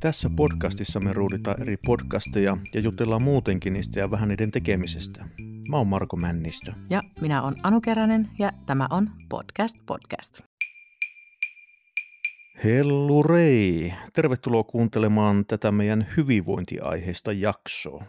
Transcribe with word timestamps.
Tässä 0.00 0.30
podcastissa 0.36 1.00
me 1.00 1.12
ruuditaan 1.12 1.62
eri 1.62 1.76
podcasteja 1.86 2.56
ja 2.74 2.80
jutellaan 2.80 3.22
muutenkin 3.22 3.72
niistä 3.72 4.00
ja 4.00 4.10
vähän 4.10 4.28
niiden 4.28 4.50
tekemisestä. 4.50 5.24
Mä 5.70 5.76
oon 5.76 5.86
Marko 5.86 6.16
Männistö. 6.16 6.72
Ja 6.90 7.02
minä 7.20 7.42
oon 7.42 7.54
Anu 7.62 7.80
Keränen 7.80 8.30
ja 8.38 8.52
tämä 8.66 8.86
on 8.90 9.10
Podcast 9.28 9.76
Podcast. 9.86 10.40
Hellurei! 12.64 13.92
Tervetuloa 14.12 14.64
kuuntelemaan 14.64 15.46
tätä 15.46 15.72
meidän 15.72 16.06
hyvinvointiaiheista 16.16 17.32
jaksoa. 17.32 18.04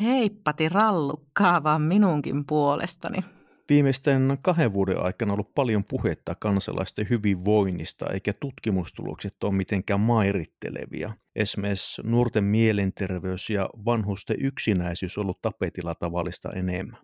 Heippati 0.00 0.68
rallukkaa 0.68 1.62
vaan 1.62 1.82
minunkin 1.82 2.46
puolestani. 2.46 3.18
Viimeisten 3.70 4.38
kahden 4.42 4.72
vuoden 4.72 5.02
aikana 5.02 5.32
on 5.32 5.34
ollut 5.34 5.54
paljon 5.54 5.84
puhetta 5.84 6.34
kansalaisten 6.34 7.06
hyvinvoinnista, 7.10 8.12
eikä 8.12 8.32
tutkimustulokset 8.32 9.44
ole 9.44 9.54
mitenkään 9.54 10.00
mairittelevia. 10.00 11.12
Esimerkiksi 11.36 12.02
nuorten 12.04 12.44
mielenterveys 12.44 13.50
ja 13.50 13.70
vanhusten 13.84 14.36
yksinäisyys 14.40 15.18
on 15.18 15.22
ollut 15.22 15.42
tapetilla 15.42 15.94
tavallista 15.94 16.52
enemmän. 16.52 17.00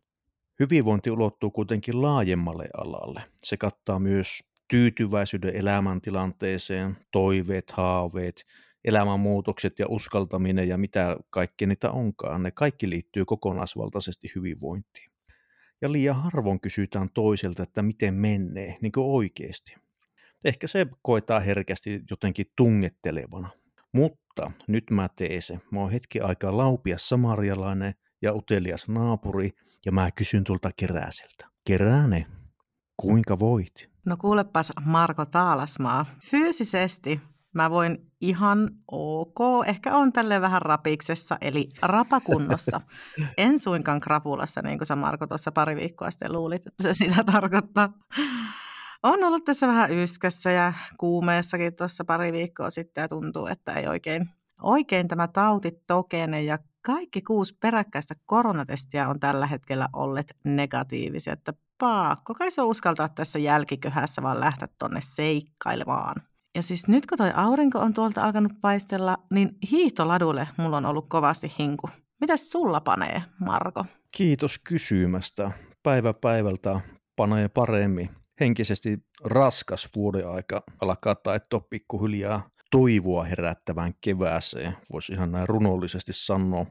Hyvinvointi 0.61 1.11
ulottuu 1.11 1.51
kuitenkin 1.51 2.03
laajemmalle 2.03 2.69
alalle. 2.77 3.23
Se 3.45 3.57
kattaa 3.57 3.99
myös 3.99 4.41
tyytyväisyyden 4.69 5.57
elämäntilanteeseen, 5.57 6.97
toiveet, 7.13 7.71
haaveet, 7.71 8.45
elämänmuutokset 8.85 9.79
ja 9.79 9.87
uskaltaminen 9.89 10.69
ja 10.69 10.79
mitä 10.79 11.17
kaikki 11.31 11.67
niitä 11.67 11.91
onkaan. 11.91 12.43
Ne 12.43 12.51
kaikki 12.51 12.91
liittyy 12.91 13.25
kokonaisvaltaisesti 13.25 14.33
hyvinvointiin. 14.35 15.16
Ja 15.83 15.93
liian 15.93 16.23
harvoin 16.23 16.61
kysytään 16.61 17.09
toiselta, 17.15 17.63
että 17.63 17.83
miten 17.83 18.15
menee, 18.15 18.77
niin 18.83 18.93
kuin 18.93 19.07
oikeasti. 19.07 19.77
Ehkä 20.45 20.67
se 20.67 20.87
koetaan 21.03 21.43
herkästi 21.43 22.03
jotenkin 22.11 22.47
tungettelevana. 22.57 23.49
Mutta 23.93 24.51
nyt 24.69 24.91
mä 24.91 25.09
teen 25.17 25.43
se. 25.43 25.61
Mä 25.71 25.81
oon 25.81 25.91
hetki 25.91 26.21
aikaa 26.21 26.57
laupias 26.57 27.09
samarialainen 27.09 27.95
ja 28.23 28.33
utelias 28.33 28.89
naapuri, 28.89 29.51
ja 29.87 29.93
mä 29.93 30.11
kysyn 30.11 30.45
tulta 30.45 30.71
Keräseltä. 30.77 31.47
Kerääne, 31.65 32.27
kuinka 32.97 33.39
voit? 33.39 33.91
No 34.05 34.17
kuulepas 34.17 34.73
Marko 34.85 35.27
Taalasmaa. 35.27 36.07
Fyysisesti 36.31 37.21
mä 37.57 37.71
voin 37.71 38.13
ihan 38.21 38.71
ok, 38.91 39.39
ehkä 39.67 39.97
on 39.97 40.13
tälle 40.13 40.41
vähän 40.41 40.63
rapiksessa, 40.63 41.37
eli 41.41 41.69
rapakunnossa. 41.83 42.81
En 43.37 43.59
suinkaan 43.59 44.01
krapulassa, 44.01 44.63
niin 44.63 44.79
kuin 44.79 44.87
sä 44.87 44.97
Marko 44.97 45.27
tuossa 45.27 45.53
pari 45.53 45.77
viikkoa 45.77 46.11
sitten 46.11 46.33
luulit, 46.33 46.67
että 46.67 46.83
se 46.83 46.95
sitä 46.95 47.25
tarkoittaa. 47.25 47.93
On 49.03 49.25
ollut 49.25 49.45
tässä 49.45 49.67
vähän 49.67 49.91
yskässä 49.91 50.51
ja 50.51 50.73
kuumeessakin 50.99 51.77
tuossa 51.77 52.05
pari 52.05 52.33
viikkoa 52.33 52.71
sitten 52.71 53.03
ja 53.03 53.09
tuntuu, 53.09 53.47
että 53.47 53.73
ei 53.73 53.87
oikein, 53.87 54.31
oikein 54.63 55.09
tämä 55.09 55.29
tauti 55.29 55.73
tokene 55.87 56.43
ja 56.43 56.59
kaikki 56.83 57.23
kuusi 57.23 57.57
peräkkäistä 57.61 58.15
koronatestiä 58.27 59.09
on 59.09 59.21
tällä 59.21 59.47
hetkellä 59.47 59.89
olleet 59.93 60.35
negatiivisia, 60.45 61.33
että 61.33 61.53
pakko 61.79 62.35
kai 62.35 62.51
se 62.51 62.63
uskaltaa 62.63 63.09
tässä 63.09 63.39
jälkiköhässä 63.39 64.23
vaan 64.23 64.41
lähteä 64.41 64.69
tonne 64.79 65.01
seikkailemaan. 65.01 66.23
Ja 66.57 66.63
siis 66.63 66.89
nyt 66.89 67.07
kun 67.07 67.19
toi 67.19 67.31
aurinko 67.35 67.79
on 67.79 67.95
tuolta 67.95 68.23
alkanut 68.23 68.53
paistella, 68.61 69.17
niin 69.31 69.57
hiihtoladulle 69.71 70.49
mulla 70.57 70.77
on 70.77 70.87
ollut 70.87 71.09
kovasti 71.09 71.53
hinku. 71.59 71.89
Mitäs 72.21 72.51
sulla 72.51 72.81
panee, 72.81 73.23
Marko? 73.41 73.85
Kiitos 74.13 74.59
kysymästä. 74.59 75.51
Päivä 75.83 76.15
päivältä 76.15 76.81
panee 77.17 77.49
paremmin. 77.49 78.11
Henkisesti 78.41 78.99
raskas 79.25 79.89
vuoden 79.97 80.29
aika 80.29 80.63
alkaa 80.81 81.15
taittua 81.15 81.61
pikkuhiljaa 81.61 82.49
toivoa 82.71 83.25
herättävään 83.25 83.93
kevääseen, 84.01 84.77
voisi 84.93 85.13
ihan 85.13 85.33
näin 85.33 85.49
runollisesti 85.49 86.13
sanoa 86.13 86.67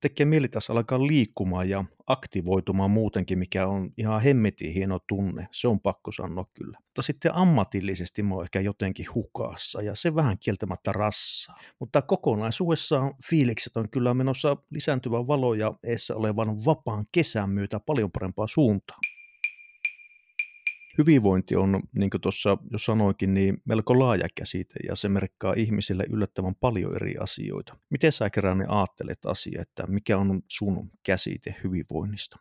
tekee 0.00 0.26
mieli 0.26 0.48
tässä 0.48 0.72
alkaa 0.72 1.06
liikkumaan 1.06 1.68
ja 1.68 1.84
aktivoitumaan 2.06 2.90
muutenkin, 2.90 3.38
mikä 3.38 3.66
on 3.66 3.90
ihan 3.96 4.22
hemmetin 4.22 4.72
hieno 4.72 4.98
tunne. 5.08 5.48
Se 5.52 5.68
on 5.68 5.80
pakko 5.80 6.12
sanoa 6.12 6.46
kyllä. 6.54 6.78
Mutta 6.84 7.02
sitten 7.02 7.34
ammatillisesti 7.34 8.22
mä 8.22 8.34
oon 8.34 8.44
ehkä 8.44 8.60
jotenkin 8.60 9.06
hukassa 9.14 9.82
ja 9.82 9.94
se 9.94 10.14
vähän 10.14 10.38
kieltämättä 10.38 10.92
rassaa. 10.92 11.58
Mutta 11.78 12.02
kokonaisuudessaan 12.02 13.12
fiilikset 13.30 13.76
on 13.76 13.90
kyllä 13.90 14.14
menossa 14.14 14.56
lisääntyvän 14.70 15.26
valo 15.26 15.54
ja 15.54 15.74
eessä 15.84 16.16
olevan 16.16 16.64
vapaan 16.64 17.04
kesän 17.12 17.50
myötä 17.50 17.80
paljon 17.80 18.12
parempaa 18.12 18.46
suuntaan 18.46 19.00
hyvinvointi 20.98 21.56
on, 21.56 21.80
niin 21.94 22.10
kuin 22.10 22.20
tuossa 22.20 22.58
jo 22.70 22.78
sanoinkin, 22.78 23.34
niin 23.34 23.58
melko 23.64 23.98
laaja 23.98 24.28
käsite 24.34 24.74
ja 24.88 24.96
se 24.96 25.08
merkkaa 25.08 25.54
ihmisille 25.56 26.04
yllättävän 26.10 26.54
paljon 26.54 26.94
eri 26.94 27.14
asioita. 27.20 27.76
Miten 27.90 28.12
sä 28.12 28.30
kerran 28.30 28.70
ajattelet 28.70 29.26
asia, 29.26 29.62
että 29.62 29.86
mikä 29.86 30.18
on 30.18 30.42
sun 30.48 30.90
käsite 31.02 31.56
hyvinvoinnista? 31.64 32.38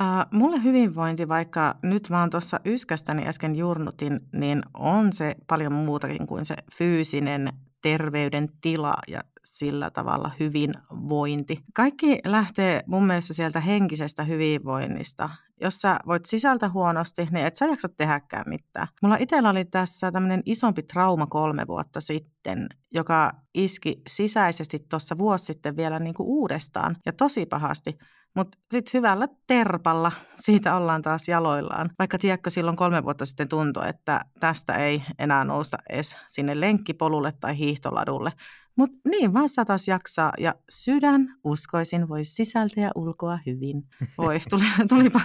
Uh, 0.00 0.38
mulle 0.38 0.62
hyvinvointi, 0.62 1.28
vaikka 1.28 1.78
nyt 1.82 2.10
vaan 2.10 2.30
tuossa 2.30 2.60
yskästäni 2.66 3.26
äsken 3.26 3.56
jurnutin, 3.56 4.20
niin 4.32 4.62
on 4.74 5.12
se 5.12 5.34
paljon 5.46 5.72
muutakin 5.72 6.26
kuin 6.26 6.44
se 6.44 6.54
fyysinen 6.78 7.52
terveyden 7.82 8.48
tila 8.60 8.94
ja 9.08 9.20
sillä 9.58 9.90
tavalla 9.90 10.30
hyvinvointi. 10.40 11.58
Kaikki 11.74 12.18
lähtee 12.24 12.82
mun 12.86 13.06
mielestä 13.06 13.34
sieltä 13.34 13.60
henkisestä 13.60 14.24
hyvinvoinnista. 14.24 15.30
Jos 15.60 15.80
sä 15.80 15.98
voit 16.06 16.24
sisältä 16.24 16.68
huonosti, 16.68 17.28
niin 17.30 17.46
et 17.46 17.54
sä 17.54 17.66
jaksa 17.66 17.88
tehdäkään 17.88 18.44
mitään. 18.46 18.88
Mulla 19.02 19.16
itsellä 19.20 19.50
oli 19.50 19.64
tässä 19.64 20.12
tämmöinen 20.12 20.42
isompi 20.46 20.82
trauma 20.82 21.26
kolme 21.26 21.66
vuotta 21.66 22.00
sitten, 22.00 22.66
joka 22.94 23.32
iski 23.54 24.02
sisäisesti 24.08 24.78
tuossa 24.90 25.18
vuosi 25.18 25.44
sitten 25.44 25.76
vielä 25.76 25.98
niin 25.98 26.14
kuin 26.14 26.26
uudestaan 26.26 26.96
ja 27.06 27.12
tosi 27.12 27.46
pahasti. 27.46 27.98
Mutta 28.36 28.58
sitten 28.70 28.98
hyvällä 28.98 29.28
terpalla 29.46 30.12
siitä 30.36 30.76
ollaan 30.76 31.02
taas 31.02 31.28
jaloillaan. 31.28 31.90
Vaikka 31.98 32.18
tiedätkö, 32.18 32.50
silloin 32.50 32.76
kolme 32.76 33.04
vuotta 33.04 33.24
sitten 33.24 33.48
tuntui, 33.48 33.88
että 33.88 34.20
tästä 34.40 34.74
ei 34.74 35.02
enää 35.18 35.44
nousta 35.44 35.76
edes 35.90 36.16
sinne 36.26 36.60
lenkkipolulle 36.60 37.32
tai 37.40 37.58
hiihtoladulle. 37.58 38.32
Mutta 38.76 38.98
niin 39.08 39.34
vaan 39.34 39.48
satas 39.48 39.88
jaksaa 39.88 40.32
ja 40.38 40.54
sydän, 40.68 41.34
uskoisin, 41.44 42.08
voi 42.08 42.24
sisältä 42.24 42.80
ja 42.80 42.90
ulkoa 42.94 43.38
hyvin. 43.46 43.82
Voi, 44.18 44.40
tuli, 44.50 44.64
tulipa, 44.88 45.20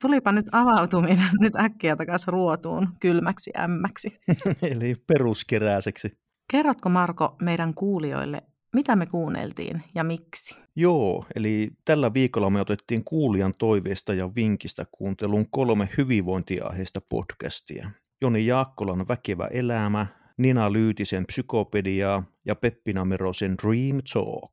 tulipa 0.00 0.32
nyt 0.32 0.46
avautuminen 0.52 1.30
nyt 1.40 1.56
äkkiä 1.56 1.96
takaisin 1.96 2.32
ruotuun 2.32 2.88
kylmäksi 3.00 3.50
ämmäksi. 3.58 4.18
Eli 4.62 4.94
peruskeräiseksi. 5.06 6.18
Kerrotko 6.52 6.88
Marko 6.88 7.36
meidän 7.42 7.74
kuulijoille, 7.74 8.42
mitä 8.76 8.96
me 8.96 9.06
kuunneltiin 9.06 9.82
ja 9.94 10.04
miksi? 10.04 10.56
Joo, 10.76 11.24
eli 11.34 11.70
tällä 11.84 12.14
viikolla 12.14 12.50
me 12.50 12.60
otettiin 12.60 13.04
kuulijan 13.04 13.52
toiveesta 13.58 14.14
ja 14.14 14.34
vinkistä 14.34 14.86
kuuntelun 14.92 15.46
kolme 15.50 15.88
hyvinvointiaiheista 15.98 17.00
podcastia. 17.10 17.90
Joni 18.22 18.46
Jaakkolan 18.46 19.08
Väkevä 19.08 19.46
elämä, 19.46 20.06
Nina 20.38 20.72
Lyytisen 20.72 21.26
Psykopediaa 21.26 22.24
ja 22.44 22.54
Peppina 22.54 23.04
Merosen 23.04 23.56
Dream 23.62 24.00
Talk. 24.12 24.50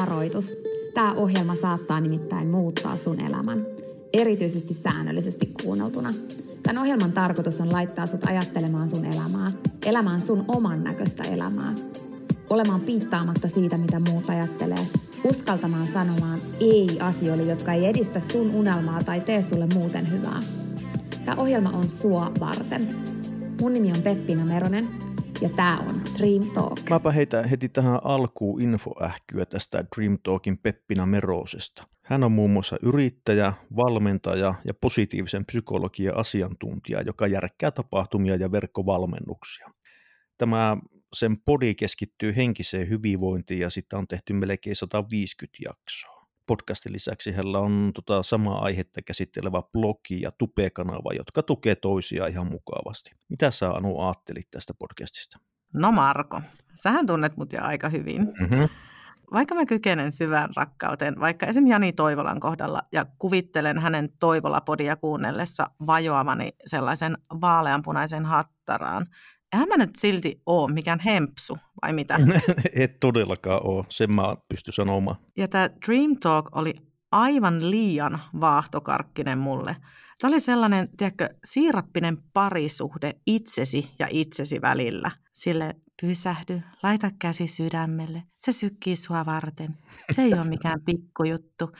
Varoitus. 0.00 0.54
Tämä 0.94 1.14
ohjelma 1.14 1.54
saattaa 1.54 2.00
nimittäin 2.00 2.46
muuttaa 2.46 2.96
sun 2.96 3.20
elämän, 3.20 3.58
erityisesti 4.12 4.74
säännöllisesti 4.74 5.46
kuunneltuna. 5.62 6.14
Tämän 6.62 6.82
ohjelman 6.82 7.12
tarkoitus 7.12 7.60
on 7.60 7.72
laittaa 7.72 8.06
sut 8.06 8.24
ajattelemaan 8.24 8.88
sun 8.88 9.04
elämää, 9.04 9.52
elämään 9.86 10.20
sun 10.20 10.44
oman 10.48 10.84
näköistä 10.84 11.22
elämää, 11.22 11.74
olemaan 12.50 12.80
piittaamatta 12.80 13.48
siitä, 13.48 13.78
mitä 13.78 14.00
muut 14.00 14.30
ajattelee, 14.30 14.86
uskaltamaan 15.24 15.86
sanomaan 15.86 16.38
ei 16.60 17.00
asioille, 17.00 17.42
jotka 17.42 17.72
ei 17.72 17.86
edistä 17.86 18.20
sun 18.32 18.54
unelmaa 18.54 19.04
tai 19.04 19.20
tee 19.20 19.42
sulle 19.42 19.66
muuten 19.74 20.10
hyvää. 20.10 20.40
Tämä 21.28 21.42
ohjelma 21.42 21.70
on 21.70 21.84
sua 21.84 22.32
varten. 22.40 22.96
Mun 23.60 23.74
nimi 23.74 23.90
on 23.90 24.02
Peppina 24.02 24.44
Meronen 24.44 24.88
ja 25.40 25.48
tämä 25.48 25.78
on 25.78 26.00
Dream 26.18 26.50
Talk. 26.54 26.90
Mäpä 26.90 27.12
heitän 27.12 27.48
heti 27.48 27.68
tähän 27.68 28.00
alkuun 28.04 28.62
infoähkyä 28.62 29.46
tästä 29.46 29.84
Dream 29.96 30.18
Talkin 30.22 30.58
Peppina 30.58 31.06
Merosesta. 31.06 31.88
Hän 32.02 32.24
on 32.24 32.32
muun 32.32 32.50
muassa 32.50 32.76
yrittäjä, 32.82 33.52
valmentaja 33.76 34.54
ja 34.64 34.74
positiivisen 34.74 35.44
psykologian 35.44 36.16
asiantuntija, 36.16 37.02
joka 37.02 37.26
järkkää 37.26 37.70
tapahtumia 37.70 38.36
ja 38.36 38.52
verkkovalmennuksia. 38.52 39.70
Tämä 40.38 40.76
sen 41.12 41.40
podi 41.40 41.74
keskittyy 41.74 42.36
henkiseen 42.36 42.88
hyvinvointiin 42.88 43.60
ja 43.60 43.70
sitä 43.70 43.98
on 43.98 44.08
tehty 44.08 44.32
melkein 44.32 44.76
150 44.76 45.58
jaksoa 45.64 46.17
podcastin 46.48 46.92
lisäksi 46.92 47.32
hänellä 47.32 47.58
on 47.58 47.90
tota 47.94 48.22
samaa 48.22 48.62
aihetta 48.62 49.02
käsittelevä 49.02 49.62
blogi 49.72 50.20
ja 50.20 50.30
Tupe-kanava, 50.30 51.12
jotka 51.16 51.42
tukee 51.42 51.74
toisiaan 51.74 52.30
ihan 52.30 52.46
mukavasti. 52.46 53.10
Mitä 53.28 53.50
sä 53.50 53.70
Anu 53.70 54.00
ajattelit 54.00 54.50
tästä 54.50 54.74
podcastista? 54.78 55.38
No 55.72 55.92
Marko, 55.92 56.40
sähän 56.74 57.06
tunnet 57.06 57.36
mut 57.36 57.52
jo 57.52 57.62
aika 57.62 57.88
hyvin. 57.88 58.22
Mm-hmm. 58.22 58.68
vaikka 59.32 59.54
mä 59.54 59.66
kykenen 59.66 60.12
syvään 60.12 60.48
rakkauteen, 60.56 61.20
vaikka 61.20 61.46
esim. 61.46 61.66
Jani 61.66 61.92
Toivolan 61.92 62.40
kohdalla 62.40 62.80
ja 62.92 63.06
kuvittelen 63.18 63.78
hänen 63.78 64.08
Toivola-podia 64.18 64.96
kuunnellessa 64.96 65.70
vajoavani 65.86 66.50
sellaisen 66.66 67.18
vaaleanpunaisen 67.40 68.26
hattaraan, 68.26 69.06
eihän 69.52 69.68
mä 69.68 69.76
nyt 69.76 69.96
silti 69.96 70.42
ole 70.46 70.72
mikään 70.72 71.00
hempsu, 71.00 71.58
vai 71.82 71.92
mitä? 71.92 72.18
Et 72.74 73.00
todellakaan 73.00 73.66
ole, 73.66 73.84
sen 73.88 74.12
mä 74.12 74.36
pystyn 74.48 74.74
sanomaan. 74.74 75.16
Ja 75.36 75.48
tämä 75.48 75.70
Dream 75.86 76.16
Talk 76.20 76.56
oli 76.56 76.74
aivan 77.12 77.70
liian 77.70 78.20
vaahtokarkkinen 78.40 79.38
mulle. 79.38 79.76
Tämä 80.20 80.28
oli 80.28 80.40
sellainen, 80.40 80.88
tiedätkö, 80.96 81.28
siirappinen 81.44 82.18
parisuhde 82.32 83.14
itsesi 83.26 83.90
ja 83.98 84.06
itsesi 84.10 84.60
välillä. 84.60 85.10
Sille 85.34 85.74
pysähdy, 86.02 86.62
laita 86.82 87.10
käsi 87.18 87.46
sydämelle, 87.46 88.22
se 88.36 88.52
sykkii 88.52 88.96
sua 88.96 89.26
varten. 89.26 89.78
Se 90.12 90.22
ei 90.22 90.34
ole 90.34 90.44
mikään 90.44 90.80
pikkujuttu. 90.84 91.72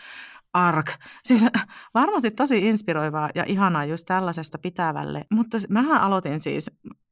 Ark. 0.53 0.87
Siis 1.25 1.47
varmasti 1.95 2.31
tosi 2.31 2.69
inspiroivaa 2.69 3.31
ja 3.35 3.45
ihanaa 3.47 3.85
just 3.85 4.07
tällaisesta 4.07 4.59
pitävälle. 4.59 5.25
Mutta 5.31 5.59
mähän 5.69 6.01
aloitin 6.01 6.41
siis, 6.41 6.71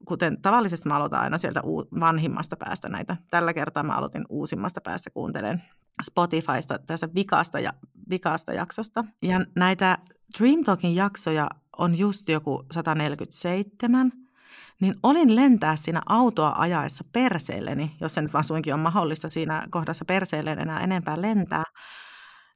kuten 0.09 0.43
tavallisesti 0.43 0.89
mä 0.89 0.97
aloitan 0.97 1.21
aina 1.21 1.39
sieltä 1.39 1.63
vanhimmasta 2.01 2.57
päästä 2.57 2.89
näitä. 2.89 3.17
Tällä 3.31 3.55
kertaa 3.55 3.83
mä 3.83 3.97
aloitin 3.97 4.25
uusimmasta 4.29 4.81
päästä 4.81 5.11
kuuntelen 5.11 5.63
Spotifysta 6.03 6.79
tässä 6.87 7.09
vikasta, 7.15 7.61
ja, 7.61 7.73
vikasta 8.11 8.53
jaksosta. 8.53 9.05
Ja 9.23 9.41
näitä 9.57 9.99
Dream 10.39 10.65
Talkin 10.65 10.95
jaksoja 10.95 11.49
on 11.79 11.99
just 11.99 12.29
joku 12.29 12.65
147, 12.73 14.13
niin 14.81 14.95
olin 15.03 15.37
lentää 15.37 15.77
siinä 15.77 16.03
autoa 16.07 16.55
ajaessa 16.59 17.05
perseelleni, 17.13 17.97
jos 18.01 18.15
se 18.15 18.23
nyt 18.23 18.33
vaan 18.33 18.45
suinkin 18.45 18.75
on 18.75 18.81
mahdollista 18.81 19.31
siinä 19.31 19.67
kohdassa 19.71 20.05
perseelleen 20.05 20.59
enää 20.59 20.81
enempää 20.81 21.23
lentää. 21.23 21.65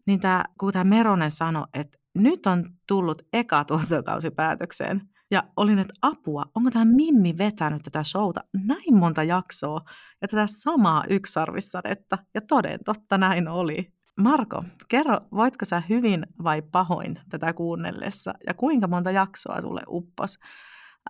Niin 0.07 0.21
tämä, 0.21 0.45
kun 0.59 0.73
tämä 0.73 0.85
Meronen 0.85 1.31
sanoi, 1.31 1.65
että 1.75 1.99
nyt 2.15 2.47
on 2.47 2.65
tullut 2.87 3.23
eka 3.33 3.65
tuotantokausi 3.65 4.31
päätökseen, 4.31 5.01
ja 5.31 5.43
olin, 5.57 5.79
että 5.79 5.95
apua, 6.03 6.45
onko 6.55 6.71
tämä 6.71 6.85
Mimmi 6.85 7.39
vetänyt 7.39 7.83
tätä 7.83 8.05
showta 8.05 8.41
näin 8.67 8.95
monta 8.95 9.23
jaksoa 9.23 9.81
ja 10.23 10.29
tätä 10.29 10.47
samaa 10.47 11.05
yksarvissadetta. 11.11 12.19
Ja 12.35 12.41
toden 12.41 12.79
totta 12.85 13.19
näin 13.19 13.49
oli. 13.49 13.93
Marko, 14.17 14.65
kerro, 14.89 15.21
voitko 15.33 15.65
sä 15.65 15.83
hyvin 15.89 16.27
vai 16.45 16.63
pahoin 16.63 17.17
tätä 17.29 17.53
kuunnellessa 17.53 18.35
ja 18.47 18.55
kuinka 18.55 18.89
monta 18.89 19.11
jaksoa 19.11 19.61
sulle 19.61 19.81
uppos? 19.89 20.39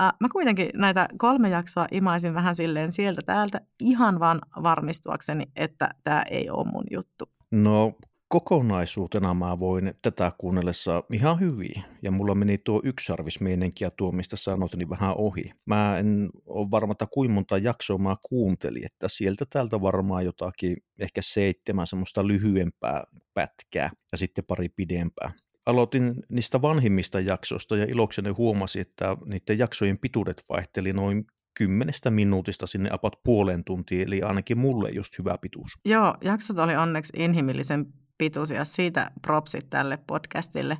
Äh, 0.00 0.12
mä 0.20 0.28
kuitenkin 0.32 0.70
näitä 0.75 1.08
kolme 1.19 1.49
jaksoa 1.49 1.87
imaisin 1.90 2.34
vähän 2.34 2.55
silleen 2.55 2.93
sieltä 2.93 3.20
täältä 3.25 3.61
ihan 3.81 4.20
vaan 4.20 4.40
varmistuakseni, 4.62 5.44
että 5.56 5.88
tämä 6.05 6.23
ei 6.31 6.50
ole 6.50 6.70
mun 6.73 6.84
juttu. 6.90 7.25
No 7.50 7.93
kokonaisuutena 8.30 9.34
mä 9.34 9.58
voin 9.58 9.94
tätä 10.02 10.32
kuunnellessa 10.38 11.04
ihan 11.12 11.40
hyvin. 11.40 11.84
Ja 12.02 12.10
mulla 12.10 12.34
meni 12.34 12.58
tuo 12.58 12.80
yksarvismeinenki 12.84 13.84
ja 13.84 13.90
tuo, 13.90 14.12
mistä 14.12 14.36
sanoit, 14.36 14.74
niin 14.74 14.90
vähän 14.90 15.14
ohi. 15.16 15.52
Mä 15.66 15.98
en 15.98 16.30
ole 16.46 16.70
varma, 16.70 16.92
että 16.92 17.06
kuinka 17.06 17.34
monta 17.34 17.58
jaksoa 17.58 17.98
mä 17.98 18.16
kuuntelin, 18.28 18.86
että 18.86 19.08
sieltä 19.08 19.44
täältä 19.50 19.80
varmaan 19.80 20.24
jotakin, 20.24 20.76
ehkä 20.98 21.22
seitsemän 21.22 21.86
semmoista 21.86 22.26
lyhyempää 22.26 23.04
pätkää 23.34 23.90
ja 24.12 24.18
sitten 24.18 24.44
pari 24.44 24.68
pidempää. 24.68 25.32
Aloitin 25.66 26.14
niistä 26.30 26.62
vanhimmista 26.62 27.20
jaksoista 27.20 27.76
ja 27.76 27.84
ilokseni 27.84 28.30
huomasin, 28.30 28.82
että 28.82 29.16
niiden 29.26 29.58
jaksojen 29.58 29.98
pituudet 29.98 30.42
vaihteli 30.48 30.92
noin 30.92 31.24
kymmenestä 31.54 32.10
minuutista 32.10 32.66
sinne 32.66 32.90
apat 32.92 33.12
puoleen 33.24 33.64
tuntiin, 33.64 34.06
eli 34.06 34.22
ainakin 34.22 34.58
mulle 34.58 34.90
just 34.90 35.18
hyvä 35.18 35.38
pituus. 35.38 35.70
Joo, 35.84 36.14
jaksot 36.24 36.58
oli 36.58 36.76
onneksi 36.76 37.12
inhimillisen 37.16 37.86
pituisia. 38.20 38.64
Siitä 38.64 39.11
propsit 39.22 39.70
tälle 39.70 39.99
podcastille. 40.06 40.78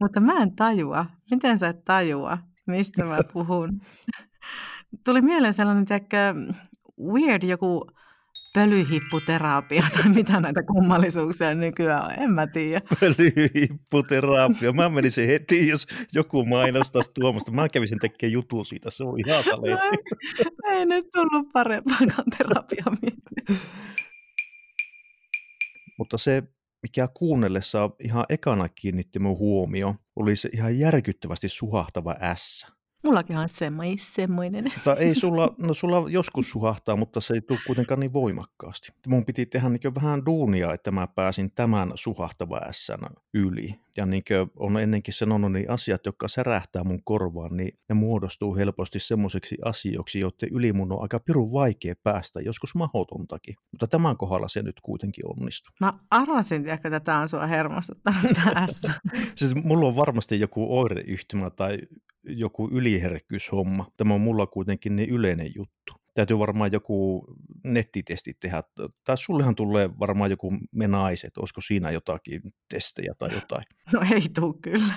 Mutta 0.00 0.20
mä 0.20 0.42
en 0.42 0.56
tajua. 0.56 1.06
Miten 1.30 1.58
sä 1.58 1.68
et 1.68 1.84
tajua, 1.84 2.38
mistä 2.66 3.04
mä 3.04 3.18
puhun? 3.32 3.80
Tuli 5.04 5.22
mieleen 5.22 5.54
sellainen, 5.54 5.84
tiedätkö, 5.84 6.34
weird 7.12 7.42
joku 7.42 7.86
pölyhipputerapia 8.54 9.82
tai 9.92 10.08
mitä 10.08 10.40
näitä 10.40 10.62
kummallisuuksia 10.62 11.54
nykyään 11.54 12.04
on, 12.04 12.12
en 12.22 12.30
mä 12.30 12.46
tiedä. 12.46 12.80
Pölyhipputerapia, 13.00 14.72
mä 14.72 14.88
menisin 14.88 15.26
heti, 15.26 15.68
jos 15.68 15.86
joku 16.14 16.44
mainostaisi 16.44 17.10
tuomasta. 17.14 17.52
Mä 17.52 17.68
kävisin 17.68 17.98
tekemään 17.98 18.32
jutun 18.32 18.66
siitä, 18.66 18.90
se 18.90 19.04
on 19.04 19.20
ihan 19.26 19.44
no, 19.46 19.66
ei, 19.66 20.78
ei 20.78 20.86
nyt 20.86 21.06
tullut 21.12 21.48
parempaakaan 21.52 22.30
terapia 22.38 22.84
Mutta 25.98 26.18
se 26.18 26.42
mikä 26.82 27.08
kuunnellessa 27.14 27.90
ihan 28.04 28.24
ekana 28.28 28.68
kiinnitti 28.68 29.18
mun 29.18 29.38
huomio, 29.38 29.94
oli 30.16 30.36
se 30.36 30.48
ihan 30.52 30.78
järkyttävästi 30.78 31.48
suhahtava 31.48 32.16
S. 32.34 32.66
Mullakin 33.04 33.36
on 33.36 33.48
semmoinen. 33.48 33.98
semmoinen. 33.98 34.64
Mutta 34.74 34.94
ei 34.94 35.14
sulla, 35.20 35.54
no 35.58 35.74
sulla 35.74 36.10
joskus 36.10 36.50
suhahtaa, 36.50 36.96
mutta 36.96 37.20
se 37.20 37.34
ei 37.34 37.40
tule 37.40 37.58
kuitenkaan 37.66 38.00
niin 38.00 38.12
voimakkaasti. 38.12 38.92
Mun 39.06 39.24
piti 39.24 39.46
tehdä 39.46 39.68
niin 39.68 39.94
vähän 40.02 40.26
duunia, 40.26 40.72
että 40.72 40.90
mä 40.90 41.06
pääsin 41.06 41.50
tämän 41.50 41.92
suhahtava 41.94 42.60
ässän 42.68 43.00
yli. 43.34 43.80
Ja 43.96 44.06
niin 44.06 44.22
kuin 44.28 44.50
on 44.56 44.80
ennenkin 44.80 45.14
sanonut, 45.14 45.52
niin 45.52 45.70
asiat, 45.70 46.06
jotka 46.06 46.28
särähtää 46.28 46.84
mun 46.84 47.04
korvaan, 47.04 47.56
niin 47.56 47.78
ne 47.88 47.94
muodostuu 47.94 48.56
helposti 48.56 48.98
semmoiseksi 49.00 49.56
asioiksi, 49.64 50.20
joiden 50.20 50.48
yli 50.52 50.72
mun 50.72 50.92
on 50.92 51.02
aika 51.02 51.20
pirun 51.20 51.52
vaikea 51.52 51.94
päästä, 52.02 52.40
joskus 52.40 52.74
mahdotontakin. 52.74 53.54
Mutta 53.72 53.86
tämän 53.86 54.16
kohdalla 54.16 54.48
se 54.48 54.62
nyt 54.62 54.80
kuitenkin 54.82 55.24
onnistuu. 55.26 55.74
Mä 55.80 55.92
arvasin, 56.10 56.68
että 56.68 57.00
tämä 57.00 57.20
on 57.20 57.28
sua 57.28 57.46
hermostuttanut 57.46 58.22
tämä 58.44 58.66
siis 59.34 59.54
mulla 59.54 59.88
on 59.88 59.96
varmasti 59.96 60.40
joku 60.40 60.78
oireyhtymä 60.78 61.50
tai 61.50 61.78
joku 62.28 62.68
yliherkkyyshomma. 62.72 63.86
Tämä 63.96 64.14
on 64.14 64.20
mulla 64.20 64.46
kuitenkin 64.46 64.96
niin 64.96 65.10
yleinen 65.10 65.52
juttu 65.54 65.92
täytyy 66.18 66.38
varmaan 66.38 66.72
joku 66.72 67.24
nettitesti 67.64 68.34
tehdä. 68.40 68.62
Tai 69.04 69.18
sullehan 69.18 69.54
tulee 69.54 69.90
varmaan 70.00 70.30
joku 70.30 70.52
me 70.72 70.88
naiset, 70.88 71.38
olisiko 71.38 71.60
siinä 71.60 71.90
jotakin 71.90 72.42
testejä 72.68 73.14
tai 73.18 73.28
jotain. 73.34 73.64
No 73.92 74.00
ei 74.14 74.22
tuu 74.34 74.58
kyllä. 74.62 74.94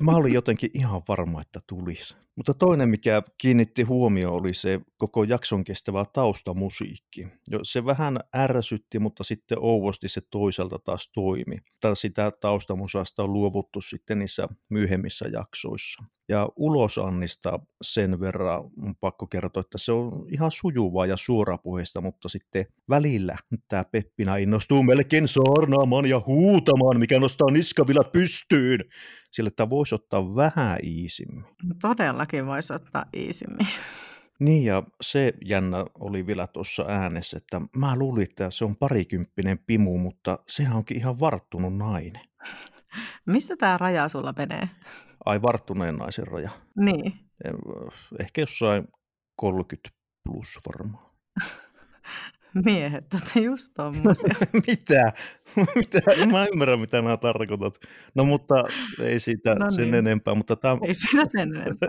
Mä 0.00 0.16
olin 0.16 0.32
jotenkin 0.32 0.70
ihan 0.74 1.02
varma, 1.08 1.40
että 1.40 1.60
tulisi. 1.66 2.16
Mutta 2.36 2.54
toinen, 2.54 2.88
mikä 2.88 3.22
kiinnitti 3.38 3.82
huomioon, 3.82 4.40
oli 4.40 4.54
se 4.54 4.80
koko 4.96 5.24
jakson 5.24 5.64
kestävä 5.64 6.04
taustamusiikki. 6.12 7.26
Se 7.62 7.84
vähän 7.84 8.20
ärsytti, 8.36 8.98
mutta 8.98 9.24
sitten 9.24 9.58
ouvosti 9.60 10.08
se 10.08 10.20
toisaalta 10.30 10.78
taas 10.78 11.10
toimi. 11.12 11.58
Tai 11.80 11.96
sitä 11.96 12.32
taustamusasta 12.40 13.22
on 13.22 13.32
luovuttu 13.32 13.80
sitten 13.80 14.18
niissä 14.18 14.48
myöhemmissä 14.68 15.28
jaksoissa. 15.32 16.04
Ja 16.28 16.48
ulosannista 16.56 17.60
sen 17.82 18.20
verran 18.20 18.64
on 18.82 18.94
pakko 19.00 19.26
kertoa, 19.26 19.60
että 19.60 19.78
se 19.78 19.92
on 19.92 20.26
ihan 20.30 20.50
sujuvaa 20.54 21.06
ja 21.06 21.16
suorapuheista, 21.16 22.00
mutta 22.00 22.28
sitten 22.28 22.66
välillä 22.88 23.36
tämä 23.68 23.84
Peppina 23.84 24.36
innostuu 24.36 24.82
melkein 24.82 25.28
saarnaamaan 25.28 26.06
ja 26.06 26.22
huutamaan, 26.26 27.00
mikä 27.00 27.20
nostaa 27.20 27.50
niskavilat 27.50 28.12
pystyyn. 28.12 28.80
Sillä 29.32 29.50
tämä 29.50 29.70
voisi 29.70 29.94
ottaa 29.94 30.36
vähän 30.36 30.78
iisimmin. 30.84 31.44
Todellakin 31.80 32.46
voisi 32.46 32.72
ottaa 32.72 33.04
iisimmin. 33.16 33.66
Niin 34.40 34.64
ja 34.64 34.82
se 35.00 35.32
jännä 35.44 35.84
oli 36.00 36.26
vielä 36.26 36.46
tuossa 36.46 36.84
äänessä, 36.88 37.36
että 37.36 37.60
mä 37.76 37.96
luulin, 37.96 38.22
että 38.22 38.50
se 38.50 38.64
on 38.64 38.76
parikymppinen 38.76 39.58
pimu, 39.58 39.98
mutta 39.98 40.38
sehän 40.48 40.76
onkin 40.76 40.96
ihan 40.96 41.20
varttunut 41.20 41.76
nainen. 41.76 42.22
Missä 43.26 43.56
tämä 43.56 43.78
raja 43.78 44.08
sulla 44.08 44.34
menee? 44.36 44.68
Ai 45.24 45.42
varttuneen 45.42 45.96
naisen 45.96 46.26
raja. 46.26 46.50
Niin. 46.76 47.12
Ehkä 48.20 48.40
jossain 48.40 48.88
30 49.36 49.88
plus 50.24 50.58
varmaan. 50.66 51.10
Miehet, 52.64 53.14
että 53.14 53.40
just 53.40 53.72
tommosia. 53.74 54.34
mitä? 54.66 55.12
mitä? 55.76 56.00
Mä 56.32 56.46
ymmärrän, 56.52 56.80
mitä 56.80 57.02
nämä 57.02 57.16
tarkoitat. 57.16 57.74
No 58.14 58.24
mutta 58.24 58.64
ei 59.00 59.18
siitä 59.18 59.54
no 59.54 59.70
sen 59.70 59.84
niin. 59.84 59.94
enempää. 59.94 60.34
Mutta 60.34 60.56
tämä, 60.56 60.78
ei 60.82 60.94
siitä 60.94 61.24
sen 61.28 61.56
enempää. 61.56 61.88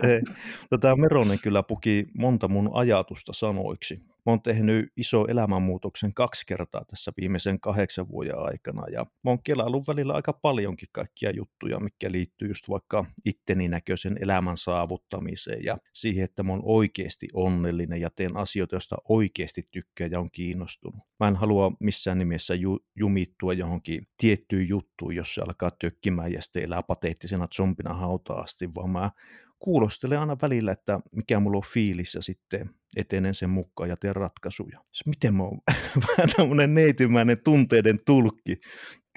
tämä 0.80 0.96
Meronen 0.96 1.38
kyllä 1.42 1.62
puki 1.62 2.06
monta 2.18 2.48
mun 2.48 2.70
ajatusta 2.72 3.32
sanoiksi. 3.32 4.02
Mä 4.26 4.32
oon 4.32 4.42
tehnyt 4.42 4.92
iso 4.96 5.26
elämänmuutoksen 5.28 6.14
kaksi 6.14 6.46
kertaa 6.46 6.84
tässä 6.84 7.12
viimeisen 7.20 7.60
kahdeksan 7.60 8.08
vuoden 8.08 8.38
aikana 8.38 8.82
ja 8.92 9.06
mä 9.24 9.30
oon 9.30 9.42
kelaillut 9.42 9.88
välillä 9.88 10.12
aika 10.12 10.32
paljonkin 10.32 10.88
kaikkia 10.92 11.30
juttuja, 11.30 11.80
mikä 11.80 12.12
liittyy 12.12 12.48
just 12.48 12.68
vaikka 12.68 13.04
itteni 13.24 13.68
näköisen 13.68 14.18
elämän 14.20 14.56
saavuttamiseen 14.56 15.64
ja 15.64 15.78
siihen, 15.94 16.24
että 16.24 16.42
mä 16.42 16.52
oon 16.52 16.62
oikeasti 16.64 17.28
onnellinen 17.34 18.00
ja 18.00 18.10
teen 18.10 18.36
asioita, 18.36 18.74
joista 18.74 18.96
oikeasti 19.08 19.68
tykkää 19.70 20.06
ja 20.06 20.20
on 20.20 20.30
kiinnostunut. 20.32 21.00
Mä 21.20 21.28
en 21.28 21.36
halua 21.36 21.72
missään 21.80 22.18
nimessä 22.18 22.54
ju- 22.54 22.84
jumittua 22.94 23.52
johonkin 23.52 24.08
tiettyyn 24.16 24.68
juttuun, 24.68 25.16
jos 25.16 25.34
se 25.34 25.42
alkaa 25.42 25.70
tökkimään 25.70 26.32
ja 26.32 26.42
sitten 26.42 26.62
elää 26.62 26.82
pateettisena 26.82 27.48
zombina 27.56 27.94
hautaa 27.94 28.40
asti, 28.40 28.74
vaan 28.74 28.90
mä 28.90 29.10
kuulostelee 29.66 30.18
aina 30.18 30.36
välillä, 30.42 30.72
että 30.72 31.00
mikä 31.12 31.40
mulla 31.40 31.56
on 31.56 31.62
fiilis 31.72 32.14
ja 32.14 32.22
sitten 32.22 32.70
etenen 32.96 33.34
sen 33.34 33.50
mukaan 33.50 33.90
ja 33.90 33.96
teen 33.96 34.16
ratkaisuja. 34.16 34.80
Miten 35.06 35.34
mä 35.34 35.42
oon 35.42 35.60
vähän 36.08 36.30
tämmöinen 36.36 36.74
neitimäinen 36.74 37.38
tunteiden 37.44 37.98
tulkki. 38.06 38.56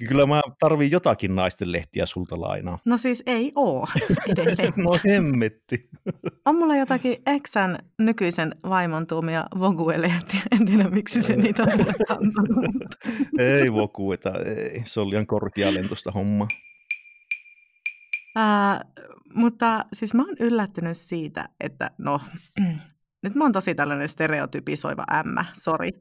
Kyllä 0.08 0.25
mä 0.25 0.41
tarviin 0.60 0.91
jotakin 0.91 1.36
naisten 1.36 1.72
lehtiä 1.72 2.06
sulta 2.06 2.41
lainaa. 2.41 2.79
No 2.86 2.98
siis 2.98 3.24
ei 3.25 3.51
oo 3.56 3.88
edelleen. 4.32 4.74
no 4.77 5.00
hemmetti. 5.08 5.89
On 6.46 6.56
mulla 6.56 6.75
jotakin 6.75 7.18
Exän 7.27 7.77
nykyisen 8.00 8.56
vaimon 8.70 9.08
tuomia 9.08 9.46
Vogue-lehtiä. 9.60 10.41
En 10.51 10.65
tiedä, 10.65 10.84
miksi 10.84 11.22
se 11.22 11.36
niitä 11.36 11.63
on 11.63 11.70
mulle 11.77 11.94
kantanut. 12.08 12.96
ei 13.39 13.74
Vogueta, 13.74 14.32
ei. 14.46 14.82
Se 14.86 15.00
oli 15.00 15.10
liian 15.10 15.27
korkealentoista 15.27 16.12
homma. 16.12 16.48
Ää, 18.36 18.86
mutta 19.33 19.86
siis 19.93 20.13
mä 20.13 20.21
oon 20.21 20.36
yllättynyt 20.39 20.98
siitä, 20.98 21.50
että 21.59 21.91
no, 21.98 22.21
nyt 23.24 23.36
mä 23.36 23.43
oon 23.43 23.51
tosi 23.51 23.75
tällainen 23.75 24.09
stereotypisoiva 24.09 25.03
ämmä, 25.13 25.45
sori. 25.53 25.91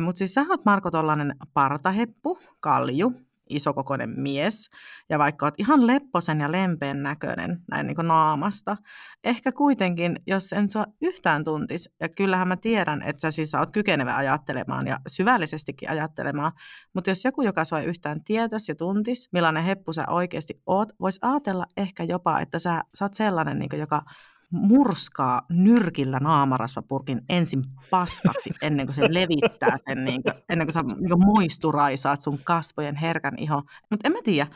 Mutta 0.00 0.18
siis 0.18 0.34
sä 0.34 0.44
oot 0.48 0.64
Marko 0.64 0.90
tollainen 0.90 1.36
partaheppu, 1.54 2.38
kalju, 2.60 3.12
isokokoinen 3.48 4.10
mies, 4.20 4.70
ja 5.10 5.18
vaikka 5.18 5.46
oot 5.46 5.54
ihan 5.58 5.86
lepposen 5.86 6.40
ja 6.40 6.52
lempeän 6.52 7.02
näköinen 7.02 7.58
näin 7.70 7.86
niin 7.86 7.96
kuin 7.96 8.08
naamasta, 8.08 8.76
ehkä 9.24 9.52
kuitenkin, 9.52 10.20
jos 10.26 10.52
en 10.52 10.68
sua 10.68 10.84
yhtään 11.02 11.44
tuntis, 11.44 11.90
ja 12.00 12.08
kyllähän 12.08 12.48
mä 12.48 12.56
tiedän, 12.56 13.02
että 13.02 13.20
sä 13.20 13.30
siis 13.30 13.54
oot 13.54 13.70
kykenevä 13.70 14.16
ajattelemaan 14.16 14.86
ja 14.86 14.98
syvällisestikin 15.08 15.90
ajattelemaan, 15.90 16.52
mutta 16.94 17.10
jos 17.10 17.24
joku, 17.24 17.42
joka 17.42 17.64
sua 17.64 17.80
yhtään 17.80 18.24
tietäisi 18.24 18.72
ja 18.72 18.76
tuntis, 18.76 19.28
millainen 19.32 19.64
heppu 19.64 19.92
sä 19.92 20.04
oikeasti 20.08 20.62
oot, 20.66 20.88
voisi 21.00 21.20
ajatella 21.22 21.66
ehkä 21.76 22.04
jopa, 22.04 22.40
että 22.40 22.58
sä, 22.58 22.82
sä 22.98 23.04
oot 23.04 23.14
sellainen, 23.14 23.58
niin 23.58 23.68
kuin, 23.68 23.80
joka 23.80 24.02
murskaa 24.50 25.42
nyrkillä 25.50 26.18
naamarasvapurkin 26.18 27.20
ensin 27.28 27.62
paskaksi 27.90 28.50
ennen 28.62 28.86
kuin 28.86 28.94
se 28.94 29.14
levittää 29.14 29.76
sen, 29.88 30.04
niin 30.04 30.22
kuin, 30.22 30.34
ennen 30.48 30.66
kuin 30.66 30.72
sä 30.72 30.82
niin 30.82 31.08
kuin 31.08 31.26
moisturaisaat 31.26 32.20
sun 32.20 32.38
kasvojen 32.44 32.96
herkän 32.96 33.38
iho. 33.38 33.62
Mutta 33.90 34.08
en 34.08 34.12
mä 34.12 34.18
tiedä, 34.24 34.46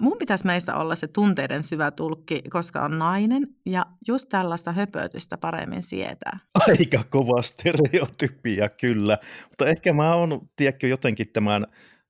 mun 0.00 0.18
pitäisi 0.18 0.46
meistä 0.46 0.74
olla 0.74 0.94
se 0.94 1.06
tunteiden 1.06 1.62
syvä 1.62 1.90
tulkki, 1.90 2.42
koska 2.50 2.82
on 2.82 2.98
nainen 2.98 3.46
ja 3.66 3.86
just 4.08 4.28
tällaista 4.28 4.72
höpötystä 4.72 5.38
paremmin 5.38 5.82
sietää. 5.82 6.38
Aika 6.68 7.04
kova 7.10 7.42
stereotypia 7.42 8.68
kyllä, 8.68 9.18
mutta 9.48 9.66
ehkä 9.66 9.92
mä 9.92 10.14
oon, 10.14 10.40
tiedätkö, 10.56 10.88
jotenkin 10.88 11.32
tämän 11.32 11.66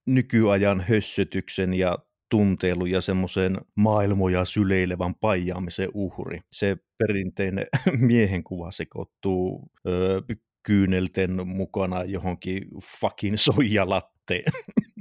nykyajan 0.06 0.84
hössötyksen 0.88 1.74
ja 1.74 1.98
tunteilun 2.30 2.90
ja 2.90 3.00
semmoisen 3.00 3.56
maailmoja 3.76 4.44
syleilevän 4.44 5.14
paijaamisen 5.14 5.88
uhri. 5.94 6.40
Se 6.52 6.76
perinteinen 6.98 7.66
miehen 8.08 8.44
kuva 8.44 8.70
sekoittuu 8.70 9.70
öö, 9.88 10.20
kyynelten 10.62 11.48
mukana 11.48 12.04
johonkin 12.04 12.62
fucking 13.00 13.36
soijalatteen. 13.36 14.52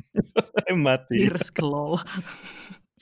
en 0.69 0.77
mä 0.79 0.97
tiedä. 0.97 1.35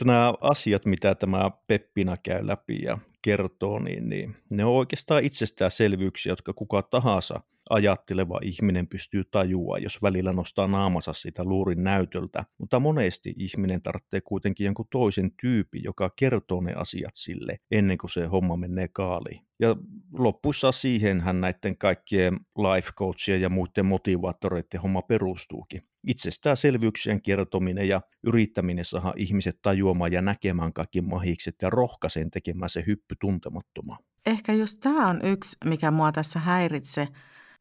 Nämä 0.06 0.34
asiat, 0.42 0.86
mitä 0.86 1.16
tämä 1.16 1.52
Peppina 1.68 2.16
käy 2.24 2.48
läpi 2.48 2.82
ja 2.84 2.98
kertoo, 3.22 3.80
niin, 3.80 4.10
niin 4.10 4.36
ne 4.52 4.66
on 4.66 4.74
oikeastaan 4.74 5.24
itsestäänselvyyksiä, 5.24 6.32
jotka 6.32 6.54
kuka 6.54 6.82
tahansa 6.82 7.42
ajatteleva 7.72 8.40
ihminen 8.44 8.88
pystyy 8.88 9.24
tajua, 9.32 9.78
jos 9.78 10.02
välillä 10.02 10.34
nostaa 10.34 10.68
naamansa 10.68 11.14
siitä 11.14 11.44
luurin 11.44 11.84
näytöltä, 11.84 12.46
mutta 12.58 12.80
monesti 12.80 13.34
ihminen 13.38 13.82
tarvitsee 13.82 14.22
kuitenkin 14.22 14.66
jonkun 14.66 14.88
toisen 14.92 15.32
tyypin, 15.42 15.84
joka 15.84 16.10
kertoo 16.16 16.62
ne 16.62 16.74
asiat 16.74 17.16
sille 17.16 17.58
ennen 17.72 17.98
kuin 17.98 18.12
se 18.12 18.26
homma 18.26 18.58
menee 18.58 18.88
kaaliin. 18.88 19.42
Ja 19.60 19.76
loppuissa 20.14 20.72
siihenhän 20.72 21.42
näiden 21.42 21.78
kaikkien 21.78 22.40
life 22.58 22.92
coachien 22.98 23.42
ja 23.42 23.50
muiden 23.50 23.86
motivaattoreiden 23.86 24.82
homma 24.82 25.02
perustuukin. 25.02 25.82
Itsestäänselvyyksien 26.08 27.22
kertominen 27.22 27.88
ja 27.88 28.02
yrittäminen 28.24 28.86
saada 28.86 29.14
ihmiset 29.16 29.60
tajuamaan 29.62 30.12
ja 30.12 30.22
näkemään 30.22 30.74
kaikki 30.74 31.02
mahikset 31.02 31.56
ja 31.62 31.70
rohkaisen 31.70 32.32
tekemään 32.32 32.70
se 32.70 32.84
hyppy 32.88 33.16
tuntemattomaan. 33.20 34.04
Ehkä 34.26 34.54
just 34.54 34.80
tämä 34.80 35.08
on 35.08 35.20
yksi, 35.24 35.58
mikä 35.66 35.92
mua 35.92 36.12
tässä 36.12 36.40
häiritsee, 36.40 37.08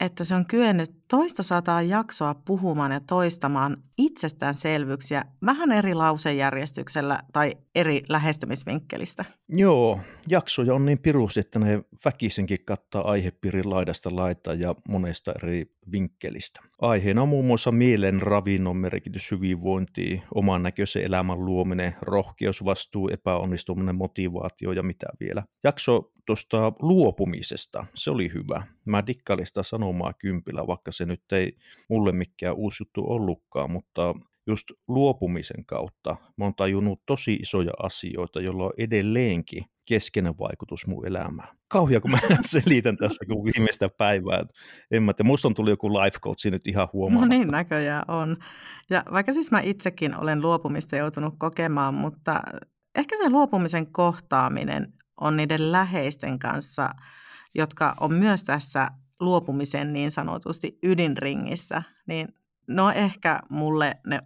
että 0.01 0.25
se 0.25 0.35
on 0.35 0.47
kyennyt 0.47 0.91
toista 1.09 1.43
sataa 1.43 1.83
jaksoa 1.83 2.35
puhumaan 2.35 2.93
ja 2.93 3.01
toistamaan 3.01 3.77
itsestäänselvyyksiä 3.99 5.25
vähän 5.47 5.73
eri 5.73 5.95
lausejärjestyksellä 5.95 7.21
tai 7.33 7.53
eri 7.75 8.03
lähestymisvinkkelistä. 8.09 9.25
Joo, 9.49 10.01
jaksoja 10.29 10.75
on 10.75 10.85
niin 10.85 10.99
pirusti, 10.99 11.41
että 11.41 11.59
ne 11.59 11.81
väkisinkin 12.05 12.65
kattaa 12.65 13.11
aihepiirin 13.11 13.71
laidasta 13.71 14.17
laita 14.17 14.55
ja 14.55 14.75
monesta 14.89 15.33
eri 15.43 15.67
vinkkelistä. 15.93 16.61
Aiheena 16.81 17.23
on 17.23 17.29
muun 17.29 17.45
muassa 17.45 17.73
mielen 17.73 18.23
ravinnon 18.23 18.77
merkitys 18.77 19.31
hyvinvointiin, 19.31 20.23
oman 20.35 20.63
näköisen 20.63 21.03
elämän 21.03 21.45
luominen, 21.45 21.97
rohkeus, 22.03 22.65
vastuu, 22.65 23.09
epäonnistuminen, 23.09 23.97
motivaatio 23.97 24.73
ja 24.73 24.83
mitä 24.83 25.07
vielä. 25.21 25.43
Jakso 25.65 26.13
tuosta 26.27 26.73
luopumisesta, 26.83 27.87
se 27.95 28.11
oli 28.11 28.31
hyvä. 28.35 28.67
Mä 28.89 29.07
dikkailin 29.07 29.47
sitä 29.47 29.63
sanomaa 29.91 30.13
kympillä, 30.13 30.67
vaikka 30.67 30.93
se 30.93 31.07
nyt 31.07 31.33
ei 31.33 31.57
mulle 31.89 32.13
mikään 32.13 32.57
uusi 32.57 32.83
juttu 32.83 33.05
ollutkaan, 33.11 33.71
mutta 33.71 34.15
just 34.47 34.67
luopumisen 34.89 35.65
kautta 35.65 36.17
mä 36.37 36.45
oon 36.45 36.55
tajunnut 36.55 37.03
tosi 37.07 37.35
isoja 37.35 37.73
asioita, 37.83 38.41
joilla 38.41 38.65
on 38.65 38.73
edelleenkin 38.79 39.65
keskeinen 39.85 40.35
vaikutus 40.39 40.87
mun 40.87 41.07
elämään. 41.07 41.49
Kauhia, 41.69 42.01
kun 42.01 42.11
mä 42.11 42.19
selitän 42.43 42.97
tässä 42.97 43.25
kun 43.27 43.45
viimeistä 43.45 43.89
päivää. 43.89 44.45
En 44.91 45.03
mä 45.03 45.13
tiedä, 45.13 45.27
musta 45.27 45.49
on 45.49 45.55
tullut 45.55 45.71
joku 45.71 45.93
life 45.93 46.19
coach 46.19 46.47
nyt 46.51 46.67
ihan 46.67 46.89
huomaa. 46.93 47.21
No 47.21 47.27
niin, 47.27 47.49
näköjään 47.49 48.05
on. 48.09 48.37
Ja 48.91 49.03
vaikka 49.13 49.33
siis 49.33 49.51
mä 49.51 49.61
itsekin 49.61 50.21
olen 50.21 50.43
luopumista 50.43 50.97
joutunut 50.97 51.35
kokemaan, 51.39 51.95
mutta 51.95 52.41
ehkä 52.99 53.17
se 53.17 53.31
luopumisen 53.31 53.93
kohtaaminen 53.93 54.93
on 55.21 55.37
niiden 55.37 55.73
läheisten 55.73 56.39
kanssa, 56.39 56.91
jotka 57.55 57.95
on 58.01 58.13
myös 58.15 58.45
tässä 58.45 58.89
luopumisen 59.21 59.93
niin 59.93 60.11
sanotusti 60.11 60.79
ydinringissä, 60.83 61.83
niin 62.07 62.29
no 62.67 62.91
ehkä 62.91 63.41
mulle 63.49 63.95
ne 64.07 64.21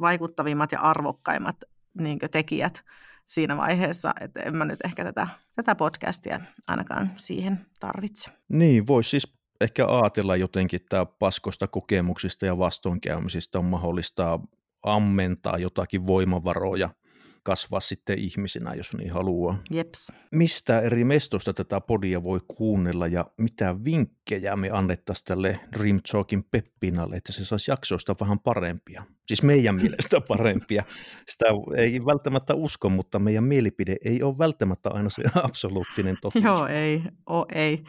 vaikuttavimmat 0.00 0.72
ja 0.72 0.80
arvokkaimmat 0.80 1.56
niin 1.98 2.18
tekijät 2.30 2.84
siinä 3.26 3.56
vaiheessa, 3.56 4.14
että 4.20 4.40
en 4.40 4.56
mä 4.56 4.64
nyt 4.64 4.80
ehkä 4.84 5.04
tätä, 5.04 5.26
tätä 5.54 5.74
podcastia 5.74 6.40
ainakaan 6.68 7.10
siihen 7.16 7.66
tarvitse. 7.80 8.30
Niin, 8.48 8.86
voisi 8.86 9.10
siis 9.10 9.34
ehkä 9.60 9.86
ajatella 9.86 10.36
jotenkin, 10.36 10.80
että 10.82 11.06
paskosta 11.06 11.66
kokemuksista 11.66 12.46
ja 12.46 12.58
vastoinkäymisistä 12.58 13.58
on 13.58 13.64
mahdollista 13.64 14.40
ammentaa 14.82 15.58
jotakin 15.58 16.06
voimavaroja 16.06 16.90
kasvaa 17.44 17.80
sitten 17.80 18.18
ihmisinä, 18.18 18.74
jos 18.74 18.96
niin 18.96 19.12
haluaa. 19.12 19.62
Jeps. 19.70 20.12
Mistä 20.32 20.80
eri 20.80 21.04
mestosta 21.04 21.52
tätä 21.52 21.80
podia 21.80 22.22
voi 22.22 22.40
kuunnella 22.48 23.06
ja 23.06 23.26
mitä 23.36 23.84
vinkkejä 23.84 24.56
me 24.56 24.70
annettaisiin 24.70 25.26
tälle 25.26 25.60
Dream 25.78 26.00
Talkin 26.12 26.44
Peppinalle, 26.44 27.16
että 27.16 27.32
se 27.32 27.44
saisi 27.44 27.70
jaksoista 27.70 28.16
vähän 28.20 28.38
parempia? 28.38 29.04
Siis 29.26 29.42
meidän 29.42 29.74
mielestä 29.74 30.20
parempia. 30.28 30.84
Sitä 31.28 31.44
ei 31.76 32.00
välttämättä 32.06 32.54
usko, 32.54 32.88
mutta 32.88 33.18
meidän 33.18 33.44
mielipide 33.44 33.96
ei 34.04 34.22
ole 34.22 34.38
välttämättä 34.38 34.90
aina 34.90 35.10
se 35.10 35.22
absoluuttinen 35.42 36.16
totuus. 36.22 36.44
Joo, 36.44 36.66
ei, 36.66 37.02
o, 37.30 37.46
ei. 37.54 37.84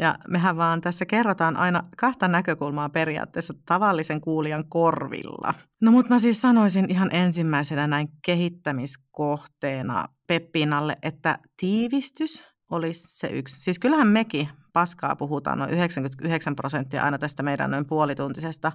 Ja 0.00 0.14
mehän 0.28 0.56
vaan 0.56 0.80
tässä 0.80 1.06
kerrotaan 1.06 1.56
aina 1.56 1.82
kahta 1.96 2.28
näkökulmaa 2.28 2.88
periaatteessa 2.88 3.54
tavallisen 3.66 4.20
kuulijan 4.20 4.68
korvilla. 4.68 5.54
No 5.80 5.90
mutta 5.90 6.14
mä 6.14 6.18
siis 6.18 6.40
sanoisin 6.40 6.90
ihan 6.90 7.08
ensimmäisenä 7.12 7.86
näin 7.86 8.08
kehittämiskohteena 8.24 10.08
Peppinalle, 10.26 10.96
että 11.02 11.38
tiivistys 11.56 12.44
olisi 12.70 13.18
se 13.18 13.26
yksi. 13.26 13.60
Siis 13.60 13.78
kyllähän 13.78 14.08
mekin 14.08 14.48
paskaa 14.72 15.16
puhutaan 15.16 15.58
noin 15.58 15.70
99 15.70 16.56
prosenttia 16.56 17.02
aina 17.02 17.18
tästä 17.18 17.42
meidän 17.42 17.70
noin 17.70 17.86
puolituntisesta. 17.86 18.72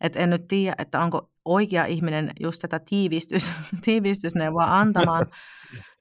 Että 0.00 0.18
en 0.18 0.30
nyt 0.30 0.48
tiedä, 0.48 0.74
että 0.78 1.00
onko 1.00 1.30
oikea 1.44 1.84
ihminen 1.84 2.30
just 2.40 2.62
tätä 2.62 2.78
tiivistys, 2.78 3.52
tiivistysneuvoa 3.84 4.64
antamaan. 4.64 5.26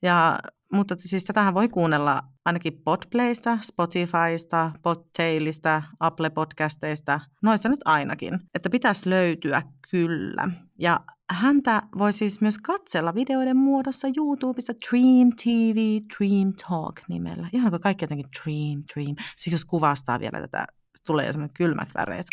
Ja 0.02 0.40
mutta 0.74 0.96
siis 0.98 1.24
tätähän 1.24 1.54
voi 1.54 1.70
kuunnella 1.70 2.22
ainakin 2.46 2.82
Podplaysta, 2.84 3.58
Spotifysta, 3.62 4.72
Podtailista, 4.82 5.84
Apple 6.00 6.30
Podcasteista, 6.30 7.20
noista 7.42 7.70
nyt 7.70 7.80
ainakin, 7.86 8.40
että 8.54 8.70
pitäisi 8.70 9.10
löytyä 9.10 9.62
kyllä. 9.92 10.50
Ja 10.80 11.00
häntä 11.32 11.82
voi 11.98 12.14
siis 12.14 12.42
myös 12.42 12.58
katsella 12.58 13.16
videoiden 13.16 13.58
muodossa 13.58 14.08
YouTubessa 14.18 14.74
Dream 14.90 15.32
TV, 15.44 16.00
Dream 16.18 16.54
Talk 16.68 17.02
nimellä. 17.10 17.50
Ihan 17.54 17.70
kuin 17.70 17.82
kaikki 17.82 18.04
jotenkin 18.04 18.30
Dream, 18.44 18.84
Dream. 18.94 19.16
Siis 19.38 19.52
jos 19.52 19.66
kuvastaa 19.66 20.20
vielä 20.20 20.42
tätä, 20.42 20.66
tulee 21.08 21.34
semmoinen 21.34 21.54
kylmät 21.54 21.90
väreet. 21.96 22.26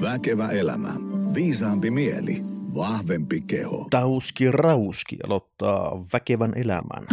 Väkevä 0.00 0.48
elämä. 0.48 0.92
Viisaampi 1.34 1.90
mieli 1.90 2.51
Vahvempi 2.74 3.40
keho. 3.40 3.86
Tauski 3.90 4.52
Rauski 4.52 5.16
aloittaa 5.26 6.04
väkevän 6.12 6.52
elämän. 6.56 7.06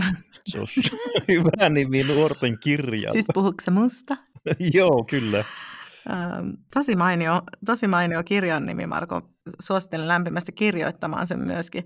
Se 0.46 0.60
on 0.60 0.68
hyvä 1.28 1.70
nimi 1.70 2.04
nuorten 2.04 2.60
kirjalta. 2.60 3.13
Siis 3.13 3.25
puhuuko 3.34 3.63
musta? 3.72 4.18
Joo, 4.74 5.04
kyllä. 5.04 5.44
Ähm, 6.10 6.50
tosi 6.74 6.96
mainio, 6.96 7.42
tosi 7.66 7.88
mainio 7.88 8.24
kirjan 8.24 8.66
nimi, 8.66 8.88
Marko. 8.88 9.22
Suosittelen 9.62 10.08
lämpimästi 10.08 10.51
kirjoittamaan 10.51 11.28
sen 11.28 11.39
myöskin. 11.39 11.84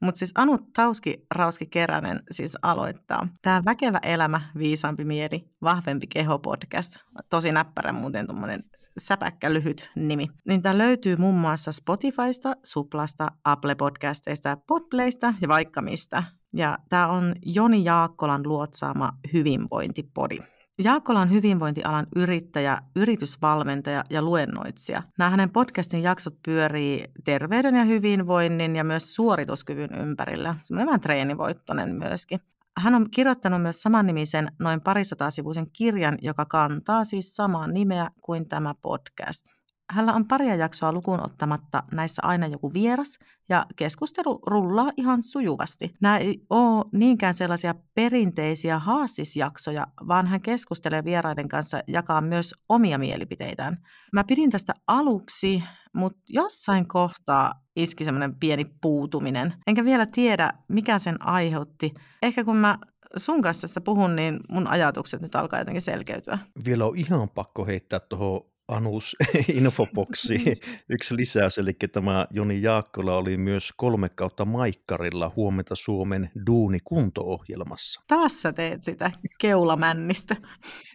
Mutta 0.00 0.18
siis 0.18 0.32
Anu 0.34 0.58
Tauski 0.58 1.26
Rauski 1.34 1.66
Keränen 1.66 2.22
siis 2.30 2.56
aloittaa. 2.62 3.28
Tämä 3.42 3.62
Väkevä 3.64 3.98
elämä, 4.02 4.40
viisaampi 4.58 5.04
mieli, 5.04 5.44
vahvempi 5.62 6.06
keho 6.06 6.38
podcast. 6.38 6.96
Tosi 7.30 7.52
näppärä 7.52 7.92
muuten 7.92 8.26
tuommoinen 8.26 8.64
säpäkkä 8.98 9.52
lyhyt 9.52 9.90
nimi. 9.96 10.28
Niin 10.48 10.62
tämä 10.62 10.78
löytyy 10.78 11.16
muun 11.16 11.34
muassa 11.34 11.72
Spotifysta, 11.72 12.56
Suplasta, 12.64 13.28
Apple 13.44 13.74
Podcasteista, 13.74 14.56
Podplaysta 14.66 15.34
ja 15.40 15.48
vaikka 15.48 15.82
mistä. 15.82 16.22
Ja 16.54 16.78
tämä 16.88 17.08
on 17.08 17.34
Joni 17.46 17.84
Jaakkolan 17.84 18.42
luotsaama 18.48 19.12
hyvinvointipodi. 19.32 20.38
Jaakkola 20.84 21.20
on 21.20 21.30
hyvinvointialan 21.30 22.06
yrittäjä, 22.16 22.78
yritysvalmentaja 22.96 24.04
ja 24.10 24.22
luennoitsija. 24.22 25.02
Nämä 25.18 25.30
hänen 25.30 25.50
podcastin 25.50 26.02
jaksot 26.02 26.34
pyörii 26.44 27.04
terveyden 27.24 27.74
ja 27.74 27.84
hyvinvoinnin 27.84 28.76
ja 28.76 28.84
myös 28.84 29.14
suorituskyvyn 29.14 29.94
ympärillä. 29.94 30.54
Semmoinen 30.62 30.86
vähän 30.86 31.00
treenivoittoinen 31.00 31.94
myöskin. 31.94 32.40
Hän 32.78 32.94
on 32.94 33.10
kirjoittanut 33.10 33.62
myös 33.62 33.82
samannimisen 33.82 34.52
noin 34.58 34.80
parisatasivuisen 34.80 35.66
kirjan, 35.72 36.18
joka 36.22 36.44
kantaa 36.44 37.04
siis 37.04 37.36
samaa 37.36 37.66
nimeä 37.66 38.10
kuin 38.20 38.48
tämä 38.48 38.74
podcast. 38.82 39.46
Hänellä 39.90 40.12
on 40.12 40.28
paria 40.28 40.54
jaksoa 40.54 40.92
lukuun 40.92 41.26
ottamatta 41.26 41.82
näissä 41.92 42.22
aina 42.24 42.46
joku 42.46 42.72
vieras 42.72 43.18
ja 43.48 43.66
keskustelu 43.76 44.38
rullaa 44.46 44.90
ihan 44.96 45.22
sujuvasti. 45.22 45.94
Nämä 46.00 46.18
ei 46.18 46.46
ole 46.50 46.84
niinkään 46.92 47.34
sellaisia 47.34 47.74
perinteisiä 47.94 48.78
haastisjaksoja, 48.78 49.86
vaan 50.08 50.26
hän 50.26 50.40
keskustelee 50.40 51.04
vieraiden 51.04 51.48
kanssa 51.48 51.80
jakaa 51.88 52.20
myös 52.20 52.54
omia 52.68 52.98
mielipiteitään. 52.98 53.76
Mä 54.12 54.24
pidin 54.24 54.50
tästä 54.50 54.74
aluksi, 54.86 55.62
mutta 55.94 56.20
jossain 56.28 56.88
kohtaa 56.88 57.52
iski 57.76 58.04
semmoinen 58.04 58.34
pieni 58.34 58.64
puutuminen. 58.80 59.54
Enkä 59.66 59.84
vielä 59.84 60.06
tiedä, 60.06 60.52
mikä 60.68 60.98
sen 60.98 61.26
aiheutti. 61.26 61.94
Ehkä 62.22 62.44
kun 62.44 62.56
mä 62.56 62.78
sun 63.16 63.42
kanssa 63.42 63.60
tästä 63.60 63.80
puhun, 63.80 64.16
niin 64.16 64.40
mun 64.48 64.66
ajatukset 64.66 65.22
nyt 65.22 65.34
alkaa 65.34 65.58
jotenkin 65.58 65.82
selkeytyä. 65.82 66.38
Vielä 66.64 66.86
on 66.86 66.96
ihan 66.96 67.28
pakko 67.28 67.64
heittää 67.64 68.00
tuohon 68.00 68.55
Anus 68.68 69.16
infoboksi 69.52 70.60
yksi 70.94 71.16
lisäys, 71.16 71.58
eli 71.58 71.72
tämä 71.92 72.26
Joni 72.30 72.62
Jaakkola 72.62 73.16
oli 73.16 73.36
myös 73.36 73.72
kolme 73.76 74.08
kautta 74.08 74.44
Maikkarilla 74.44 75.32
huomenta 75.36 75.74
Suomen 75.74 76.30
Duuni 76.46 76.78
kunto-ohjelmassa. 76.84 78.02
Taas 78.06 78.42
sä 78.42 78.52
teet 78.52 78.82
sitä 78.82 79.10
keulamännistä. 79.40 80.36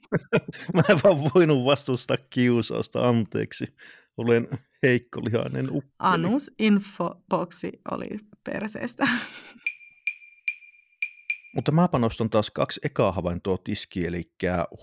Mä 0.73 0.83
en 0.89 0.99
vaan 1.03 1.31
voinut 1.35 1.65
vastustaa 1.65 2.17
kiusausta, 2.29 3.07
anteeksi. 3.07 3.65
Olen 4.17 4.47
heikkolihainen 4.83 5.69
ukkeli. 5.69 5.91
Anus 5.99 6.51
infoboksi 6.59 7.71
oli 7.91 8.09
perseestä. 8.43 9.07
Mutta 11.55 11.71
mä 11.71 11.87
panostan 11.87 12.29
taas 12.29 12.51
kaksi 12.51 12.79
ekaa 12.83 13.11
havaintoa 13.11 13.57
tiskiin, 13.63 14.07
eli 14.07 14.31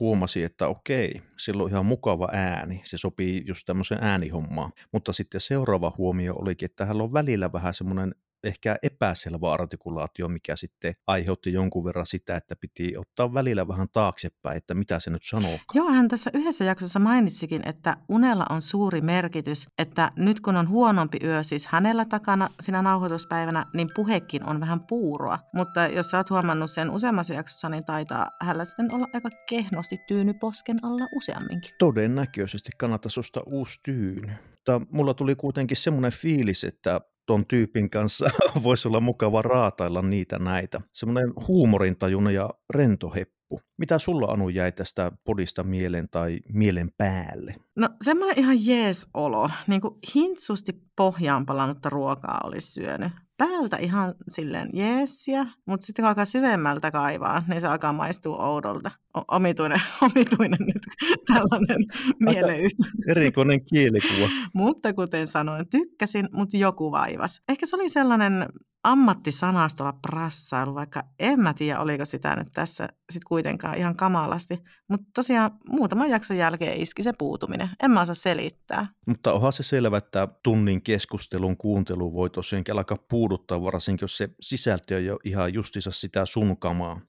huomasin, 0.00 0.44
että 0.44 0.68
okei, 0.68 1.22
sillä 1.36 1.62
on 1.62 1.70
ihan 1.70 1.86
mukava 1.86 2.28
ääni, 2.32 2.80
se 2.84 2.98
sopii 2.98 3.42
just 3.46 3.66
tämmöiseen 3.66 4.04
äänihommaan. 4.04 4.72
Mutta 4.92 5.12
sitten 5.12 5.40
seuraava 5.40 5.92
huomio 5.98 6.34
olikin, 6.34 6.66
että 6.66 6.84
hänellä 6.84 7.02
on 7.02 7.12
välillä 7.12 7.52
vähän 7.52 7.74
semmoinen 7.74 8.14
ehkä 8.44 8.76
epäselvä 8.82 9.52
artikulaatio, 9.52 10.28
mikä 10.28 10.56
sitten 10.56 10.94
aiheutti 11.06 11.52
jonkun 11.52 11.84
verran 11.84 12.06
sitä, 12.06 12.36
että 12.36 12.56
piti 12.56 12.96
ottaa 12.96 13.34
välillä 13.34 13.68
vähän 13.68 13.88
taaksepäin, 13.92 14.56
että 14.56 14.74
mitä 14.74 15.00
se 15.00 15.10
nyt 15.10 15.22
sanoo. 15.22 15.58
Joo, 15.74 15.88
hän 15.88 16.08
tässä 16.08 16.30
yhdessä 16.34 16.64
jaksossa 16.64 16.98
mainitsikin, 16.98 17.68
että 17.68 17.96
unella 18.08 18.46
on 18.50 18.62
suuri 18.62 19.00
merkitys, 19.00 19.66
että 19.78 20.12
nyt 20.16 20.40
kun 20.40 20.56
on 20.56 20.68
huonompi 20.68 21.18
yö 21.24 21.42
siis 21.42 21.66
hänellä 21.66 22.04
takana 22.04 22.48
siinä 22.60 22.82
nauhoituspäivänä, 22.82 23.66
niin 23.74 23.88
puhekin 23.94 24.44
on 24.44 24.60
vähän 24.60 24.80
puuroa. 24.80 25.38
Mutta 25.54 25.86
jos 25.86 26.10
sä 26.10 26.16
oot 26.16 26.30
huomannut 26.30 26.70
sen 26.70 26.90
useammassa 26.90 27.34
jaksossa, 27.34 27.68
niin 27.68 27.84
taitaa 27.84 28.30
hänellä 28.40 28.64
sitten 28.64 28.94
olla 28.94 29.06
aika 29.14 29.28
kehnosti 29.48 29.98
tyyny 30.08 30.34
posken 30.34 30.78
alla 30.82 31.06
useamminkin. 31.16 31.70
Todennäköisesti 31.78 32.70
kannattaisi 32.78 33.20
ostaa 33.20 33.42
uusi 33.46 33.80
tyyny. 33.82 34.32
Mutta 34.50 34.80
mulla 34.90 35.14
tuli 35.14 35.34
kuitenkin 35.34 35.76
semmoinen 35.76 36.12
fiilis, 36.12 36.64
että 36.64 37.00
ton 37.28 37.46
tyypin 37.46 37.90
kanssa 37.90 38.30
voisi 38.62 38.88
olla 38.88 39.00
mukava 39.00 39.42
raatailla 39.42 40.02
niitä 40.02 40.38
näitä. 40.38 40.80
Semmoinen 40.92 41.32
huumorintajuna 41.48 42.30
ja 42.30 42.50
rento 42.74 43.10
heppu. 43.10 43.60
Mitä 43.78 43.98
sulla 43.98 44.26
Anu 44.26 44.48
jäi 44.48 44.72
tästä 44.72 45.12
podista 45.24 45.62
mieleen 45.62 46.08
tai 46.08 46.40
mielen 46.52 46.90
päälle? 46.96 47.54
No 47.76 47.88
semmoinen 48.04 48.38
ihan 48.38 48.66
jees 48.66 49.08
olo. 49.14 49.50
Niin 49.66 49.80
kuin 49.80 49.94
hintsusti 50.14 50.72
pohjaan 50.96 51.46
palannutta 51.46 51.90
ruokaa 51.90 52.40
olisi 52.44 52.72
syönyt 52.72 53.12
päältä 53.38 53.76
ihan 53.76 54.14
silleen 54.28 54.68
jeesiä, 54.72 55.46
mutta 55.66 55.86
sitten 55.86 56.02
kun 56.02 56.08
alkaa 56.08 56.24
syvemmältä 56.24 56.90
kaivaa, 56.90 57.42
niin 57.48 57.60
se 57.60 57.66
alkaa 57.66 57.92
maistua 57.92 58.36
oudolta. 58.36 58.90
Omituinen, 59.28 59.80
omituinen 60.02 60.66
nyt 60.66 60.82
tällainen 61.26 61.86
mieleyhtö. 62.20 62.84
Erikoinen 63.08 63.64
kielikuva. 63.64 64.28
mutta 64.54 64.92
kuten 64.92 65.26
sanoin, 65.26 65.68
tykkäsin, 65.68 66.28
mutta 66.32 66.56
joku 66.56 66.92
vaivas. 66.92 67.42
Ehkä 67.48 67.66
se 67.66 67.76
oli 67.76 67.88
sellainen 67.88 68.46
ammattisanastolla 68.84 69.92
prassailu, 69.92 70.74
vaikka 70.74 71.02
en 71.18 71.40
mä 71.40 71.54
tiedä, 71.54 71.80
oliko 71.80 72.04
sitä 72.04 72.36
nyt 72.36 72.48
tässä 72.52 72.88
sit 73.10 73.24
kuitenkaan 73.24 73.78
ihan 73.78 73.96
kamalasti. 73.96 74.58
Mutta 74.88 75.06
tosiaan 75.14 75.50
muutaman 75.68 76.10
jakson 76.10 76.36
jälkeen 76.36 76.80
iski 76.80 77.02
se 77.02 77.12
puutuminen. 77.18 77.68
En 77.82 77.90
mä 77.90 78.00
osaa 78.00 78.14
selittää. 78.14 78.86
Mutta 79.06 79.32
onhan 79.32 79.52
se 79.52 79.62
selvä, 79.62 79.98
että 79.98 80.28
tunnin 80.42 80.82
keskustelun 80.82 81.56
kuuntelu 81.56 82.12
voi 82.12 82.30
tosiaankin 82.30 82.74
alkaa 82.74 82.98
puuduttaa, 83.10 83.62
varsinkin 83.62 84.04
jos 84.04 84.16
se 84.16 84.28
sisältö 84.40 84.96
on 84.96 85.04
jo 85.04 85.18
ihan 85.24 85.54
justissa 85.54 85.90
sitä 85.90 86.26
sun 86.26 86.56
kamaa 86.56 87.00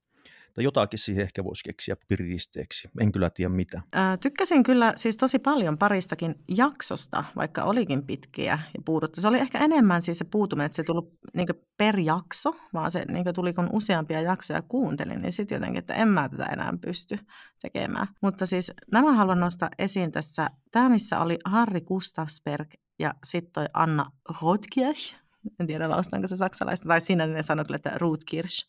tai 0.54 0.64
jotakin 0.64 1.00
siihen 1.00 1.24
ehkä 1.24 1.44
voisi 1.44 1.64
keksiä 1.64 1.96
piristeeksi. 2.08 2.90
En 3.02 3.12
kyllä 3.12 3.30
tiedä 3.30 3.50
mitä. 3.50 3.82
Ää, 3.94 4.18
tykkäsin 4.18 4.64
kyllä 4.64 4.94
siis 4.96 5.18
tosi 5.18 5.40
paljon 5.40 5.78
paristakin 5.78 6.36
jaksosta, 6.48 7.24
vaikka 7.36 7.64
olikin 7.64 8.06
pitkiä 8.06 8.60
ja 8.78 8.82
puudutta. 8.86 9.22
Se 9.22 9.28
oli 9.28 9.40
ehkä 9.40 9.60
enemmän 9.60 10.02
siis 10.02 10.18
se 10.18 10.26
puutuminen, 10.26 10.66
että 10.66 10.76
se 10.76 10.84
tuli 10.84 11.02
niin 11.34 11.48
per 11.78 12.00
jakso, 12.00 12.56
vaan 12.74 12.92
se 12.92 13.06
niin 13.06 13.26
tuli 13.36 13.54
kun 13.54 13.70
useampia 13.74 14.22
jaksoja 14.22 14.62
kuuntelin, 14.62 15.22
niin 15.22 15.34
sitten 15.34 15.56
jotenkin, 15.56 15.80
että 15.80 15.94
en 15.94 16.08
mä 16.08 16.30
tätä 16.30 16.46
enää 16.46 16.74
pysty 16.82 17.20
tekemään. 17.62 18.08
Mutta 18.22 18.46
siis 18.46 18.72
nämä 18.92 19.14
haluan 19.14 19.40
nostaa 19.40 19.70
esiin 19.80 20.12
tässä. 20.12 20.50
Tämä, 20.72 20.90
missä 20.90 21.20
oli 21.20 21.38
Harri 21.46 21.82
Gustafsberg 21.82 22.74
ja 23.00 23.14
sitten 23.24 23.52
toi 23.54 23.66
Anna 23.74 24.06
Rotkirch, 24.42 25.16
en 25.60 25.68
tiedä 25.68 25.90
laustaanko 25.90 26.28
se 26.28 26.36
saksalaista, 26.36 26.88
tai 26.88 27.02
siinä 27.02 27.28
ne 27.28 27.44
sanoi 27.44 27.66
kyllä, 27.66 27.76
että 27.76 27.92
Rutkirch, 27.96 28.68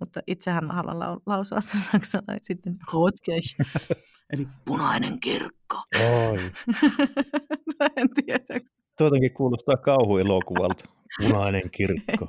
mutta 0.00 0.20
itsehän 0.26 0.70
haluan 0.70 1.20
lausua 1.26 1.60
sen 1.60 1.80
saksalainen 1.92 2.44
sitten 2.44 2.76
Rotkirch, 2.92 3.56
eli 4.32 4.46
punainen 4.64 5.20
kirkko. 5.20 5.82
Oi. 6.30 6.38
en 7.96 8.08
tiedä. 8.14 8.60
Tuotankin 8.98 9.34
kuulostaa 9.34 9.76
kauhuelokuvalta, 9.76 10.84
punainen 11.22 11.70
kirkko. 11.70 12.26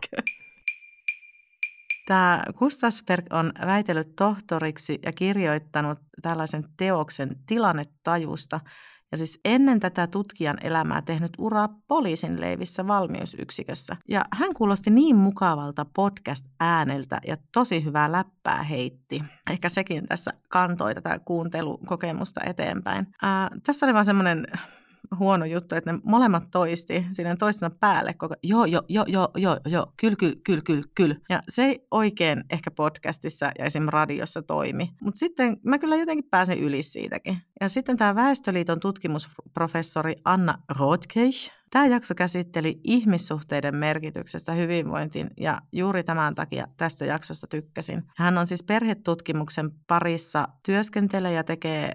Tämä 2.07 2.43
Gustasberg 2.57 3.25
on 3.29 3.53
väitellyt 3.65 4.15
tohtoriksi 4.15 4.99
ja 5.05 5.11
kirjoittanut 5.11 5.99
tällaisen 6.21 6.63
teoksen 6.77 7.35
tilannetajusta– 7.47 8.59
ja 9.11 9.17
siis 9.17 9.39
ennen 9.45 9.79
tätä 9.79 10.07
tutkijan 10.07 10.57
elämää 10.61 11.01
tehnyt 11.01 11.31
uraa 11.39 11.69
poliisin 11.87 12.41
leivissä 12.41 12.87
valmiusyksikössä. 12.87 13.95
Ja 14.09 14.25
hän 14.33 14.53
kuulosti 14.53 14.89
niin 14.89 15.15
mukavalta 15.15 15.85
podcast-ääneltä 15.95 17.19
ja 17.27 17.37
tosi 17.53 17.85
hyvää 17.85 18.11
läppää 18.11 18.63
heitti. 18.63 19.23
Ehkä 19.49 19.69
sekin 19.69 20.05
tässä 20.05 20.31
kantoi 20.49 20.95
tätä 20.95 21.19
kuuntelukokemusta 21.19 22.41
eteenpäin. 22.45 23.07
Ää, 23.21 23.49
tässä 23.63 23.85
oli 23.85 23.93
vaan 23.93 24.05
semmoinen 24.05 24.47
huono 25.19 25.45
juttu, 25.45 25.75
että 25.75 25.93
ne 25.93 25.99
molemmat 26.03 26.43
toisti 26.51 27.05
sinne 27.11 27.35
toistensa 27.35 27.75
päälle 27.79 28.13
koko 28.13 28.35
joo, 28.43 28.65
joo, 28.65 28.81
joo, 28.89 29.05
joo, 29.07 29.29
joo, 29.35 29.57
joo, 29.65 29.93
kyl, 29.97 30.15
kyl, 30.19 30.33
kyl, 30.43 30.61
kyl, 30.65 30.83
kyl. 30.95 31.15
Ja 31.29 31.41
se 31.49 31.63
ei 31.63 31.87
oikein 31.91 32.43
ehkä 32.49 32.71
podcastissa 32.71 33.51
ja 33.59 33.65
esim. 33.65 33.83
radiossa 33.87 34.41
toimi. 34.41 34.89
Mutta 35.01 35.19
sitten 35.19 35.57
mä 35.63 35.79
kyllä 35.79 35.95
jotenkin 35.95 36.29
pääsen 36.31 36.59
yli 36.59 36.83
siitäkin. 36.83 37.37
Ja 37.61 37.69
sitten 37.69 37.97
tämä 37.97 38.15
Väestöliiton 38.15 38.79
tutkimusprofessori 38.79 40.15
Anna 40.25 40.57
Rothkeich, 40.79 41.51
Tämä 41.69 41.85
jakso 41.85 42.15
käsitteli 42.15 42.79
ihmissuhteiden 42.83 43.75
merkityksestä 43.75 44.51
hyvinvointiin 44.51 45.29
ja 45.37 45.61
juuri 45.71 46.03
tämän 46.03 46.35
takia 46.35 46.67
tästä 46.77 47.05
jaksosta 47.05 47.47
tykkäsin. 47.47 48.03
Hän 48.17 48.37
on 48.37 48.47
siis 48.47 48.63
perhetutkimuksen 48.63 49.71
parissa 49.87 50.47
työskentelee 50.63 51.33
ja 51.33 51.43
tekee 51.43 51.93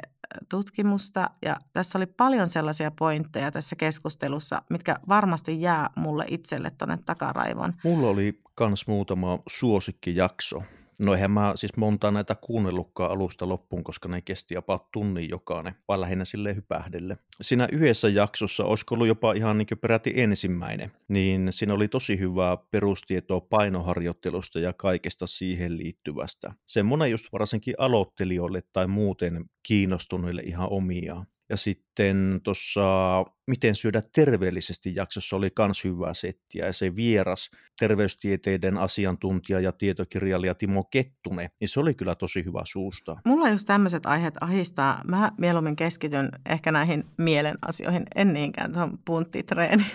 tutkimusta 0.48 1.30
ja 1.42 1.56
tässä 1.72 1.98
oli 1.98 2.06
paljon 2.06 2.48
sellaisia 2.48 2.90
pointteja 2.90 3.50
tässä 3.50 3.76
keskustelussa, 3.76 4.62
mitkä 4.70 4.96
varmasti 5.08 5.60
jää 5.60 5.90
mulle 5.96 6.24
itselle 6.28 6.70
tuonne 6.78 6.98
takaraivoon. 7.06 7.72
Mulla 7.84 8.08
oli 8.08 8.40
kans 8.54 8.86
muutama 8.86 9.38
suosikkijakso. 9.48 10.62
No 11.00 11.14
eihän 11.14 11.30
mä 11.30 11.52
siis 11.56 11.76
monta 11.76 12.10
näitä 12.10 12.34
kuunnellutkaan 12.34 13.10
alusta 13.10 13.48
loppuun, 13.48 13.84
koska 13.84 14.08
ne 14.08 14.20
kesti 14.20 14.54
jopa 14.54 14.88
tunnin 14.92 15.28
jokainen, 15.28 15.74
vaan 15.88 16.00
lähinnä 16.00 16.24
sille 16.24 16.54
hypähdelle. 16.54 17.18
Siinä 17.40 17.68
yhdessä 17.72 18.08
jaksossa, 18.08 18.64
olisiko 18.64 18.94
ollut 18.94 19.06
jopa 19.06 19.32
ihan 19.32 19.58
niin 19.58 19.78
peräti 19.80 20.12
ensimmäinen, 20.16 20.92
niin 21.08 21.48
siinä 21.50 21.74
oli 21.74 21.88
tosi 21.88 22.18
hyvää 22.18 22.56
perustietoa 22.56 23.40
painoharjoittelusta 23.40 24.60
ja 24.60 24.72
kaikesta 24.72 25.26
siihen 25.26 25.78
liittyvästä. 25.78 26.52
Semmoinen 26.66 27.10
just 27.10 27.26
varsinkin 27.32 27.74
aloittelijoille 27.78 28.62
tai 28.72 28.86
muuten 28.86 29.44
kiinnostuneille 29.62 30.42
ihan 30.42 30.68
omiaan. 30.70 31.26
Ja 31.48 31.56
sitten 31.56 32.40
tuossa 32.44 33.24
Miten 33.46 33.76
syödä 33.76 34.02
terveellisesti 34.12 34.94
jaksossa 34.94 35.36
oli 35.36 35.48
myös 35.58 35.84
hyvää 35.84 36.14
settiä. 36.14 36.66
Ja 36.66 36.72
se 36.72 36.96
vieras 36.96 37.50
terveystieteiden 37.78 38.78
asiantuntija 38.78 39.60
ja 39.60 39.72
tietokirjailija 39.72 40.54
Timo 40.54 40.84
Kettunen, 40.84 41.50
niin 41.60 41.68
se 41.68 41.80
oli 41.80 41.94
kyllä 41.94 42.14
tosi 42.14 42.44
hyvä 42.44 42.62
suusta. 42.64 43.16
Mulla 43.24 43.48
just 43.48 43.66
tämmöiset 43.66 44.06
aiheet 44.06 44.34
ahistaa. 44.40 45.00
Mä 45.08 45.32
mieluummin 45.38 45.76
keskityn 45.76 46.28
ehkä 46.46 46.72
näihin 46.72 47.04
mielen 47.18 47.58
asioihin, 47.68 48.02
en 48.14 48.32
niinkään 48.32 48.72
tuohon 48.72 48.98
punttitreeniin. 49.04 49.90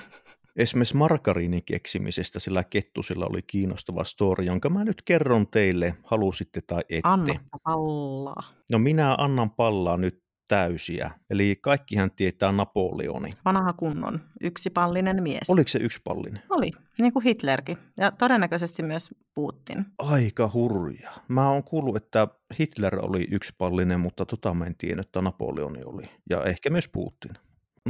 Esimerkiksi 0.56 0.98
markariinin 0.98 1.64
keksimisestä 1.64 2.40
sillä 2.40 2.64
Kettusilla 2.64 3.26
oli 3.26 3.42
kiinnostava 3.42 4.04
story, 4.04 4.44
jonka 4.44 4.70
mä 4.70 4.84
nyt 4.84 5.02
kerron 5.02 5.48
teille, 5.48 5.98
halusitte 6.04 6.62
tai 6.62 6.82
ette. 6.90 7.02
Anna 7.04 7.34
pallaa. 7.64 8.44
No 8.72 8.80
minä 8.80 9.16
annan 9.18 9.52
pallaa 9.52 9.98
nyt 9.98 10.27
täysiä. 10.48 11.12
Eli 11.30 11.56
kaikkihan 11.62 12.12
tietää 12.12 12.52
Napoleoni. 12.52 13.30
Vanha 13.46 13.74
kunnon, 13.74 14.20
yksipallinen 14.42 15.24
mies. 15.24 15.50
Oliko 15.50 15.68
se 15.68 15.80
yksipallinen? 15.80 16.42
Oli, 16.50 16.72
niin 17.00 17.14
kuin 17.14 17.24
Hitlerkin. 17.24 17.78
Ja 17.98 18.12
todennäköisesti 18.12 18.84
myös 18.84 19.10
Putin. 19.34 19.86
Aika 19.98 20.52
hurja. 20.54 21.12
Mä 21.28 21.50
oon 21.50 21.64
kuullut, 21.64 21.96
että 21.96 22.28
Hitler 22.60 23.06
oli 23.06 23.28
yksipallinen, 23.32 24.00
mutta 24.00 24.26
tota 24.26 24.54
mä 24.54 24.66
en 24.66 24.76
tiennyt, 24.78 25.06
että 25.06 25.22
Napoleoni 25.22 25.84
oli. 25.84 26.10
Ja 26.30 26.44
ehkä 26.44 26.70
myös 26.70 26.88
Putin. 26.88 27.32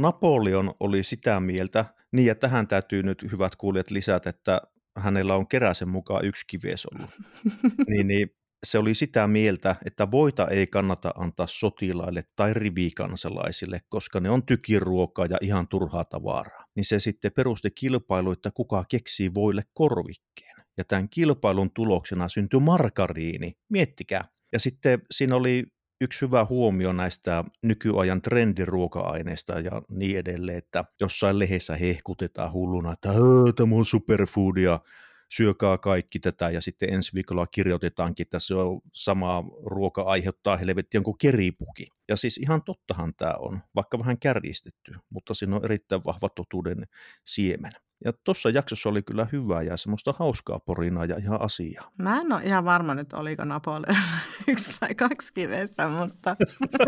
Napoleon 0.00 0.74
oli 0.80 1.02
sitä 1.02 1.40
mieltä, 1.40 1.84
niin 2.12 2.26
ja 2.26 2.34
tähän 2.34 2.68
täytyy 2.68 3.02
nyt 3.02 3.26
hyvät 3.32 3.56
kuulijat 3.56 3.90
lisätä, 3.90 4.30
että 4.30 4.62
hänellä 4.96 5.34
on 5.34 5.48
keräsen 5.48 5.88
mukaan 5.88 6.24
yksi 6.24 6.46
kives 6.46 6.86
ollut. 6.86 7.10
niin, 7.90 8.08
niin 8.08 8.37
se 8.66 8.78
oli 8.78 8.94
sitä 8.94 9.26
mieltä, 9.26 9.76
että 9.84 10.10
voita 10.10 10.48
ei 10.48 10.66
kannata 10.66 11.12
antaa 11.16 11.46
sotilaille 11.46 12.24
tai 12.36 12.54
rivikansalaisille, 12.54 13.80
koska 13.88 14.20
ne 14.20 14.30
on 14.30 14.46
tykiruokaa 14.46 15.26
ja 15.26 15.38
ihan 15.40 15.68
turhaa 15.68 16.04
tavaraa. 16.04 16.64
Niin 16.76 16.84
se 16.84 17.00
sitten 17.00 17.32
perusti 17.32 17.70
kilpailu, 17.70 18.32
että 18.32 18.50
kuka 18.54 18.84
keksii 18.88 19.34
voille 19.34 19.62
korvikkeen. 19.74 20.56
Ja 20.78 20.84
tämän 20.84 21.08
kilpailun 21.08 21.70
tuloksena 21.74 22.28
syntyi 22.28 22.60
markariini. 22.60 23.52
Miettikää. 23.68 24.28
Ja 24.52 24.60
sitten 24.60 25.02
siinä 25.10 25.36
oli 25.36 25.64
yksi 26.00 26.20
hyvä 26.20 26.44
huomio 26.44 26.92
näistä 26.92 27.44
nykyajan 27.62 28.22
trendiruoka-aineista 28.22 29.60
ja 29.60 29.82
niin 29.88 30.18
edelleen, 30.18 30.58
että 30.58 30.84
jossain 31.00 31.38
lehdessä 31.38 31.76
hehkutetaan 31.76 32.52
hulluna, 32.52 32.92
että 32.92 33.08
tämä 33.56 33.74
on 33.74 33.86
superfoodia, 33.86 34.80
syökää 35.28 35.78
kaikki 35.78 36.18
tätä 36.18 36.50
ja 36.50 36.60
sitten 36.60 36.94
ensi 36.94 37.14
viikolla 37.14 37.46
kirjoitetaankin, 37.46 38.24
että 38.24 38.38
se 38.38 38.54
on 38.54 38.80
sama 38.92 39.44
ruoka 39.64 40.02
aiheuttaa 40.02 40.56
helvetti 40.56 40.96
jonkun 40.96 41.18
keripuki. 41.18 41.86
Ja 42.08 42.16
siis 42.16 42.38
ihan 42.38 42.62
tottahan 42.62 43.14
tämä 43.14 43.34
on, 43.38 43.60
vaikka 43.74 43.98
vähän 43.98 44.18
kärjistetty, 44.18 44.94
mutta 45.10 45.34
siinä 45.34 45.56
on 45.56 45.64
erittäin 45.64 46.04
vahva 46.06 46.28
totuuden 46.28 46.86
siemen. 47.26 47.72
Ja 48.04 48.12
tuossa 48.24 48.50
jaksossa 48.50 48.88
oli 48.88 49.02
kyllä 49.02 49.26
hyvää 49.32 49.62
ja 49.62 49.76
semmoista 49.76 50.14
hauskaa 50.18 50.58
porinaa 50.58 51.04
ja 51.04 51.16
ihan 51.16 51.40
asiaa. 51.42 51.90
Mä 51.98 52.20
en 52.20 52.32
ole 52.32 52.42
ihan 52.42 52.64
varma 52.64 52.94
nyt, 52.94 53.12
oliko 53.12 53.44
Napoleon 53.44 53.96
yksi 54.48 54.72
vai 54.80 54.94
kaksi 54.94 55.34
kivestä, 55.34 55.88
mutta 55.88 56.36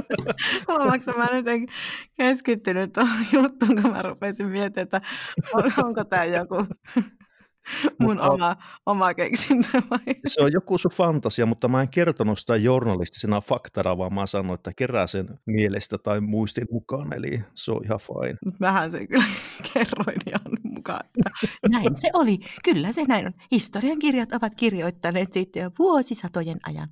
huomaatko 0.69 1.13
mä 1.13 1.29
nyt 1.33 1.49
en 1.49 1.67
keskittynyt 2.17 2.93
tuohon 2.93 3.27
juttuun, 3.33 3.83
kun 3.83 3.93
mä 3.93 4.03
rupesin 4.03 4.49
miettimään, 4.49 4.85
että 4.85 5.01
onko 5.85 6.05
tämä 6.05 6.25
joku 6.25 6.67
mun 7.99 8.17
mutta, 8.17 8.31
oma, 8.31 8.57
oma 8.87 9.15
keksintö 9.15 9.69
vai? 9.91 10.15
Se 10.27 10.43
on 10.43 10.53
joku 10.53 10.79
sun 10.79 10.91
fantasia, 10.91 11.47
mutta 11.47 11.69
mä 11.69 11.83
en 11.83 11.89
kertonut 11.89 12.39
sitä 12.39 12.57
journalistisena 12.57 13.41
faktana, 13.41 13.99
vaan 13.99 14.15
mä 14.15 14.27
sanoin, 14.27 14.55
että 14.55 14.73
kerää 14.77 15.07
sen 15.07 15.27
mielestä 15.47 15.99
tai 15.99 16.21
muistin 16.21 16.67
mukaan, 16.71 17.13
eli 17.13 17.41
se 17.55 17.73
on 17.73 17.85
ihan 17.85 17.99
fine. 17.99 18.39
Vähän 18.61 18.91
se 18.91 19.07
kyllä 19.07 19.25
kerroin 19.75 20.21
ihan 20.27 20.59
mukaan, 20.63 21.01
että 21.07 21.69
näin 21.69 21.97
se 21.97 22.11
oli. 22.15 22.39
Kyllä 22.65 22.93
se 22.93 23.05
näin 23.05 23.27
on. 23.27 23.33
Historiankirjat 23.53 24.33
ovat 24.33 24.55
kirjoittaneet 24.55 25.33
sitten 25.33 25.63
jo 25.63 25.71
vuosisatojen 25.79 26.59
ajan. 26.67 26.89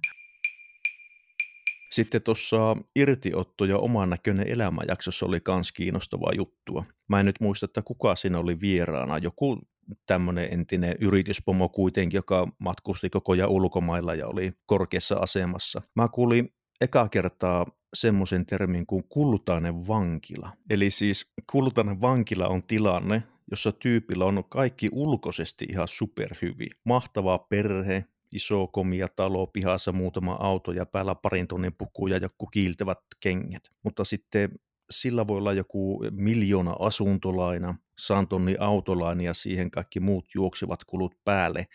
Sitten 1.91 2.23
tuossa 2.23 2.77
irtiotto 2.97 3.65
ja 3.65 3.79
oman 3.79 4.11
näköinen 4.11 4.49
elämäjaksossa 4.49 5.27
oli 5.27 5.39
myös 5.49 5.73
kiinnostavaa 5.73 6.33
juttua. 6.37 6.85
Mä 7.09 7.21
en 7.21 7.27
nyt 7.27 7.41
muista, 7.41 7.65
että 7.65 7.83
kuka 7.83 8.17
siinä 8.17 8.39
oli 8.39 8.61
vieraana. 8.61 9.19
Joku 9.19 9.59
tämmöinen 10.07 10.49
entinen 10.53 10.97
yrityspomo 11.01 11.69
kuitenkin, 11.69 12.19
joka 12.19 12.49
matkusti 12.59 13.11
koko 13.11 13.33
ajan 13.33 13.49
ulkomailla 13.49 14.15
ja 14.15 14.27
oli 14.27 14.53
korkeassa 14.67 15.17
asemassa. 15.17 15.83
Mä 15.95 16.09
kuulin 16.09 16.53
eka 16.81 17.09
kertaa 17.09 17.67
semmoisen 17.95 18.47
termin 18.47 18.87
kuin 18.87 19.05
kultainen 19.09 19.89
vankila. 19.89 20.53
Eli 20.71 20.91
siis 20.91 21.33
kultainen 21.53 22.01
vankila 22.01 22.49
on 22.49 22.63
tilanne, 22.63 23.23
jossa 23.51 23.73
tyypillä 23.73 24.25
on 24.25 24.45
kaikki 24.49 24.89
ulkoisesti 24.93 25.67
ihan 25.71 25.89
superhyvi. 25.89 26.67
Mahtava 26.85 27.39
perhe, 27.39 28.05
iso 28.35 28.67
komia 28.67 29.09
talo, 29.17 29.47
pihassa 29.47 29.93
muutama 29.93 30.33
auto 30.33 30.73
ja 30.73 30.87
päällä 30.87 31.15
parin 31.15 31.49
tonnin 31.49 31.75
puku 31.79 32.07
ja 32.07 32.17
joku 32.17 32.47
kiiltävät 32.47 32.99
kengät. 33.21 33.63
Mutta 33.85 34.05
sitten 34.05 34.51
sillä 34.91 35.27
voi 35.27 35.39
olla 35.39 35.53
joku 35.53 36.05
miljoona 36.11 36.77
asuntolaina, 36.79 37.75
santonni 37.99 38.57
autolaina 38.61 39.23
ja 39.23 39.35
siihen 39.35 39.71
kaikki 39.71 40.01
muut 40.01 40.25
juoksevat 40.35 40.85
kulut 40.85 41.15
päälle, 41.25 41.67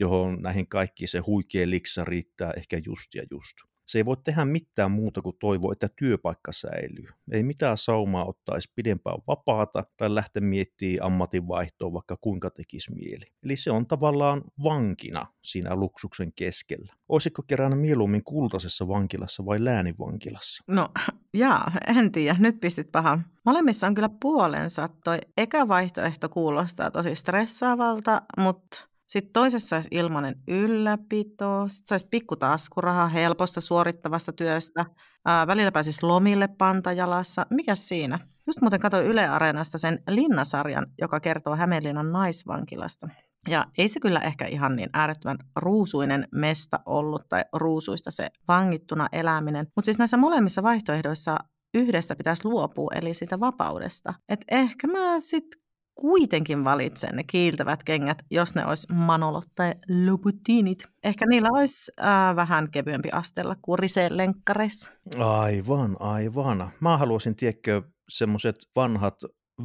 johon 0.00 0.42
näihin 0.42 0.68
kaikki 0.68 1.06
se 1.06 1.18
huikea 1.18 1.70
liksa 1.70 2.04
riittää 2.04 2.52
ehkä 2.56 2.80
just 2.86 3.14
ja 3.14 3.22
just. 3.30 3.71
Se 3.86 3.98
ei 3.98 4.04
voi 4.04 4.16
tehdä 4.24 4.44
mitään 4.44 4.90
muuta 4.90 5.22
kuin 5.22 5.36
toivoa, 5.40 5.72
että 5.72 5.88
työpaikka 5.96 6.52
säilyy. 6.52 7.08
Ei 7.32 7.42
mitään 7.42 7.78
saumaa 7.78 8.24
ottaisi 8.24 8.72
pidempään 8.74 9.18
vapaata 9.26 9.84
tai 9.96 10.14
lähteä 10.14 10.40
miettimään 10.40 11.06
ammatinvaihtoa 11.06 11.92
vaikka 11.92 12.16
kuinka 12.20 12.50
tekisi 12.50 12.94
mieli. 12.94 13.24
Eli 13.44 13.56
se 13.56 13.70
on 13.70 13.86
tavallaan 13.86 14.42
vankina 14.62 15.26
siinä 15.42 15.76
luksuksen 15.76 16.32
keskellä. 16.32 16.92
Olisiko 17.08 17.42
kerran 17.46 17.78
mieluummin 17.78 18.24
kultaisessa 18.24 18.88
vankilassa 18.88 19.46
vai 19.46 19.64
läänivankilassa? 19.64 20.64
No, 20.66 20.88
jaa, 21.34 21.72
en 21.86 22.12
tiedä. 22.12 22.36
Nyt 22.38 22.60
pistit 22.60 22.92
paha. 22.92 23.18
Molemmissa 23.44 23.86
on 23.86 23.94
kyllä 23.94 24.10
puolensa. 24.20 24.88
Toi 25.04 25.18
eka 25.36 25.68
vaihtoehto 25.68 26.28
kuulostaa 26.28 26.90
tosi 26.90 27.14
stressaavalta, 27.14 28.22
mutta 28.38 28.91
sitten 29.12 29.32
toisessa 29.32 29.76
olisi 29.76 29.88
ilmainen 29.90 30.34
ylläpito, 30.48 31.68
sitten 31.68 31.86
saisi 31.88 32.08
pikku 32.10 32.36
taskurahaa 32.36 33.08
helposta 33.08 33.60
suorittavasta 33.60 34.32
työstä, 34.32 34.86
Ää, 35.26 35.46
välillä 35.46 35.72
pääsisi 35.72 36.06
lomille 36.06 36.48
pantajalassa. 36.48 37.46
Mikä 37.50 37.74
siinä? 37.74 38.18
Just 38.46 38.60
muuten 38.60 38.80
katsoin 38.80 39.06
Yle 39.06 39.28
Areenasta 39.28 39.78
sen 39.78 40.02
Linnasarjan, 40.08 40.86
joka 41.00 41.20
kertoo 41.20 41.56
Hämeenlinnan 41.56 42.12
naisvankilasta. 42.12 43.08
Ja 43.48 43.66
ei 43.78 43.88
se 43.88 44.00
kyllä 44.00 44.20
ehkä 44.20 44.46
ihan 44.46 44.76
niin 44.76 44.90
äärettömän 44.92 45.38
ruusuinen 45.56 46.28
mesta 46.34 46.80
ollut 46.86 47.28
tai 47.28 47.44
ruusuista 47.52 48.10
se 48.10 48.28
vangittuna 48.48 49.08
eläminen. 49.12 49.66
Mutta 49.76 49.84
siis 49.84 49.98
näissä 49.98 50.16
molemmissa 50.16 50.62
vaihtoehdoissa 50.62 51.36
yhdestä 51.74 52.16
pitäisi 52.16 52.44
luopua, 52.44 52.90
eli 52.94 53.14
siitä 53.14 53.40
vapaudesta. 53.40 54.14
Et 54.28 54.44
ehkä 54.50 54.86
mä 54.86 55.20
sitten 55.20 55.61
kuitenkin 55.94 56.64
valitsen 56.64 57.16
ne 57.16 57.22
kiiltävät 57.24 57.84
kengät, 57.84 58.22
jos 58.30 58.54
ne 58.54 58.66
olisi 58.66 58.92
Manolot 58.92 59.44
tai 59.54 59.74
Louboutinit. 60.06 60.84
Ehkä 61.04 61.26
niillä 61.26 61.48
olisi 61.52 61.92
äh, 62.00 62.36
vähän 62.36 62.70
kevyempi 62.70 63.08
astella 63.12 63.56
kuin 63.62 63.78
Riseen 63.78 64.16
lenkkareissa. 64.16 64.92
Aivan, 65.18 65.96
aivan. 66.00 66.70
Mä 66.80 66.96
haluaisin, 66.96 67.36
tiedätkö, 67.36 67.82
semmoiset 68.08 68.56
vanhat 68.76 69.14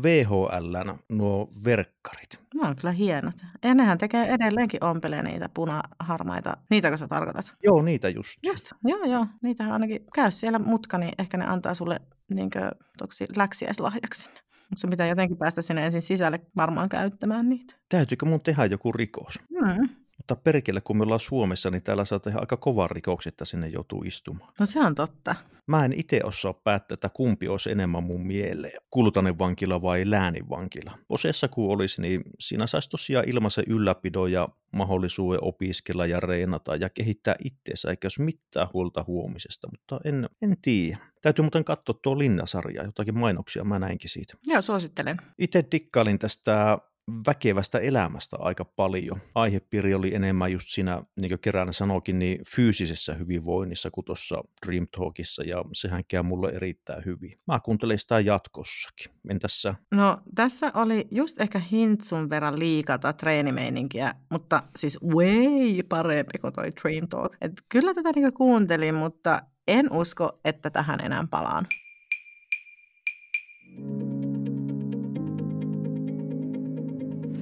VHL, 0.03 0.75
nuo 1.11 1.51
verkkarit. 1.65 2.39
Ne 2.55 2.67
on 2.67 2.75
kyllä 2.75 2.91
hienot. 2.91 3.35
Ja 3.63 3.73
nehän 3.73 3.97
tekee 3.97 4.25
edelleenkin 4.27 4.83
ompelee 4.83 5.23
niitä 5.23 5.49
punaharmaita. 5.53 6.57
Niitä 6.69 6.97
sä 6.97 7.07
tarkoitat? 7.07 7.53
Joo, 7.63 7.81
niitä 7.81 8.09
just. 8.09 8.39
Just, 8.43 8.71
joo 8.83 9.03
joo. 9.03 9.27
Niitä 9.43 9.73
ainakin 9.73 10.05
käy 10.13 10.31
siellä 10.31 10.59
mutka, 10.59 10.97
niin 10.97 11.13
ehkä 11.19 11.37
ne 11.37 11.45
antaa 11.45 11.73
sulle 11.73 11.99
niinkö, 12.29 12.71
läksiäislahjaksi. 13.35 14.29
Mutta 14.69 14.81
se 14.81 14.87
pitää 14.87 15.07
jotenkin 15.07 15.37
päästä 15.37 15.61
sinne 15.61 15.85
ensin 15.85 16.01
sisälle 16.01 16.39
varmaan 16.55 16.89
käyttämään 16.89 17.49
niitä. 17.49 17.75
Täytyykö 17.89 18.25
mun 18.25 18.41
tehdä 18.41 18.65
joku 18.65 18.91
rikos? 18.91 19.39
Mm. 19.49 19.89
Mutta 20.29 20.43
perkele, 20.43 20.81
kun 20.81 20.97
me 20.97 21.03
ollaan 21.03 21.19
Suomessa, 21.19 21.71
niin 21.71 21.83
täällä 21.83 22.05
saa 22.05 22.19
tehdä 22.19 22.39
aika 22.39 22.57
kovan 22.57 22.89
rikokset, 22.89 23.33
että 23.33 23.45
sinne 23.45 23.67
joutuu 23.67 24.03
istumaan. 24.03 24.53
No 24.59 24.65
se 24.65 24.79
on 24.79 24.95
totta. 24.95 25.35
Mä 25.67 25.85
en 25.85 25.93
itse 25.93 26.21
osaa 26.23 26.53
päättää, 26.53 26.93
että 26.93 27.09
kumpi 27.09 27.47
olisi 27.47 27.71
enemmän 27.71 28.03
mun 28.03 28.27
mieleen. 28.27 28.81
Kultanen 28.89 29.39
vankila 29.39 29.81
vai 29.81 30.09
läänin 30.09 30.49
vankila. 30.49 30.91
Oseessa 31.09 31.47
kun 31.47 31.73
olisi, 31.73 32.01
niin 32.01 32.21
siinä 32.39 32.67
saisi 32.67 32.89
tosiaan 32.89 33.29
ilmaisen 33.29 33.63
ylläpidon 33.67 34.31
ja 34.31 34.49
mahdollisuuden 34.71 35.43
opiskella 35.43 36.05
ja 36.05 36.19
reenata 36.19 36.75
ja 36.75 36.89
kehittää 36.89 37.35
itseensä, 37.43 37.89
eikä 37.89 38.05
olisi 38.05 38.21
mitään 38.21 38.67
huolta 38.73 39.03
huomisesta, 39.07 39.67
mutta 39.71 39.99
en, 40.03 40.29
en 40.41 40.57
tiedä. 40.61 40.97
Täytyy 41.21 41.43
muuten 41.43 41.63
katsoa 41.63 41.99
tuo 42.01 42.17
Linnasarja, 42.17 42.83
jotakin 42.83 43.19
mainoksia 43.19 43.63
mä 43.63 43.79
näinkin 43.79 44.09
siitä. 44.09 44.33
Joo, 44.45 44.61
suosittelen. 44.61 45.17
Itse 45.37 45.65
dikkailin 45.71 46.19
tästä 46.19 46.77
väkevästä 47.27 47.79
elämästä 47.79 48.37
aika 48.39 48.65
paljon. 48.65 49.21
Aihepiiri 49.35 49.93
oli 49.93 50.15
enemmän 50.15 50.51
just 50.51 50.67
siinä, 50.69 51.03
niin 51.19 51.29
kuin 51.29 51.39
Keränä 51.39 51.71
sanoikin, 51.71 52.19
niin 52.19 52.39
fyysisessä 52.55 53.13
hyvinvoinnissa 53.13 53.91
kuin 53.91 54.05
tuossa 54.05 54.43
Dream 54.65 54.87
Talkissa, 54.97 55.43
ja 55.43 55.63
sehän 55.73 56.03
käy 56.07 56.23
mulle 56.23 56.49
erittäin 56.49 57.05
hyvin. 57.05 57.39
Mä 57.47 57.59
kuuntelen 57.59 57.99
sitä 57.99 58.19
jatkossakin. 58.19 59.11
Entäs 59.29 59.63
No 59.91 60.17
tässä 60.35 60.71
oli 60.73 61.07
just 61.11 61.41
ehkä 61.41 61.59
hintsun 61.59 62.29
verran 62.29 62.59
liikata 62.59 63.13
treenimeininkiä, 63.13 64.13
mutta 64.31 64.63
siis 64.75 64.97
way 65.03 65.83
parempi 65.89 66.39
kuin 66.41 66.53
toi 66.53 66.73
Dream 66.81 67.07
Talk. 67.07 67.33
Et 67.41 67.51
kyllä 67.69 67.93
tätä 67.93 68.11
niinku 68.15 68.37
kuuntelin, 68.37 68.95
mutta 68.95 69.41
en 69.67 69.93
usko, 69.93 70.39
että 70.45 70.69
tähän 70.69 70.99
enää 71.05 71.27
palaan. 71.29 71.67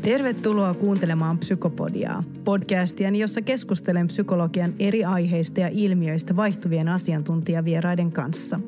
Tervetuloa 0.06 0.74
kuuntelemaan 0.74 1.38
Psykopodiaa, 1.38 2.24
podcastia, 2.44 3.10
jossa 3.10 3.42
keskustelen 3.42 4.08
psykologian 4.08 4.74
eri 4.80 5.06
aiheista 5.06 5.60
ja 5.60 5.70
ilmiöistä 5.72 6.36
vaihtuvien 6.36 6.90
asiantuntijavieraiden 6.90 8.12
kanssa. 8.12 8.60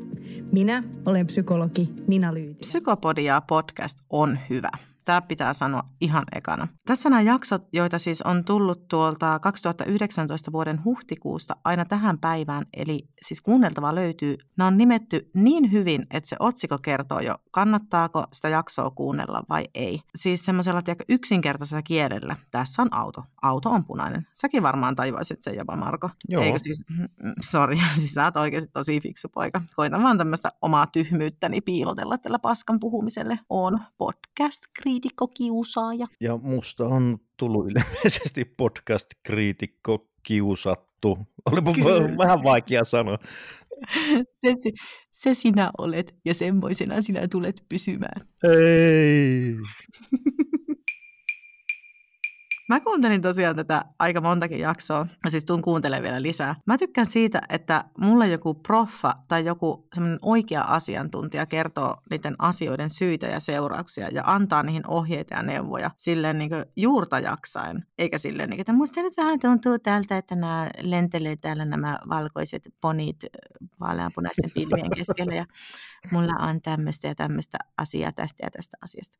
Minä 0.52 0.84
olen 1.06 1.28
psykologi 1.28 1.89
Nina 2.08 2.34
Lyyti. 2.34 2.60
Psykopodia 2.60 3.41
podcast 3.41 4.00
on 4.10 4.39
hyvä. 4.50 4.87
Tämä 5.08 5.22
pitää 5.22 5.54
sanoa 5.54 5.84
ihan 6.02 6.24
ekana. 6.36 6.67
Tässä 6.86 7.10
nämä 7.10 7.22
jaksot, 7.22 7.67
joita 7.74 8.00
siis 8.00 8.22
on 8.22 8.46
tullut 8.46 8.88
tuolta 8.88 9.39
2019 9.39 10.52
vuoden 10.52 10.84
huhtikuusta 10.84 11.56
aina 11.63 11.86
tähän 11.86 12.20
päivään, 12.20 12.65
eli 12.74 13.00
siis 13.22 13.41
kuunneltava 13.41 13.96
löytyy, 13.96 14.36
nämä 14.58 14.67
on 14.67 14.78
nimetty 14.78 15.30
niin 15.34 15.72
hyvin, 15.72 16.08
että 16.12 16.30
se 16.30 16.36
otsikko 16.39 16.78
kertoo 16.78 17.20
jo, 17.20 17.36
kannattaako 17.52 18.24
sitä 18.34 18.50
jaksoa 18.50 18.89
kuunnella 18.89 19.43
vai 19.50 19.65
ei. 19.76 20.00
Siis 20.15 20.46
semmoisella 20.46 20.82
yksinkertaisella 21.10 21.82
kielellä. 21.82 22.36
Tässä 22.52 22.82
on 22.82 22.93
auto. 22.93 23.24
Auto 23.41 23.70
on 23.70 23.86
punainen. 23.86 24.28
Säkin 24.34 24.63
varmaan 24.63 24.96
tajuaisit 24.96 25.41
sen 25.41 25.56
jopa, 25.56 25.76
Marko. 25.76 26.10
Joo. 26.28 26.43
Eikö 26.43 26.60
siis, 26.60 26.84
sorry, 27.52 27.78
siis 27.96 28.13
sä 28.13 28.24
oot 28.24 28.38
oikeasti 28.38 28.70
tosi 28.74 29.02
fiksu 29.02 29.28
poika. 29.34 29.62
Koitan 29.76 30.04
vaan 30.04 30.17
tämmöistä 30.17 30.52
omaa 30.62 30.88
tyhmyyttäni 30.88 31.62
piilotella 31.62 32.17
tällä 32.17 32.39
paskan 32.39 32.80
puhumiselle. 32.80 33.39
On 33.50 33.80
podcast-kriitikko 33.98 34.96
kiusaaja. 35.38 36.05
Ja 36.21 36.38
musta 36.38 36.86
on 36.86 37.17
tullut 37.38 37.65
ilmeisesti 37.71 38.45
podcast-kriitikko 38.45 40.10
kiusattu. 40.23 41.17
Olipa 41.45 41.73
Kyllä. 41.73 42.17
vähän 42.17 42.43
vaikea 42.43 42.83
sanoa. 42.83 43.17
Se, 44.41 44.55
se, 44.60 44.71
se 45.12 45.33
sinä 45.33 45.71
olet 45.77 46.15
ja 46.25 46.33
semmoisena 46.33 47.01
sinä 47.01 47.27
tulet 47.27 47.63
pysymään. 47.69 48.27
Ei. 48.43 49.55
Mä 52.67 52.80
kuuntelin 52.80 53.21
tosiaan 53.21 53.56
tätä 53.56 53.86
aika 53.99 54.21
montakin 54.21 54.60
jaksoa, 54.60 55.08
ja 55.23 55.32
siis 55.32 55.45
tuun 55.45 55.62
kuuntelemaan 55.62 56.03
vielä 56.03 56.21
lisää. 56.21 56.56
Mä 56.65 56.77
tykkään 56.77 57.06
siitä, 57.06 57.41
että 57.49 57.84
mulle 57.97 58.27
joku 58.27 58.53
proffa 58.53 59.13
tai 59.27 59.45
joku 59.45 59.88
semmoinen 59.93 60.19
oikea 60.21 60.62
asiantuntija 60.62 61.45
kertoo 61.45 61.97
niiden 62.10 62.36
asioiden 62.39 62.89
syitä 62.89 63.27
ja 63.27 63.39
seurauksia 63.39 64.10
ja 64.10 64.23
antaa 64.25 64.63
niihin 64.63 64.88
ohjeita 64.88 65.36
ja 65.36 65.43
neuvoja 65.43 65.91
silleen 65.95 66.38
niin 66.38 66.51
juurta 66.75 67.19
jaksaen, 67.19 67.86
eikä 67.97 68.17
silleen, 68.17 68.49
niin, 68.49 68.60
että 68.60 68.73
musta 68.73 69.01
nyt 69.01 69.17
vähän 69.17 69.39
tuntuu 69.39 69.80
tältä, 69.80 70.17
että 70.17 70.36
nämä 70.36 70.69
lentelee 70.82 71.36
täällä 71.36 71.65
nämä 71.65 71.99
valkoiset 72.10 72.69
ponit 72.82 73.25
vaaleanpunaisten 73.80 74.51
pilvien 74.53 74.91
keskellä 74.95 75.36
ja 75.36 75.45
mulla 76.12 76.34
on 76.49 76.62
tämmöistä 76.62 77.08
ja 77.08 77.15
tämmöistä 77.15 77.58
asiaa 77.77 78.12
tästä 78.12 78.45
ja 78.45 78.51
tästä 78.51 78.77
asiasta. 78.84 79.17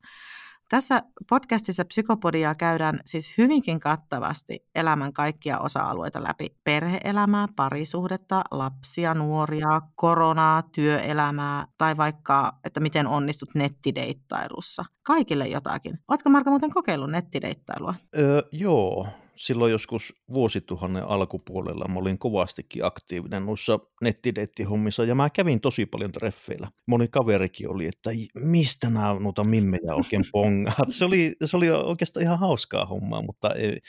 Tässä 0.70 1.02
podcastissa 1.30 1.86
Psykopodia 1.86 2.56
käydään 2.56 3.00
siis 3.06 3.38
hyvinkin 3.38 3.80
kattavasti 3.80 4.66
elämän 4.76 5.14
kaikkia 5.14 5.60
osa-alueita 5.60 6.24
läpi. 6.24 6.48
Perheelämää, 6.64 7.48
parisuhdetta, 7.56 8.42
lapsia, 8.52 9.14
nuoria, 9.14 9.82
koronaa, 9.96 10.62
työelämää 10.62 11.68
tai 11.78 11.98
vaikka, 11.98 12.54
että 12.64 12.80
miten 12.80 13.08
onnistut 13.08 13.50
nettideittailussa. 13.56 14.86
Kaikille 15.04 15.48
jotakin. 15.48 16.00
Oletko 16.08 16.30
Marko 16.30 16.50
muuten 16.50 16.72
kokeillut 16.72 17.12
nettideittailua? 17.12 17.96
Öö, 18.18 18.42
joo, 18.52 19.08
silloin 19.38 19.72
joskus 19.72 20.14
vuosituhannen 20.34 21.04
alkupuolella 21.04 21.88
mä 21.88 22.00
olin 22.00 22.20
kovastikin 22.20 22.86
aktiivinen 22.86 23.46
noissa 23.46 23.80
nettideitti-hommissa 24.02 25.04
ja 25.04 25.16
mä 25.16 25.30
kävin 25.30 25.62
tosi 25.62 25.86
paljon 25.86 26.12
treffeillä. 26.12 26.72
Moni 26.86 27.08
kaverikin 27.08 27.70
oli, 27.70 27.88
että 27.88 28.10
"Ei, 28.10 28.28
mistä 28.36 28.90
nämä 28.90 29.16
noita 29.20 29.44
mimmejä 29.44 29.96
oikein 29.96 30.24
pongaat. 30.32 30.90
Se 30.90 31.06
oli, 31.06 31.36
se 31.46 31.58
oli 31.58 31.70
oikeastaan 31.70 32.24
ihan 32.24 32.40
hauskaa 32.40 32.86
hommaa, 32.86 33.22
mutta 33.22 33.54
ei, 33.54 33.80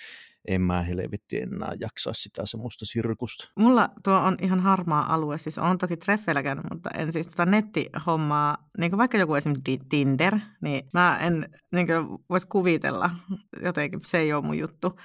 en 0.49 0.61
mä 0.61 0.83
helvetti 0.83 1.41
enää 1.41 1.73
jaksaa 1.81 2.13
sitä 2.13 2.47
semmoista 2.47 2.87
sirkusta. 2.87 3.49
Mulla 3.59 3.89
tuo 4.05 4.15
on 4.15 4.37
ihan 4.43 4.61
harmaa 4.61 5.15
alue, 5.15 5.39
siis 5.39 5.59
on 5.59 5.79
toki 5.79 5.97
treffeillä 5.97 6.43
käynyt, 6.43 6.65
mutta 6.73 6.91
en 6.91 7.13
siis 7.13 7.27
tota 7.27 7.47
nettihommaa, 7.47 8.57
niin 8.79 8.91
kuin 8.91 8.99
vaikka 8.99 9.19
joku 9.19 9.35
esimerkiksi 9.35 9.79
Tinder, 9.89 10.39
niin 10.63 10.89
mä 10.95 11.19
en 11.23 11.49
niin 11.73 11.87
voisi 12.31 12.47
kuvitella, 12.49 13.11
jotenkin 13.63 14.01
se 14.05 14.19
ei 14.19 14.33
ole 14.33 14.45
mun 14.45 14.59
juttu. 14.59 14.97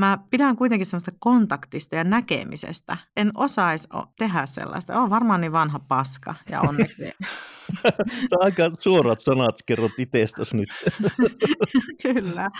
Mä 0.00 0.18
pidän 0.30 0.56
kuitenkin 0.56 0.86
semmoista 0.86 1.10
kontaktista 1.18 1.96
ja 1.96 2.04
näkemisestä. 2.04 2.96
En 3.16 3.30
osaisi 3.34 3.88
tehdä 4.18 4.46
sellaista. 4.46 4.98
Olen 4.98 5.10
varmaan 5.10 5.40
niin 5.40 5.52
vanha 5.52 5.78
paska 5.78 6.34
ja 6.50 6.60
onneksi. 6.60 7.02
Tämä 7.82 8.38
on 8.40 8.44
aika 8.44 8.70
suorat 8.78 9.20
sanat 9.20 9.56
kerrot 9.66 9.92
itsestäsi 9.98 10.56
nyt. 10.56 10.68
Kyllä, 12.02 12.50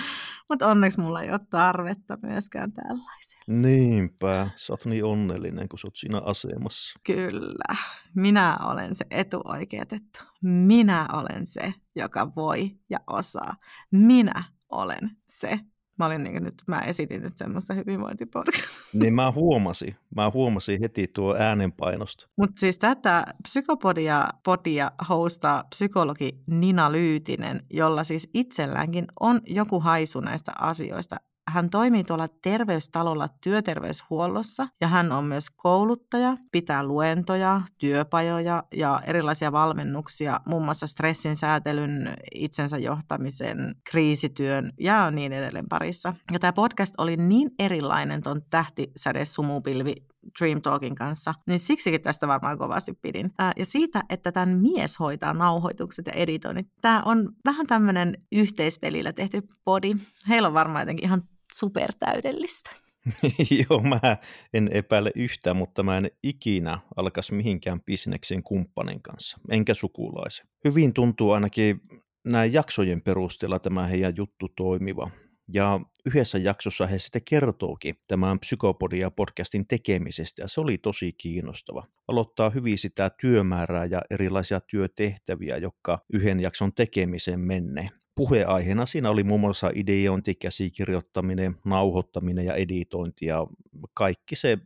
mutta 0.49 0.67
onneksi 0.69 1.01
mulla 1.01 1.23
ei 1.23 1.31
ole 1.31 1.41
tarvetta 1.51 2.19
myöskään 2.23 2.73
tällaiselle. 2.73 3.45
Niinpä, 3.47 4.51
sä 4.57 4.73
oot 4.73 4.85
niin 4.85 5.05
onnellinen, 5.05 5.69
kun 5.69 5.79
sä 5.79 5.87
oot 5.87 5.97
siinä 5.97 6.21
asemassa. 6.25 7.01
Kyllä, 7.07 7.77
minä 8.15 8.59
olen 8.65 8.95
se 8.95 9.05
etuoikeutettu. 9.11 10.21
Minä 10.43 11.07
olen 11.13 11.47
se, 11.47 11.75
joka 11.97 12.35
voi 12.37 12.71
ja 12.91 12.99
osaa. 13.07 13.55
Minä 13.91 14.45
olen 14.71 15.11
se, 15.27 15.61
Mä 16.01 16.07
olin 16.07 16.25
niin 16.25 16.45
nyt, 16.45 16.55
mä 16.69 16.81
esitin 16.81 17.23
nyt 17.23 17.37
semmoista 17.37 17.75
hyvinvointipodcastia. 17.75 18.85
Niin 18.93 19.15
mä 19.15 19.33
huomasin, 19.33 19.97
mä 20.17 20.31
huomasin 20.31 20.81
heti 20.81 21.07
tuo 21.07 21.37
äänenpainosta. 21.39 22.29
Mutta 22.37 22.61
siis 22.61 22.79
tätä 22.79 23.25
psykopodia 23.43 24.29
podia 24.45 24.91
hostaa 25.09 25.65
psykologi 25.71 26.43
Nina 26.47 26.93
Lyytinen, 26.93 27.63
jolla 27.71 28.05
siis 28.05 28.31
itselläänkin 28.35 29.07
on 29.21 29.41
joku 29.47 29.81
haisu 29.81 30.21
näistä 30.21 30.53
asioista. 30.59 31.17
Hän 31.51 31.71
toimii 31.71 32.05
tuolla 32.05 32.29
terveystalolla 32.43 33.29
työterveyshuollossa 33.41 34.67
ja 34.81 34.89
hän 34.89 35.13
on 35.13 35.25
myös 35.25 35.51
kouluttaja, 35.51 36.37
pitää 36.53 36.85
luentoja, 36.85 37.61
työpajoja 37.79 38.65
ja 38.77 39.01
erilaisia 39.07 39.53
valmennuksia 39.53 40.41
muun 40.47 40.65
muassa 40.65 40.87
stressin 40.87 41.37
säätelyn, 41.37 42.15
itsensä 42.35 42.79
johtamisen, 42.79 43.75
kriisityön 43.91 44.73
ja 44.81 45.11
niin 45.11 45.33
edelleen 45.33 45.69
parissa. 45.69 46.15
Ja 46.33 46.39
tämä 46.39 46.53
podcast 46.53 46.95
oli 46.99 47.17
niin 47.17 47.51
erilainen 47.59 48.23
tuon 48.23 48.43
tähtisäde 48.51 49.25
sumupilvi 49.25 49.95
Dream 50.41 50.63
Talkin 50.63 50.95
kanssa, 50.95 51.35
niin 51.47 51.61
siksikin 51.61 52.03
tästä 52.03 52.29
varmaan 52.29 52.59
kovasti 52.59 52.93
pidin. 53.03 53.31
Ää, 53.39 53.53
ja 53.57 53.65
siitä, 53.65 54.03
että 54.09 54.33
tämän 54.33 54.59
mies 54.59 54.99
hoitaa 54.99 55.35
nauhoitukset 55.35 56.07
ja 56.07 56.13
editoinnit. 56.13 56.67
Tämä 56.81 57.03
on 57.05 57.33
vähän 57.45 57.67
tämmöinen 57.67 58.17
yhteispelillä 58.33 59.13
tehty 59.13 59.43
podi. 59.65 59.95
Heillä 60.29 60.49
on 60.49 60.55
varmaan 60.55 60.83
jotenkin 60.83 61.05
ihan 61.05 61.23
supertäydellistä. 61.55 62.71
Joo, 63.69 63.81
mä 63.81 64.17
en 64.55 64.69
epäile 64.73 65.13
yhtään, 65.15 65.57
mutta 65.57 65.83
mä 65.83 65.99
en 65.99 66.11
ikinä 66.23 66.79
alkaisi 66.97 67.35
mihinkään 67.35 67.81
bisneksen 67.81 68.43
kumppanin 68.43 69.03
kanssa, 69.03 69.39
enkä 69.51 69.75
sukulaisen. 69.75 70.47
Hyvin 70.65 70.93
tuntuu 70.93 71.31
ainakin 71.31 71.81
näin 72.25 72.53
jaksojen 72.53 73.03
perusteella 73.03 73.59
tämä 73.59 73.87
heidän 73.87 74.15
juttu 74.17 74.49
toimiva. 74.57 75.11
Ja 75.53 75.81
yhdessä 76.07 76.39
jaksossa 76.39 76.87
he 76.87 76.99
sitten 76.99 77.23
kertookin 77.25 77.95
tämän 78.07 78.39
Psykopodia 78.39 79.11
podcastin 79.11 79.67
tekemisestä, 79.67 80.43
ja 80.43 80.49
se 80.49 80.61
oli 80.61 80.79
tosi 80.79 81.13
kiinnostava. 81.13 81.87
Aloittaa 82.09 82.51
hyvin 82.51 82.79
sitä 82.79 83.11
työmäärää 83.21 83.85
ja 83.85 84.03
erilaisia 84.11 84.61
työtehtäviä, 84.61 85.57
jotka 85.57 85.99
yhden 86.13 86.41
jakson 86.41 86.73
tekemiseen 86.75 87.41
menee 87.41 87.89
puheaiheena 88.21 88.87
siinä 88.87 89.11
oli 89.11 89.25
muun 89.25 89.41
muassa 89.41 89.71
ideointi, 89.75 90.35
käsikirjoittaminen, 90.35 91.57
nauhoittaminen 91.65 92.47
ja 92.47 92.55
editointi 92.55 93.27
ja 93.27 93.47
kaikki 93.95 94.37
se 94.37 94.59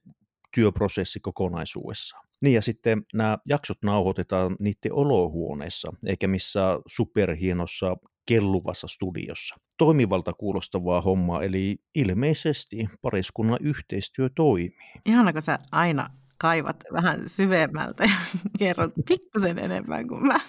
työprosessi 0.54 1.20
kokonaisuudessaan. 1.20 2.26
Niin 2.42 2.54
ja 2.54 2.62
sitten 2.62 3.02
nämä 3.14 3.38
jaksot 3.48 3.78
nauhoitetaan 3.82 4.56
niiden 4.60 4.92
olohuoneessa, 4.92 5.92
eikä 6.06 6.28
missään 6.28 6.78
superhienossa 6.86 7.96
kelluvassa 8.26 8.86
studiossa. 8.88 9.56
Toimivalta 9.78 10.32
kuulostavaa 10.32 11.00
hommaa, 11.00 11.42
eli 11.42 11.76
ilmeisesti 11.94 12.88
pariskunnan 13.02 13.58
yhteistyö 13.62 14.28
toimii. 14.36 14.92
Ihana, 15.06 15.32
kun 15.32 15.42
sä 15.42 15.58
aina 15.72 16.10
kaivat 16.38 16.84
vähän 16.92 17.28
syvemmältä 17.28 18.04
ja 18.04 18.10
kerrot 18.58 18.92
pikkusen 19.08 19.58
enemmän 19.58 20.08
kuin 20.08 20.26
mä. 20.26 20.40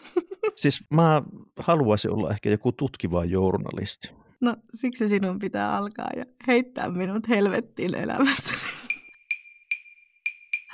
Siis 0.56 0.84
mä 0.94 1.22
haluaisin 1.60 2.12
olla 2.12 2.32
ehkä 2.32 2.50
joku 2.50 2.72
tutkiva 2.72 3.26
journalisti. 3.26 4.12
No 4.42 4.56
siksi 4.74 5.08
sinun 5.10 5.40
pitää 5.40 5.78
alkaa 5.78 6.10
ja 6.18 6.26
heittää 6.48 6.90
minut 6.90 7.30
helvettiin 7.30 7.96
elämästä. 7.96 8.52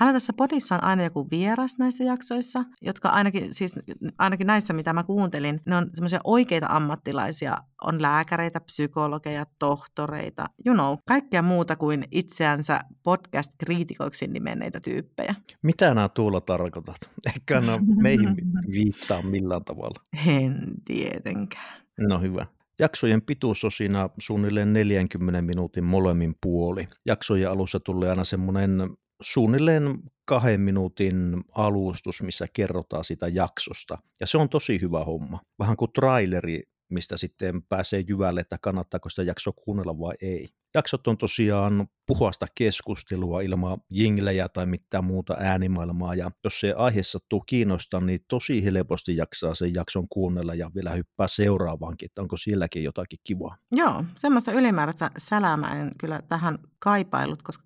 Hänellä 0.02 0.16
tässä 0.16 0.34
podissa 0.34 0.76
on 0.76 0.84
aina 0.84 1.04
joku 1.04 1.28
vieras 1.32 1.78
näissä 1.78 2.04
jaksoissa, 2.04 2.64
jotka 2.82 3.10
ainakin, 3.10 3.54
siis 3.54 3.80
ainakin 4.18 4.48
näissä, 4.48 4.74
mitä 4.74 4.94
mä 4.94 5.04
kuuntelin, 5.04 5.62
ne 5.66 5.76
on 5.76 5.90
semmoisia 5.94 6.20
oikeita 6.24 6.66
ammattilaisia. 6.70 7.58
On 7.82 8.02
lääkäreitä, 8.02 8.60
psykologeja, 8.60 9.46
tohtoreita, 9.60 10.46
you 10.66 10.76
know, 10.76 10.98
kaikkea 11.08 11.42
muuta 11.42 11.76
kuin 11.76 12.04
itseänsä 12.12 12.80
podcast-kriitikoiksi 13.04 14.28
nimenneitä 14.28 14.80
tyyppejä. 14.80 15.36
Mitä 15.64 15.94
nämä 15.94 16.10
tuolla 16.10 16.42
tarkoitat? 16.42 16.98
Eikä 17.34 17.62
nämä 17.62 17.78
meihin 18.02 18.36
viittaa 18.72 19.22
millään 19.22 19.66
tavalla. 19.66 20.02
En 20.28 20.56
tietenkään. 20.86 21.82
No 22.00 22.20
hyvä. 22.20 22.46
Jaksojen 22.80 23.22
pituus 23.22 23.64
on 23.64 23.72
siinä 23.72 24.10
suunnilleen 24.20 24.74
40 24.74 25.42
minuutin 25.42 25.84
molemmin 25.84 26.34
puoli. 26.42 26.88
Jaksojen 27.06 27.50
alussa 27.50 27.80
tulee 27.80 28.10
aina 28.10 28.24
semmoinen 28.24 28.72
suunnilleen 29.22 30.00
kahden 30.26 30.62
minuutin 30.62 31.44
alustus, 31.56 32.22
missä 32.22 32.46
kerrotaan 32.54 33.04
sitä 33.04 33.28
jaksosta. 33.28 33.98
Ja 34.20 34.28
se 34.28 34.38
on 34.38 34.50
tosi 34.50 34.82
hyvä 34.82 35.04
homma. 35.04 35.42
Vähän 35.60 35.78
kuin 35.78 35.92
traileri, 35.94 36.64
mistä 36.90 37.18
sitten 37.18 37.64
pääsee 37.64 38.04
jyvälle, 38.08 38.42
että 38.42 38.58
kannattaako 38.62 39.10
sitä 39.10 39.24
jaksoa 39.24 39.54
kuunnella 39.54 40.00
vai 40.00 40.16
ei. 40.22 40.50
Jaksot 40.76 41.08
on 41.08 41.18
tosiaan 41.18 41.88
puhasta 42.08 42.46
keskustelua 42.56 43.42
ilman 43.42 43.78
jinglejä 43.90 44.50
tai 44.50 44.66
mitään 44.66 45.04
muuta 45.04 45.36
äänimaailmaa, 45.40 46.16
ja 46.16 46.32
jos 46.44 46.60
se 46.60 46.74
aihe 46.78 47.04
sattuu 47.04 47.42
kiinnostaa, 47.42 48.02
niin 48.02 48.20
tosi 48.28 48.64
helposti 48.64 49.18
jaksaa 49.18 49.56
sen 49.56 49.74
jakson 49.76 50.08
kuunnella 50.10 50.56
ja 50.56 50.72
vielä 50.76 50.92
hyppää 50.92 51.28
seuraavaankin, 51.28 52.06
että 52.06 52.22
onko 52.22 52.38
sielläkin 52.38 52.84
jotakin 52.84 53.20
kivaa. 53.24 53.58
Joo, 53.72 54.04
semmoista 54.16 54.52
ylimääräistä 54.52 55.12
sälämää 55.18 55.82
en 55.82 55.92
kyllä 56.00 56.20
tähän 56.30 56.58
kaipailut, 56.80 57.44
koska 57.44 57.66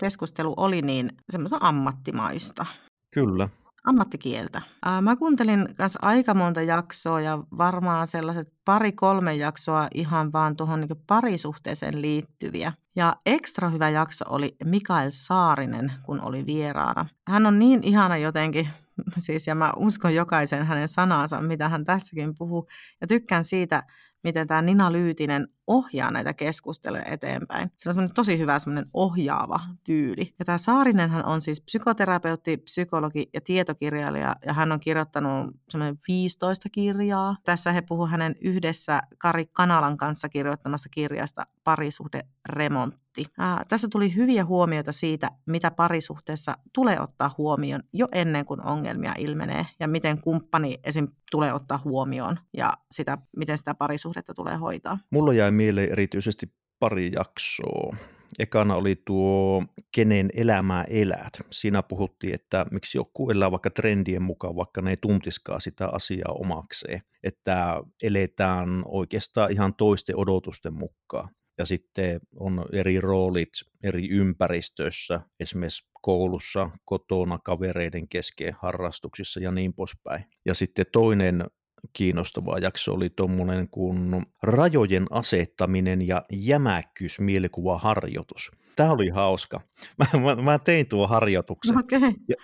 keskustelu 0.00 0.54
oli 0.56 0.82
niin 0.82 1.10
semmoista 1.30 1.58
ammattimaista. 1.60 2.66
Kyllä, 3.14 3.48
ammattikieltä. 3.88 4.62
Mä 5.02 5.16
kuuntelin 5.16 5.68
myös 5.78 5.98
aika 6.02 6.34
monta 6.34 6.62
jaksoa 6.62 7.20
ja 7.20 7.38
varmaan 7.58 8.06
sellaiset 8.06 8.52
pari-kolme 8.64 9.34
jaksoa 9.34 9.88
ihan 9.94 10.32
vaan 10.32 10.56
tuohon 10.56 10.80
niin 10.80 11.04
parisuhteeseen 11.06 12.02
liittyviä. 12.02 12.72
Ja 12.96 13.16
ekstra 13.26 13.68
hyvä 13.68 13.88
jakso 13.88 14.24
oli 14.28 14.56
Mikael 14.64 15.10
Saarinen, 15.10 15.92
kun 16.02 16.20
oli 16.20 16.46
vieraana. 16.46 17.06
Hän 17.28 17.46
on 17.46 17.58
niin 17.58 17.80
ihana 17.82 18.16
jotenkin, 18.16 18.68
siis 19.18 19.46
ja 19.46 19.54
mä 19.54 19.72
uskon 19.76 20.14
jokaisen 20.14 20.66
hänen 20.66 20.88
sanansa, 20.88 21.40
mitä 21.40 21.68
hän 21.68 21.84
tässäkin 21.84 22.34
puhuu. 22.38 22.68
Ja 23.00 23.06
tykkään 23.06 23.44
siitä, 23.44 23.82
miten 24.24 24.46
tämä 24.46 24.62
Nina 24.62 24.92
Lyytinen 24.92 25.48
ohjaa 25.66 26.10
näitä 26.10 26.34
keskusteluja 26.34 27.04
eteenpäin. 27.04 27.70
Se 27.76 27.88
on 27.88 27.94
semmoinen 27.94 28.14
tosi 28.14 28.38
hyvä 28.38 28.58
semmoinen 28.58 28.90
ohjaava 28.94 29.60
tyyli. 29.84 30.34
Ja 30.38 30.44
tämä 30.44 30.58
Saarinenhan 30.58 31.24
on 31.24 31.40
siis 31.40 31.60
psykoterapeutti, 31.60 32.56
psykologi 32.56 33.30
ja 33.34 33.40
tietokirjailija, 33.40 34.36
ja 34.46 34.52
hän 34.52 34.72
on 34.72 34.80
kirjoittanut 34.80 35.56
semmoinen 35.68 35.98
15 36.08 36.68
kirjaa. 36.68 37.36
Tässä 37.44 37.72
he 37.72 37.82
puhuvat 37.82 38.10
hänen 38.10 38.34
yhdessä 38.40 39.00
Kari 39.18 39.46
Kanalan 39.46 39.96
kanssa 39.96 40.28
kirjoittamassa 40.28 40.88
kirjasta 40.88 41.46
Parisuhde 41.64 42.20
remontti. 42.48 43.07
Ää, 43.38 43.62
tässä 43.68 43.88
tuli 43.90 44.14
hyviä 44.14 44.44
huomioita 44.44 44.92
siitä, 44.92 45.30
mitä 45.46 45.70
parisuhteessa 45.70 46.58
tulee 46.74 47.00
ottaa 47.00 47.34
huomioon 47.38 47.82
jo 47.92 48.08
ennen 48.12 48.44
kuin 48.44 48.66
ongelmia 48.66 49.14
ilmenee, 49.18 49.66
ja 49.80 49.88
miten 49.88 50.20
kumppani 50.20 50.78
esim. 50.84 51.08
tulee 51.30 51.52
ottaa 51.52 51.80
huomioon, 51.84 52.38
ja 52.56 52.72
sitä, 52.90 53.18
miten 53.36 53.58
sitä 53.58 53.74
parisuhdetta 53.74 54.34
tulee 54.34 54.56
hoitaa. 54.56 54.98
Mulla 55.10 55.32
jäi 55.32 55.50
mieleen 55.50 55.92
erityisesti 55.92 56.46
pari 56.78 57.12
jaksoa. 57.12 57.96
Ekana 58.38 58.74
oli 58.74 59.02
tuo 59.06 59.64
Kenen 59.94 60.30
elämää 60.34 60.84
elät. 60.84 61.32
Siinä 61.50 61.82
puhuttiin, 61.82 62.34
että 62.34 62.66
miksi 62.70 62.98
joku 62.98 63.30
elää 63.30 63.50
vaikka 63.50 63.70
trendien 63.70 64.22
mukaan, 64.22 64.56
vaikka 64.56 64.82
ne 64.82 64.90
ei 64.90 64.96
tuntiskaan 64.96 65.60
sitä 65.60 65.88
asiaa 65.88 66.32
omakseen. 66.32 67.02
Että 67.22 67.82
eletään 68.02 68.82
oikeastaan 68.84 69.52
ihan 69.52 69.74
toisten 69.74 70.16
odotusten 70.16 70.74
mukaan. 70.74 71.28
Ja 71.58 71.66
sitten 71.66 72.20
on 72.36 72.66
eri 72.72 73.00
roolit 73.00 73.48
eri 73.82 74.08
ympäristöissä, 74.08 75.20
esimerkiksi 75.40 75.88
koulussa, 76.02 76.70
kotona, 76.84 77.38
kavereiden 77.38 78.08
kesken, 78.08 78.56
harrastuksissa 78.62 79.40
ja 79.40 79.50
niin 79.50 79.74
poispäin. 79.74 80.24
Ja 80.44 80.54
sitten 80.54 80.86
toinen 80.92 81.44
kiinnostava 81.92 82.58
jakso 82.58 82.94
oli 82.94 83.10
tuommoinen 83.10 83.68
kuin 83.70 84.26
rajojen 84.42 85.06
asettaminen 85.10 86.08
ja 86.08 86.22
jämäkkyys 86.32 87.20
mielikuvaharjoitus. 87.20 88.50
Tämä 88.76 88.92
oli 88.92 89.08
hauska. 89.08 89.60
Mä, 89.98 90.20
mä, 90.20 90.42
mä 90.42 90.58
tein 90.58 90.88
tuo 90.88 91.06
harjoituksen. 91.06 91.78
Okay. 91.78 92.00
Ja, 92.28 92.36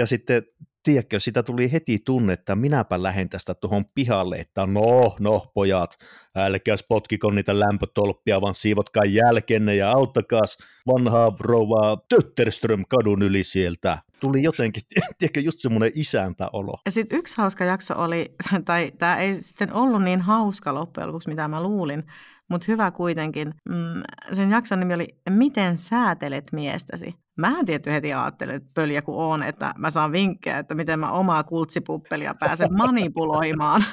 ja 0.00 0.06
sitten 0.06 0.42
tiedätkö, 0.82 1.20
sitä 1.20 1.42
tuli 1.42 1.72
heti 1.72 1.98
tunne, 2.04 2.32
että 2.32 2.54
minäpä 2.54 3.02
lähden 3.02 3.28
tästä 3.28 3.54
tuohon 3.54 3.84
pihalle, 3.94 4.36
että 4.36 4.66
no, 4.66 5.16
no 5.18 5.50
pojat, 5.54 5.98
älkääs 6.36 6.84
potkiko 6.88 7.30
niitä 7.30 7.60
lämpötolppia, 7.60 8.40
vaan 8.40 8.54
siivotkaa 8.54 9.04
jälkenne 9.04 9.74
ja 9.74 9.90
auttakaas 9.90 10.58
vanhaa 10.86 11.36
rouva 11.40 11.98
Tötterström 12.08 12.84
kadun 12.88 13.22
yli 13.22 13.44
sieltä. 13.44 13.98
Tuli 14.20 14.42
jotenkin, 14.42 14.82
tiedätkö, 15.18 15.40
just 15.40 15.58
semmoinen 15.58 15.90
isäntäolo. 15.94 16.78
Ja 16.84 16.90
sitten 16.90 17.18
yksi 17.18 17.36
hauska 17.36 17.64
jakso 17.64 17.94
oli, 17.96 18.34
tai 18.64 18.92
tämä 18.98 19.18
ei 19.18 19.40
sitten 19.40 19.72
ollut 19.72 20.02
niin 20.02 20.20
hauska 20.20 20.74
loppujen 20.74 21.08
lopuksi, 21.08 21.28
mitä 21.28 21.48
mä 21.48 21.62
luulin, 21.62 22.04
mutta 22.48 22.64
hyvä 22.68 22.90
kuitenkin. 22.90 23.54
Mm, 23.68 24.02
sen 24.32 24.50
jakson 24.50 24.80
nimi 24.80 24.94
oli 24.94 25.08
Miten 25.30 25.76
säätelet 25.76 26.52
miestäsi? 26.52 27.14
Mähän 27.36 27.66
tietty 27.66 27.90
heti 27.90 28.12
ajattelin, 28.12 28.54
että 28.54 28.70
pöljä 28.74 29.02
kun 29.02 29.16
on, 29.16 29.42
että 29.42 29.74
mä 29.78 29.90
saan 29.90 30.12
vinkkejä, 30.12 30.58
että 30.58 30.74
miten 30.74 30.98
mä 30.98 31.10
omaa 31.10 31.44
kultsipuppelia 31.44 32.34
pääsen 32.34 32.74
manipuloimaan. 32.74 33.84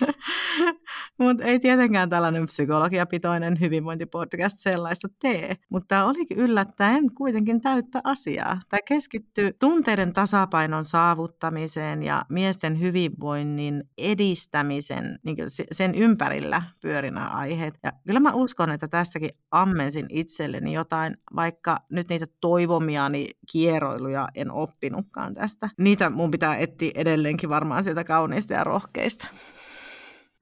Mutta 1.18 1.44
ei 1.44 1.60
tietenkään 1.60 2.10
tällainen 2.10 2.46
psykologiapitoinen 2.46 3.60
hyvinvointipodcast 3.60 4.56
sellaista 4.58 5.08
tee. 5.18 5.56
Mutta 5.70 5.86
tämä 5.88 6.06
olikin 6.06 6.38
yllättäen 6.38 7.14
kuitenkin 7.14 7.60
täyttä 7.60 8.00
asiaa. 8.04 8.58
Tämä 8.68 8.80
keskittyy 8.88 9.52
tunteiden 9.52 10.12
tasapainon 10.12 10.84
saavuttamiseen 10.84 12.02
ja 12.02 12.24
miesten 12.28 12.80
hyvinvoinnin 12.80 13.84
edistämisen, 13.98 15.18
niin 15.24 15.36
sen 15.72 15.94
ympärillä 15.94 16.62
pyörinä 16.80 17.26
aiheet. 17.26 17.74
Ja 17.82 17.92
kyllä 18.06 18.20
mä 18.20 18.32
uskon, 18.32 18.70
että 18.70 18.88
tästäkin 18.88 19.30
ammensin 19.50 20.06
itselleni 20.08 20.72
jotain, 20.72 21.16
vaikka 21.36 21.78
nyt 21.90 22.08
niitä 22.08 22.26
toivomiani 22.78 23.28
kierroiluja 23.52 24.28
en 24.34 24.50
oppinutkaan 24.50 25.34
tästä. 25.34 25.68
Niitä 25.78 26.10
mun 26.10 26.30
pitää 26.30 26.56
etsiä 26.56 26.90
edelleenkin 26.94 27.48
varmaan 27.48 27.84
sieltä 27.84 28.04
kauniista 28.04 28.54
ja 28.54 28.64
rohkeista. 28.64 29.28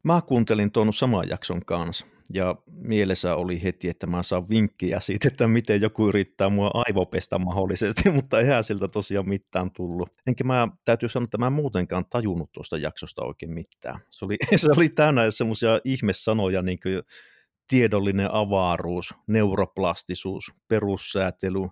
Mä 0.02 0.22
kuuntelin 0.22 0.72
tuon 0.72 0.92
saman 0.92 1.28
jakson 1.28 1.64
kanssa 1.64 2.06
ja 2.32 2.54
mielessä 2.66 3.34
oli 3.34 3.62
heti, 3.62 3.88
että 3.88 4.06
mä 4.06 4.22
saan 4.22 4.48
vinkkiä 4.48 5.00
siitä, 5.00 5.28
että 5.28 5.48
miten 5.48 5.80
joku 5.80 6.08
yrittää 6.08 6.48
mua 6.48 6.70
aivopestä 6.74 7.38
mahdollisesti, 7.38 8.10
mutta 8.16 8.40
eihän 8.40 8.64
siltä 8.64 8.88
tosiaan 8.88 9.28
mitään 9.28 9.70
tullut. 9.70 10.08
Enkä 10.26 10.44
mä 10.44 10.68
täytyy 10.84 11.08
sanoa, 11.08 11.24
että 11.24 11.38
mä 11.38 11.50
muutenkaan 11.50 12.04
tajunnut 12.10 12.52
tuosta 12.52 12.78
jaksosta 12.78 13.24
oikein 13.24 13.52
mitään. 13.52 14.00
Se 14.10 14.24
oli, 14.24 14.36
se 14.56 14.72
oli 14.76 14.88
täynnä 14.88 15.30
semmoisia 15.30 15.80
ihmessanoja, 15.84 16.62
niin 16.62 16.78
kuin 16.82 17.02
tiedollinen 17.68 18.34
avaruus, 18.34 19.14
neuroplastisuus, 19.26 20.52
perussäätely, 20.68 21.68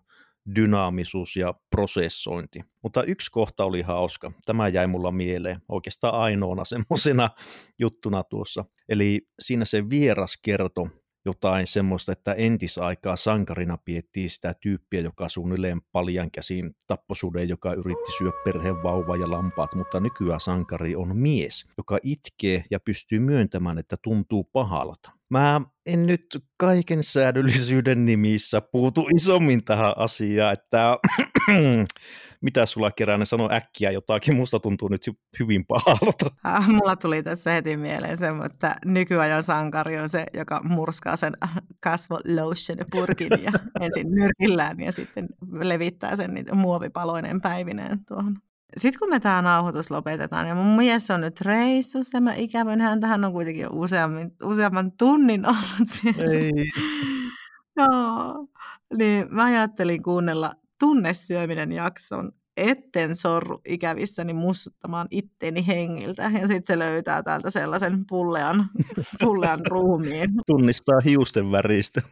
dynaamisuus 0.56 1.36
ja 1.36 1.54
prosessointi. 1.70 2.60
Mutta 2.82 3.02
yksi 3.02 3.30
kohta 3.30 3.64
oli 3.64 3.82
hauska. 3.82 4.32
Tämä 4.46 4.68
jäi 4.68 4.86
mulla 4.86 5.10
mieleen 5.10 5.60
oikeastaan 5.68 6.14
ainoana 6.14 6.64
semmoisena 6.74 7.30
juttuna 7.78 8.24
tuossa. 8.24 8.64
Eli 8.88 9.28
siinä 9.40 9.64
se 9.64 9.90
vieras 9.90 10.38
kertoi, 10.42 10.90
jotain 11.24 11.66
semmoista, 11.66 12.12
että 12.12 12.32
entisaikaa 12.32 13.16
sankarina 13.16 13.78
piettiin 13.84 14.30
sitä 14.30 14.54
tyyppiä, 14.60 15.00
joka 15.00 15.28
suunnilleen 15.28 15.80
paljan 15.92 16.30
käsin 16.30 16.76
tapposuden, 16.86 17.48
joka 17.48 17.72
yritti 17.72 18.12
syö 18.18 18.30
perheen 18.44 18.82
vauva 18.82 19.16
ja 19.16 19.30
lampaat, 19.30 19.74
mutta 19.74 20.00
nykyään 20.00 20.40
sankari 20.40 20.96
on 20.96 21.16
mies, 21.16 21.66
joka 21.78 21.98
itkee 22.02 22.64
ja 22.70 22.80
pystyy 22.80 23.18
myöntämään, 23.18 23.78
että 23.78 23.96
tuntuu 24.02 24.44
pahalta. 24.44 25.10
Mä 25.34 25.60
en 25.86 26.06
nyt 26.06 26.44
kaiken 26.56 27.04
säädöllisyyden 27.04 28.04
nimissä 28.04 28.60
puutu 28.60 29.08
isommin 29.16 29.64
tähän 29.64 29.92
asiaan, 29.96 30.52
että 30.52 30.98
mitä 32.40 32.66
sulla 32.66 32.90
kerään 32.90 33.26
sano 33.26 33.48
äkkiä 33.52 33.90
jotakin, 33.90 34.36
musta 34.36 34.60
tuntuu 34.60 34.88
nyt 34.88 35.10
hyvin 35.40 35.66
pahalta. 35.66 36.30
Ah, 36.44 36.68
mulla 36.68 36.96
tuli 36.96 37.22
tässä 37.22 37.52
heti 37.52 37.76
mieleen 37.76 38.16
se, 38.16 38.28
että 38.46 38.76
nykyajan 38.84 39.42
sankari 39.42 39.98
on 39.98 40.08
se, 40.08 40.26
joka 40.34 40.60
murskaa 40.62 41.16
sen 41.16 41.32
kasvolotion 41.80 42.78
purkin 42.90 43.30
ja 43.42 43.52
ensin 43.84 44.10
nyrkillään 44.10 44.80
ja 44.80 44.92
sitten 44.92 45.26
levittää 45.52 46.16
sen 46.16 46.34
niitä 46.34 46.54
muovipaloinen 46.54 47.40
päivineen 47.40 48.04
tuohon 48.04 48.38
sitten 48.76 48.98
kun 48.98 49.10
me 49.10 49.20
tämä 49.20 49.42
nauhoitus 49.42 49.90
lopetetaan, 49.90 50.48
ja 50.48 50.54
mun 50.54 50.76
mies 50.76 51.10
on 51.10 51.20
nyt 51.20 51.40
reissussa, 51.40 52.16
ja 52.16 52.20
mä 52.20 52.34
ikävän 52.34 52.80
häntä, 52.80 53.06
hän 53.06 53.24
on 53.24 53.32
kuitenkin 53.32 53.62
jo 53.62 53.70
useammin, 53.72 54.32
useamman 54.42 54.92
tunnin 54.92 55.46
ollut 55.46 55.88
siellä. 55.88 56.32
Ei. 56.32 56.52
Joo, 57.76 58.46
niin 58.96 59.26
mä 59.30 59.44
ajattelin 59.44 60.02
kuunnella 60.02 60.52
tunnesyöminen 60.80 61.72
jakson 61.72 62.32
etten 62.56 63.16
sorru 63.16 63.60
ikävissäni 63.68 64.32
mussuttamaan 64.32 65.06
itteni 65.10 65.66
hengiltä. 65.66 66.22
Ja 66.22 66.48
sitten 66.48 66.66
se 66.66 66.78
löytää 66.78 67.22
täältä 67.22 67.50
sellaisen 67.50 68.04
pullean, 68.08 68.70
pullean 69.20 69.66
ruumiin. 69.66 70.30
Tunnistaa 70.46 71.00
hiusten 71.04 71.50
väristä. 71.50 72.02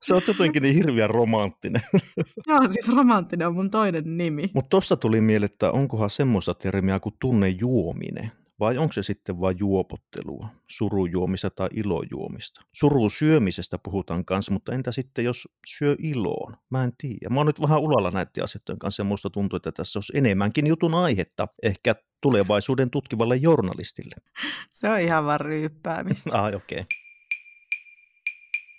Se 0.00 0.14
on 0.14 0.22
jotenkin 0.28 0.62
niin 0.62 0.74
hirveän 0.74 1.10
romanttinen. 1.10 1.82
Joo, 2.48 2.60
siis 2.68 2.96
romanttinen 2.96 3.48
on 3.48 3.54
mun 3.54 3.70
toinen 3.70 4.16
nimi. 4.16 4.50
Mutta 4.54 4.68
tuosta 4.68 4.96
tuli 4.96 5.20
mieleen, 5.20 5.50
että 5.52 5.70
onkohan 5.70 6.10
semmoista 6.10 6.54
termiä 6.54 7.00
kuin 7.00 7.14
tunnejuominen. 7.20 8.32
Vai 8.60 8.78
onko 8.78 8.92
se 8.92 9.02
sitten 9.02 9.40
vain 9.40 9.56
juopottelua, 9.58 10.48
surujuomista 10.66 11.50
tai 11.50 11.68
ilojuomista? 11.74 12.60
Surun 12.72 13.10
syömisestä 13.10 13.78
puhutaan 13.78 14.24
kanssa, 14.24 14.52
mutta 14.52 14.72
entä 14.72 14.92
sitten 14.92 15.24
jos 15.24 15.48
syö 15.66 15.96
iloon? 15.98 16.56
Mä 16.70 16.84
en 16.84 16.92
tiedä. 16.98 17.28
Mä 17.30 17.36
oon 17.40 17.46
nyt 17.46 17.60
vähän 17.60 17.80
ulalla 17.80 18.10
näiden 18.10 18.44
asioiden 18.44 18.78
kanssa 18.78 19.00
ja 19.00 19.04
musta 19.04 19.30
tuntuu, 19.30 19.56
että 19.56 19.72
tässä 19.72 19.98
olisi 19.98 20.12
enemmänkin 20.16 20.66
jutun 20.66 20.94
aihetta 20.94 21.48
ehkä 21.62 21.94
tulevaisuuden 22.20 22.90
tutkivalle 22.90 23.36
journalistille. 23.36 24.14
Se 24.72 24.90
on 24.90 25.00
ihan 25.00 25.24
vaan 25.24 25.40
ryyppäämistä. 25.40 26.30
ah, 26.38 26.46
okei. 26.46 26.80
Okay. 26.80 26.84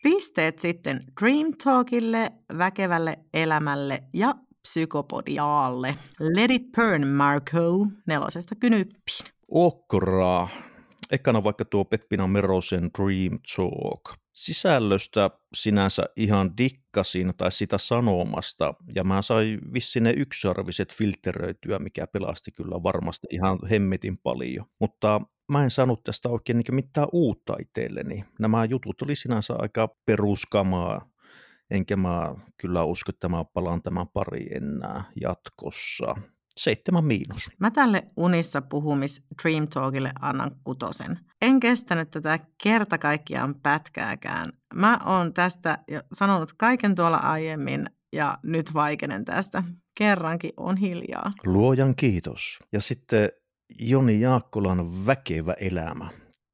Pisteet 0.06 0.60
sitten 0.60 1.04
Dream 1.22 1.54
Talkille, 1.64 2.32
väkevälle 2.58 3.20
elämälle 3.34 4.04
ja 4.14 4.36
psykopodiaalle. 4.62 5.96
It 6.50 6.72
burn, 6.76 7.08
Marco, 7.08 7.88
nelosesta 8.08 8.56
kynyppiin. 8.56 9.28
Okraa. 9.52 10.50
Ekana 11.12 11.44
vaikka 11.44 11.66
tuo 11.66 11.86
Peppina 11.86 12.28
Merosen 12.28 12.90
Dream 13.00 13.40
Talk. 13.56 14.20
Sisällöstä 14.34 15.30
sinänsä 15.56 16.04
ihan 16.16 16.58
dikkasin 16.58 17.34
tai 17.38 17.52
sitä 17.52 17.78
sanomasta, 17.78 18.74
ja 18.96 19.04
mä 19.04 19.22
sain 19.22 19.60
vissi 19.74 20.00
ne 20.00 20.14
yksarviset 20.18 20.94
filteröityä, 20.94 21.80
mikä 21.80 22.08
pelasti 22.08 22.52
kyllä 22.52 22.84
varmasti 22.84 23.28
ihan 23.32 23.60
hemmetin 23.70 24.18
paljon. 24.18 24.66
Mutta 24.80 25.22
mä 25.52 25.64
en 25.64 25.72
saanut 25.72 26.04
tästä 26.04 26.30
oikein 26.30 26.58
niin 26.58 26.76
mitään 26.76 27.08
uutta 27.12 27.56
itselleni. 27.62 28.26
Nämä 28.40 28.66
jutut 28.66 29.02
oli 29.02 29.16
sinänsä 29.16 29.54
aika 29.58 29.90
peruskamaa, 30.06 31.10
enkä 31.72 31.96
mä 31.96 32.36
kyllä 32.58 32.84
usko, 32.84 33.10
että 33.10 33.30
mä 33.30 33.46
palaan 33.54 33.82
tämän 33.82 34.08
pari 34.08 34.48
enää 34.56 35.04
jatkossa 35.22 36.16
seitsemän 36.58 37.06
miinus. 37.06 37.50
Mä 37.60 37.72
tälle 37.72 38.04
unissa 38.18 38.62
puhumis 38.62 39.28
Dream 39.44 39.68
Talkille 39.68 40.12
annan 40.22 40.52
kutosen. 40.64 41.20
En 41.42 41.60
kestänyt 41.60 42.12
tätä 42.12 42.40
kerta 42.64 42.98
kaikkiaan 42.98 43.56
pätkääkään. 43.64 44.46
Mä 44.74 45.00
oon 45.06 45.34
tästä 45.34 45.78
jo 45.88 46.02
sanonut 46.14 46.54
kaiken 46.54 46.96
tuolla 46.96 47.18
aiemmin 47.18 47.90
ja 48.14 48.38
nyt 48.44 48.74
vaikenen 48.74 49.26
tästä. 49.26 49.64
Kerrankin 49.98 50.52
on 50.58 50.78
hiljaa. 50.78 51.32
Luojan 51.46 51.96
kiitos. 51.96 52.60
Ja 52.72 52.82
sitten 52.82 53.30
Joni 53.80 54.22
Jaakkolan 54.22 55.06
väkevä 55.06 55.54
elämä. 55.54 56.10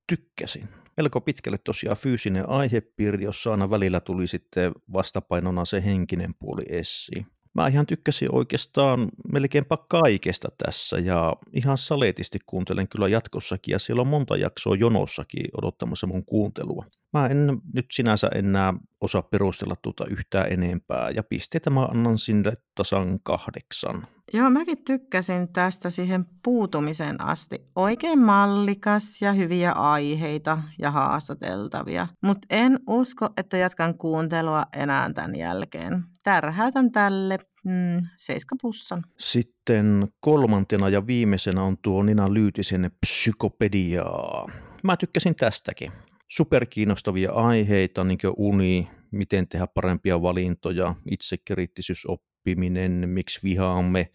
Tykkäsin. 0.07 0.69
Melko 0.97 1.21
pitkälle 1.21 1.57
tosiaan 1.57 1.97
fyysinen 1.97 2.49
aihepiiri, 2.49 3.23
jossa 3.23 3.51
aina 3.51 3.69
välillä 3.69 3.99
tuli 3.99 4.27
sitten 4.27 4.71
vastapainona 4.93 5.65
se 5.65 5.85
henkinen 5.85 6.33
puoli 6.39 6.63
esiin. 6.69 7.27
Mä 7.53 7.67
ihan 7.67 7.85
tykkäsin 7.85 8.35
oikeastaan 8.35 9.09
melkeinpä 9.33 9.77
kaikesta 9.89 10.49
tässä 10.63 10.97
ja 10.97 11.35
ihan 11.53 11.77
saletisti 11.77 12.39
kuuntelen 12.45 12.87
kyllä 12.87 13.07
jatkossakin 13.07 13.71
ja 13.71 13.79
siellä 13.79 14.01
on 14.01 14.07
monta 14.07 14.37
jaksoa 14.37 14.75
jonossakin 14.75 15.45
odottamassa 15.57 16.07
mun 16.07 16.25
kuuntelua. 16.25 16.85
Mä 17.13 17.27
en 17.27 17.61
nyt 17.73 17.85
sinänsä 17.91 18.29
enää 18.35 18.73
osaa 19.01 19.21
perustella 19.21 19.75
tuota 19.75 20.05
yhtään 20.05 20.51
enempää 20.51 21.09
ja 21.09 21.23
pisteitä 21.23 21.69
mä 21.69 21.85
annan 21.85 22.17
sinne 22.17 22.53
tasan 22.75 23.19
kahdeksan. 23.23 24.07
Joo, 24.33 24.49
mäkin 24.49 24.83
tykkäsin 24.85 25.53
tästä 25.53 25.89
siihen 25.89 26.25
puutumiseen 26.43 27.21
asti. 27.21 27.59
Oikein 27.75 28.19
mallikas 28.19 29.21
ja 29.21 29.33
hyviä 29.33 29.71
aiheita 29.71 30.57
ja 30.79 30.91
haastateltavia, 30.91 32.07
mutta 32.21 32.47
en 32.49 32.79
usko, 32.87 33.29
että 33.37 33.57
jatkan 33.57 33.97
kuuntelua 33.97 34.63
enää 34.73 35.13
tämän 35.13 35.35
jälkeen. 35.35 36.03
Tärhäytän 36.23 36.91
tälle 36.91 37.39
mm, 37.63 37.99
seiskapussan. 38.17 39.03
Sitten 39.17 40.07
kolmantena 40.19 40.89
ja 40.89 41.07
viimeisenä 41.07 41.63
on 41.63 41.77
tuo 41.77 42.03
Nina 42.03 42.33
Lyytisen 42.33 42.91
psykopediaa. 43.05 44.47
Mä 44.83 44.97
tykkäsin 44.97 45.35
tästäkin 45.35 45.91
superkiinnostavia 46.27 47.31
aiheita, 47.31 48.03
niin 48.03 48.17
kuin 48.21 48.33
uni, 48.37 48.89
miten 49.11 49.47
tehdä 49.47 49.67
parempia 49.67 50.21
valintoja, 50.21 50.95
itsekriittisyys, 51.11 52.05
oppiminen, 52.41 53.09
miksi 53.09 53.39
vihaamme, 53.43 54.11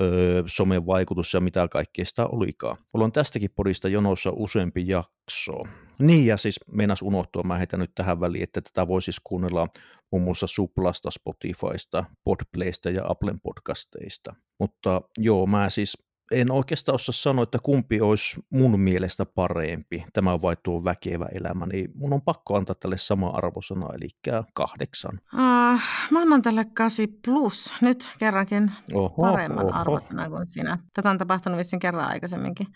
öö, 0.00 0.42
somen 0.46 0.86
vaikutus 0.86 1.34
ja 1.34 1.40
mitä 1.40 1.68
kaikkea 1.68 2.04
sitä 2.04 2.26
olikaan. 2.26 2.76
Mulla 2.92 3.04
on 3.04 3.12
tästäkin 3.12 3.50
podista 3.54 3.88
jonossa 3.88 4.30
useampi 4.34 4.88
jakso. 4.88 5.62
Niin 5.98 6.26
ja 6.26 6.36
siis 6.36 6.60
meinas 6.72 7.02
unohtua, 7.02 7.42
mä 7.42 7.58
heitän 7.58 7.80
nyt 7.80 7.90
tähän 7.94 8.20
väliin, 8.20 8.42
että 8.42 8.60
tätä 8.60 8.88
voi 8.88 9.02
siis 9.02 9.20
kuunnella 9.24 9.68
muun 10.12 10.22
muassa 10.22 10.46
Suplasta, 10.46 11.10
Spotifysta, 11.10 12.04
Podplaysta 12.24 12.90
ja 12.90 13.02
Applen 13.08 13.40
podcasteista. 13.40 14.34
Mutta 14.60 15.02
joo, 15.18 15.46
mä 15.46 15.70
siis 15.70 15.98
en 16.32 16.52
oikeastaan 16.52 16.94
osaa 16.94 17.12
sanoa, 17.12 17.42
että 17.42 17.58
kumpi 17.62 18.00
olisi 18.00 18.36
mun 18.50 18.80
mielestä 18.80 19.26
parempi, 19.26 20.04
tämä 20.12 20.42
vai 20.42 20.56
tuo 20.62 20.84
väkevä 20.84 21.26
elämä, 21.32 21.66
niin 21.66 21.90
mun 21.94 22.12
on 22.12 22.22
pakko 22.22 22.56
antaa 22.56 22.74
tälle 22.74 22.98
sama 22.98 23.28
arvosana, 23.28 23.86
eli 23.94 24.08
kahdeksan. 24.54 25.20
Uh, 25.34 25.80
mä 26.10 26.20
annan 26.20 26.42
tälle 26.42 26.64
8 26.74 27.06
plus, 27.24 27.74
nyt 27.80 28.10
kerrankin 28.18 28.72
oho, 28.92 29.22
paremman 29.22 29.74
arvosana 29.74 30.30
kuin 30.30 30.46
sinä. 30.46 30.78
Tätä 30.92 31.10
on 31.10 31.18
tapahtunut 31.18 31.58
vissiin 31.58 31.80
kerran 31.80 32.08
aikaisemminkin. 32.08 32.66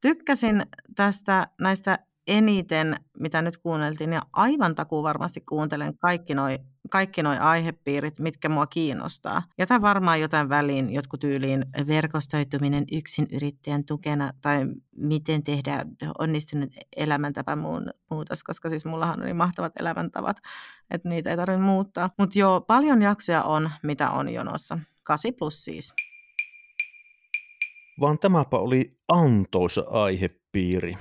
Tykkäsin 0.00 0.66
tästä 0.96 1.48
näistä 1.60 1.98
eniten, 2.28 2.96
mitä 3.20 3.42
nyt 3.42 3.56
kuunneltiin, 3.56 4.12
ja 4.12 4.22
aivan 4.32 4.74
takuu 4.74 5.02
varmasti 5.02 5.40
kuuntelen 5.40 5.98
kaikki 5.98 6.34
noi, 6.34 6.58
kaikki 6.90 7.22
noi 7.22 7.38
aihepiirit, 7.38 8.18
mitkä 8.18 8.48
mua 8.48 8.66
kiinnostaa. 8.66 9.42
Jätän 9.58 9.82
varmaan 9.82 10.20
jotain 10.20 10.48
väliin, 10.48 10.92
jotkut 10.92 11.20
tyyliin 11.20 11.64
verkostoituminen 11.86 12.84
yksin 12.92 13.26
yrittäjän 13.32 13.84
tukena, 13.84 14.32
tai 14.40 14.66
miten 14.96 15.42
tehdä 15.42 15.84
onnistunut 16.18 16.70
elämäntapa 16.96 17.56
muutos, 18.10 18.42
koska 18.42 18.68
siis 18.68 18.84
mullahan 18.84 19.22
oli 19.22 19.34
mahtavat 19.34 19.72
elämäntavat, 19.80 20.36
että 20.90 21.08
niitä 21.08 21.30
ei 21.30 21.36
tarvitse 21.36 21.62
muuttaa. 21.62 22.10
Mutta 22.18 22.38
joo, 22.38 22.60
paljon 22.60 23.02
jaksoja 23.02 23.42
on, 23.42 23.70
mitä 23.82 24.10
on 24.10 24.28
jonossa. 24.28 24.78
8 25.02 25.32
plus 25.38 25.64
siis. 25.64 25.94
Vaan 28.00 28.18
tämäpä 28.18 28.56
oli 28.56 28.98
antoisa 29.08 29.84
aihepiiri 29.90 30.94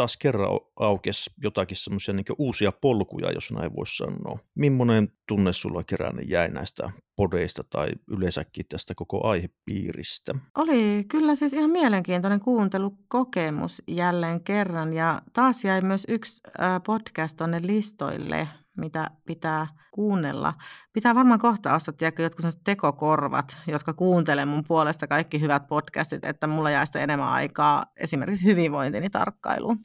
taas 0.00 0.16
kerran 0.16 0.60
aukesi 0.76 1.30
jotakin 1.42 1.76
semmoisia 1.76 2.14
niin 2.14 2.24
uusia 2.38 2.72
polkuja, 2.72 3.32
jos 3.32 3.50
näin 3.50 3.76
voisi 3.76 3.96
sanoa. 3.96 4.38
Mimmoinen 4.54 5.08
tunne 5.28 5.52
sulla 5.52 5.84
kerännyt 5.84 6.28
jäi 6.28 6.48
näistä 6.48 6.90
podeista 7.16 7.64
tai 7.70 7.88
yleensäkin 8.10 8.66
tästä 8.68 8.94
koko 8.94 9.26
aihepiiristä? 9.26 10.34
Oli 10.58 11.04
kyllä 11.08 11.34
siis 11.34 11.52
ihan 11.54 11.70
mielenkiintoinen 11.70 12.40
kuuntelukokemus 12.40 13.82
jälleen 13.88 14.44
kerran 14.44 14.92
ja 14.92 15.22
taas 15.32 15.64
jäi 15.64 15.80
myös 15.80 16.06
yksi 16.08 16.42
podcast 16.86 17.36
tuonne 17.36 17.60
listoille, 17.62 18.48
mitä 18.76 19.10
pitää 19.26 19.66
kuunnella. 19.90 20.54
Pitää 20.92 21.14
varmaan 21.14 21.40
kohta 21.40 21.74
ostaa 21.74 21.94
tiedätkö, 21.94 22.22
jotkut 22.22 22.46
tekokorvat, 22.64 23.58
jotka 23.66 23.92
kuuntelee 23.92 24.44
mun 24.44 24.64
puolesta 24.68 25.06
kaikki 25.06 25.40
hyvät 25.40 25.66
podcastit, 25.66 26.24
että 26.24 26.46
mulla 26.46 26.70
jää 26.70 26.86
sitä 26.86 27.00
enemmän 27.00 27.28
aikaa 27.28 27.84
esimerkiksi 27.96 28.44
hyvinvointini 28.44 29.10
tarkkailuun. 29.10 29.78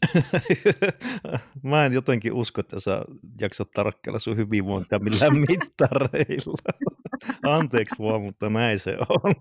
Mä 1.63 1.85
en 1.85 1.93
jotenkin 1.93 2.33
usko, 2.33 2.61
että 2.61 2.79
sä 2.79 3.01
jaksat 3.41 3.71
tarkkailla 3.71 4.19
sun 4.19 4.37
hyvinvointia 4.37 4.99
millään 4.99 5.37
mittareilla. 5.49 6.73
Anteeksi 7.43 7.95
vaan, 7.99 8.21
mutta 8.21 8.49
näin 8.49 8.79
se 8.79 8.97
on. 9.09 9.35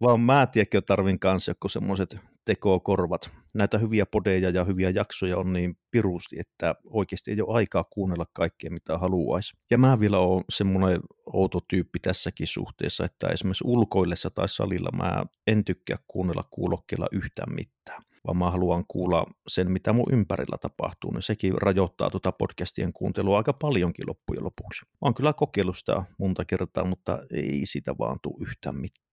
Vaan 0.00 0.20
mä 0.20 0.46
tiedätkö 0.46 0.82
tarvin 0.82 1.18
kanssa 1.18 1.50
joku 1.50 1.68
semmoiset 1.68 2.20
tekokorvat. 2.46 3.30
Näitä 3.54 3.78
hyviä 3.78 4.06
podeja 4.06 4.50
ja 4.50 4.64
hyviä 4.64 4.90
jaksoja 4.90 5.38
on 5.38 5.52
niin 5.52 5.78
pirusti, 5.90 6.36
että 6.40 6.74
oikeasti 6.84 7.30
ei 7.30 7.40
ole 7.40 7.56
aikaa 7.56 7.84
kuunnella 7.84 8.26
kaikkea, 8.32 8.70
mitä 8.70 8.98
haluaisi. 8.98 9.54
Ja 9.70 9.78
mä 9.78 10.00
vielä 10.00 10.18
oon 10.18 10.44
semmoinen 10.52 11.00
outo 11.32 11.60
tyyppi 11.68 11.98
tässäkin 11.98 12.46
suhteessa, 12.46 13.04
että 13.04 13.28
esimerkiksi 13.28 13.64
ulkoillessa 13.66 14.30
tai 14.30 14.48
salilla 14.48 14.90
mä 14.96 15.24
en 15.46 15.64
tykkää 15.64 15.96
kuunnella 16.06 16.44
kuulokkeella 16.50 17.06
yhtään 17.12 17.54
mitään 17.54 18.02
vaan 18.26 18.36
mä 18.36 18.50
haluan 18.50 18.84
kuulla 18.88 19.26
sen, 19.48 19.70
mitä 19.70 19.92
mun 19.92 20.12
ympärillä 20.12 20.58
tapahtuu, 20.58 21.10
niin 21.10 21.22
sekin 21.22 21.54
rajoittaa 21.62 22.10
tuota 22.10 22.32
podcastien 22.32 22.92
kuuntelua 22.92 23.36
aika 23.36 23.52
paljonkin 23.52 24.08
loppujen 24.08 24.44
lopuksi. 24.44 24.84
Mä 24.84 24.98
oon 25.00 25.14
kyllä 25.14 25.32
kokeillut 25.32 25.78
sitä 25.78 26.02
monta 26.18 26.44
kertaa, 26.44 26.84
mutta 26.84 27.18
ei 27.32 27.62
sitä 27.64 27.94
vaan 27.98 28.18
tule 28.22 28.36
yhtään 28.40 28.76
mitään. 28.76 29.05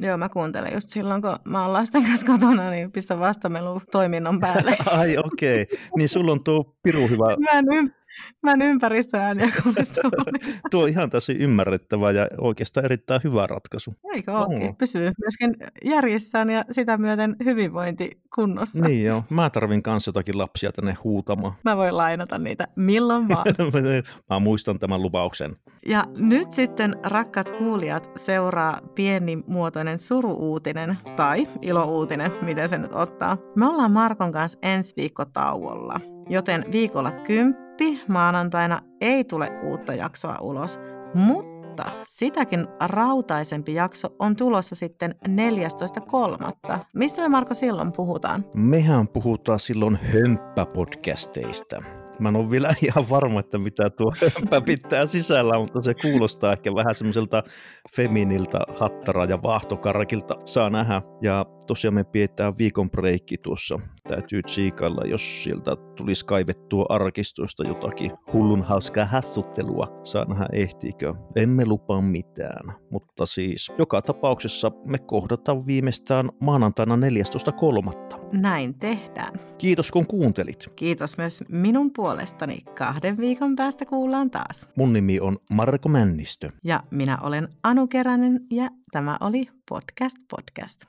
Joo, 0.00 0.16
mä 0.16 0.28
kuuntelen 0.28 0.74
just 0.74 0.90
silloin, 0.90 1.22
kun 1.22 1.36
mä 1.44 1.62
oon 1.62 1.72
lasten 1.72 2.04
kanssa 2.04 2.26
kotona, 2.26 2.70
niin 2.70 2.92
pistä 2.92 3.18
vastamelu 3.18 3.82
toiminnon 3.92 4.40
päälle. 4.40 4.76
Ai 4.98 5.18
okei, 5.18 5.62
okay. 5.62 5.78
niin 5.96 6.08
sulla 6.08 6.32
on 6.32 6.44
tuo 6.44 6.76
piru 6.82 7.08
hyvä. 7.08 7.36
Mä 7.36 7.58
en, 7.58 7.94
Mä 8.42 8.52
en 8.52 8.62
ympäristöääniä 8.62 9.48
Tuo 10.70 10.82
on 10.82 10.88
ihan 10.88 11.10
täysin 11.10 11.36
ymmärrettävä 11.36 12.10
ja 12.10 12.28
oikeastaan 12.38 12.84
erittäin 12.84 13.20
hyvä 13.24 13.46
ratkaisu. 13.46 13.94
Eikö 14.14 14.32
ookin? 14.32 14.62
Mm. 14.62 14.76
Pysyy 14.76 15.12
myöskin 15.20 15.56
järjissään 15.84 16.50
ja 16.50 16.64
sitä 16.70 16.98
myöten 16.98 17.36
hyvinvointi 17.44 18.10
kunnossa. 18.34 18.88
Niin 18.88 19.04
joo. 19.04 19.24
Mä 19.30 19.50
tarvin 19.50 19.82
kanssa 19.82 20.08
jotakin 20.08 20.38
lapsia 20.38 20.72
tänne 20.72 20.96
huutamaan. 21.04 21.52
Mä 21.64 21.76
voin 21.76 21.96
lainata 21.96 22.38
niitä 22.38 22.68
milloin 22.76 23.28
vaan. 23.28 23.46
Mä 24.30 24.38
muistan 24.38 24.78
tämän 24.78 25.02
lupauksen. 25.02 25.56
Ja 25.86 26.04
nyt 26.16 26.52
sitten, 26.52 26.96
rakkat 27.04 27.50
kuulijat, 27.50 28.10
seuraa 28.16 28.80
pienimuotoinen 28.94 29.98
suruuutinen 29.98 30.98
tai 31.16 31.48
ilouutinen, 31.62 32.32
miten 32.42 32.68
se 32.68 32.78
nyt 32.78 32.94
ottaa. 32.94 33.38
Me 33.56 33.66
ollaan 33.66 33.92
Markon 33.92 34.32
kanssa 34.32 34.58
ensi 34.62 34.94
viikko 34.96 35.24
tauolla, 35.24 36.00
joten 36.28 36.64
viikolla 36.72 37.10
10 37.10 37.67
läpi. 37.78 38.00
Maanantaina 38.08 38.80
ei 39.00 39.24
tule 39.24 39.50
uutta 39.62 39.94
jaksoa 39.94 40.38
ulos, 40.40 40.80
mutta 41.14 41.84
sitäkin 42.04 42.66
rautaisempi 42.80 43.74
jakso 43.74 44.08
on 44.18 44.36
tulossa 44.36 44.74
sitten 44.74 45.14
14.3. 45.28 46.78
Mistä 46.94 47.22
me 47.22 47.28
Marko 47.28 47.54
silloin 47.54 47.92
puhutaan? 47.92 48.44
Mehän 48.54 49.08
puhutaan 49.08 49.60
silloin 49.60 49.96
hömppäpodcasteista. 49.96 51.82
Mä 52.18 52.28
en 52.28 52.36
ole 52.36 52.50
vielä 52.50 52.74
ihan 52.86 53.10
varma, 53.10 53.40
että 53.40 53.58
mitä 53.58 53.90
tuo 53.90 54.12
hömpä 54.34 54.60
pitää 54.60 55.06
sisällä, 55.06 55.58
mutta 55.58 55.82
se 55.82 55.94
kuulostaa 55.94 56.52
ehkä 56.52 56.74
vähän 56.74 56.94
semmoiselta 56.94 57.42
feminiltä 57.96 58.58
hattara- 58.68 59.30
ja 59.30 59.42
vaahtokarkilta. 59.42 60.34
Saa 60.44 60.70
nähdä. 60.70 61.02
Ja 61.22 61.46
tosiaan 61.68 61.94
me 61.94 62.04
pidetään 62.04 62.54
viikon 62.58 62.90
breikki 62.90 63.38
tuossa. 63.38 63.80
Täytyy 64.08 64.42
tsiikailla, 64.42 65.02
jos 65.04 65.42
sieltä 65.42 65.76
tulisi 65.96 66.26
kaivettua 66.26 66.86
arkistoista 66.88 67.68
jotakin 67.68 68.10
hullun 68.32 68.62
hauskaa 68.62 69.04
hassuttelua. 69.04 70.00
Saa 70.04 70.24
nähdä 70.24 70.46
ehtiikö. 70.52 71.14
Emme 71.36 71.66
lupaa 71.66 72.02
mitään. 72.02 72.74
Mutta 72.90 73.26
siis 73.26 73.72
joka 73.78 74.02
tapauksessa 74.02 74.70
me 74.86 74.98
kohdataan 74.98 75.66
viimeistään 75.66 76.30
maanantaina 76.42 76.96
14.3. 76.96 78.18
Näin 78.32 78.74
tehdään. 78.78 79.40
Kiitos 79.58 79.90
kun 79.90 80.06
kuuntelit. 80.06 80.66
Kiitos 80.76 81.18
myös 81.18 81.44
minun 81.48 81.90
puolestani. 81.92 82.58
Kahden 82.78 83.16
viikon 83.16 83.56
päästä 83.56 83.84
kuullaan 83.84 84.30
taas. 84.30 84.68
Mun 84.76 84.92
nimi 84.92 85.20
on 85.20 85.36
Marko 85.50 85.88
Männistö. 85.88 86.50
Ja 86.64 86.82
minä 86.90 87.18
olen 87.22 87.48
Anu 87.62 87.86
Keränen 87.86 88.40
ja 88.50 88.70
tämä 88.90 89.16
oli 89.20 89.48
Podcast 89.68 90.16
Podcast. 90.30 90.80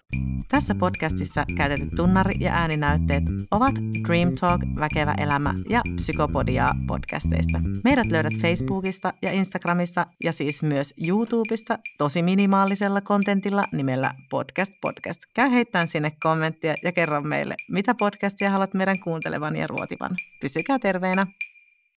Tässä 0.49 0.75
podcastissa 0.75 1.45
käytetyt 1.57 1.89
tunnari- 1.95 2.39
ja 2.39 2.53
ääninäytteet 2.53 3.23
ovat 3.51 3.75
Dream 4.07 4.35
Talk, 4.41 4.61
Väkevä 4.79 5.15
elämä 5.17 5.53
ja 5.69 5.81
Psykopodia 5.95 6.73
podcasteista. 6.87 7.59
Meidät 7.83 8.07
löydät 8.07 8.33
Facebookista 8.41 9.13
ja 9.21 9.31
Instagramista 9.31 10.05
ja 10.23 10.33
siis 10.33 10.63
myös 10.63 10.93
YouTubesta 11.07 11.79
tosi 11.97 12.21
minimaalisella 12.21 13.01
kontentilla 13.01 13.65
nimellä 13.71 14.13
Podcast 14.29 14.73
Podcast. 14.81 15.21
Käy 15.33 15.51
heittämään 15.51 15.87
sinne 15.87 16.11
kommenttia 16.23 16.75
ja 16.83 16.91
kerro 16.91 17.21
meille, 17.21 17.55
mitä 17.69 17.95
podcastia 17.95 18.49
haluat 18.49 18.73
meidän 18.73 18.99
kuuntelevan 18.99 19.55
ja 19.55 19.67
ruotivan. 19.67 20.15
Pysykää 20.41 20.79
terveenä! 20.79 21.27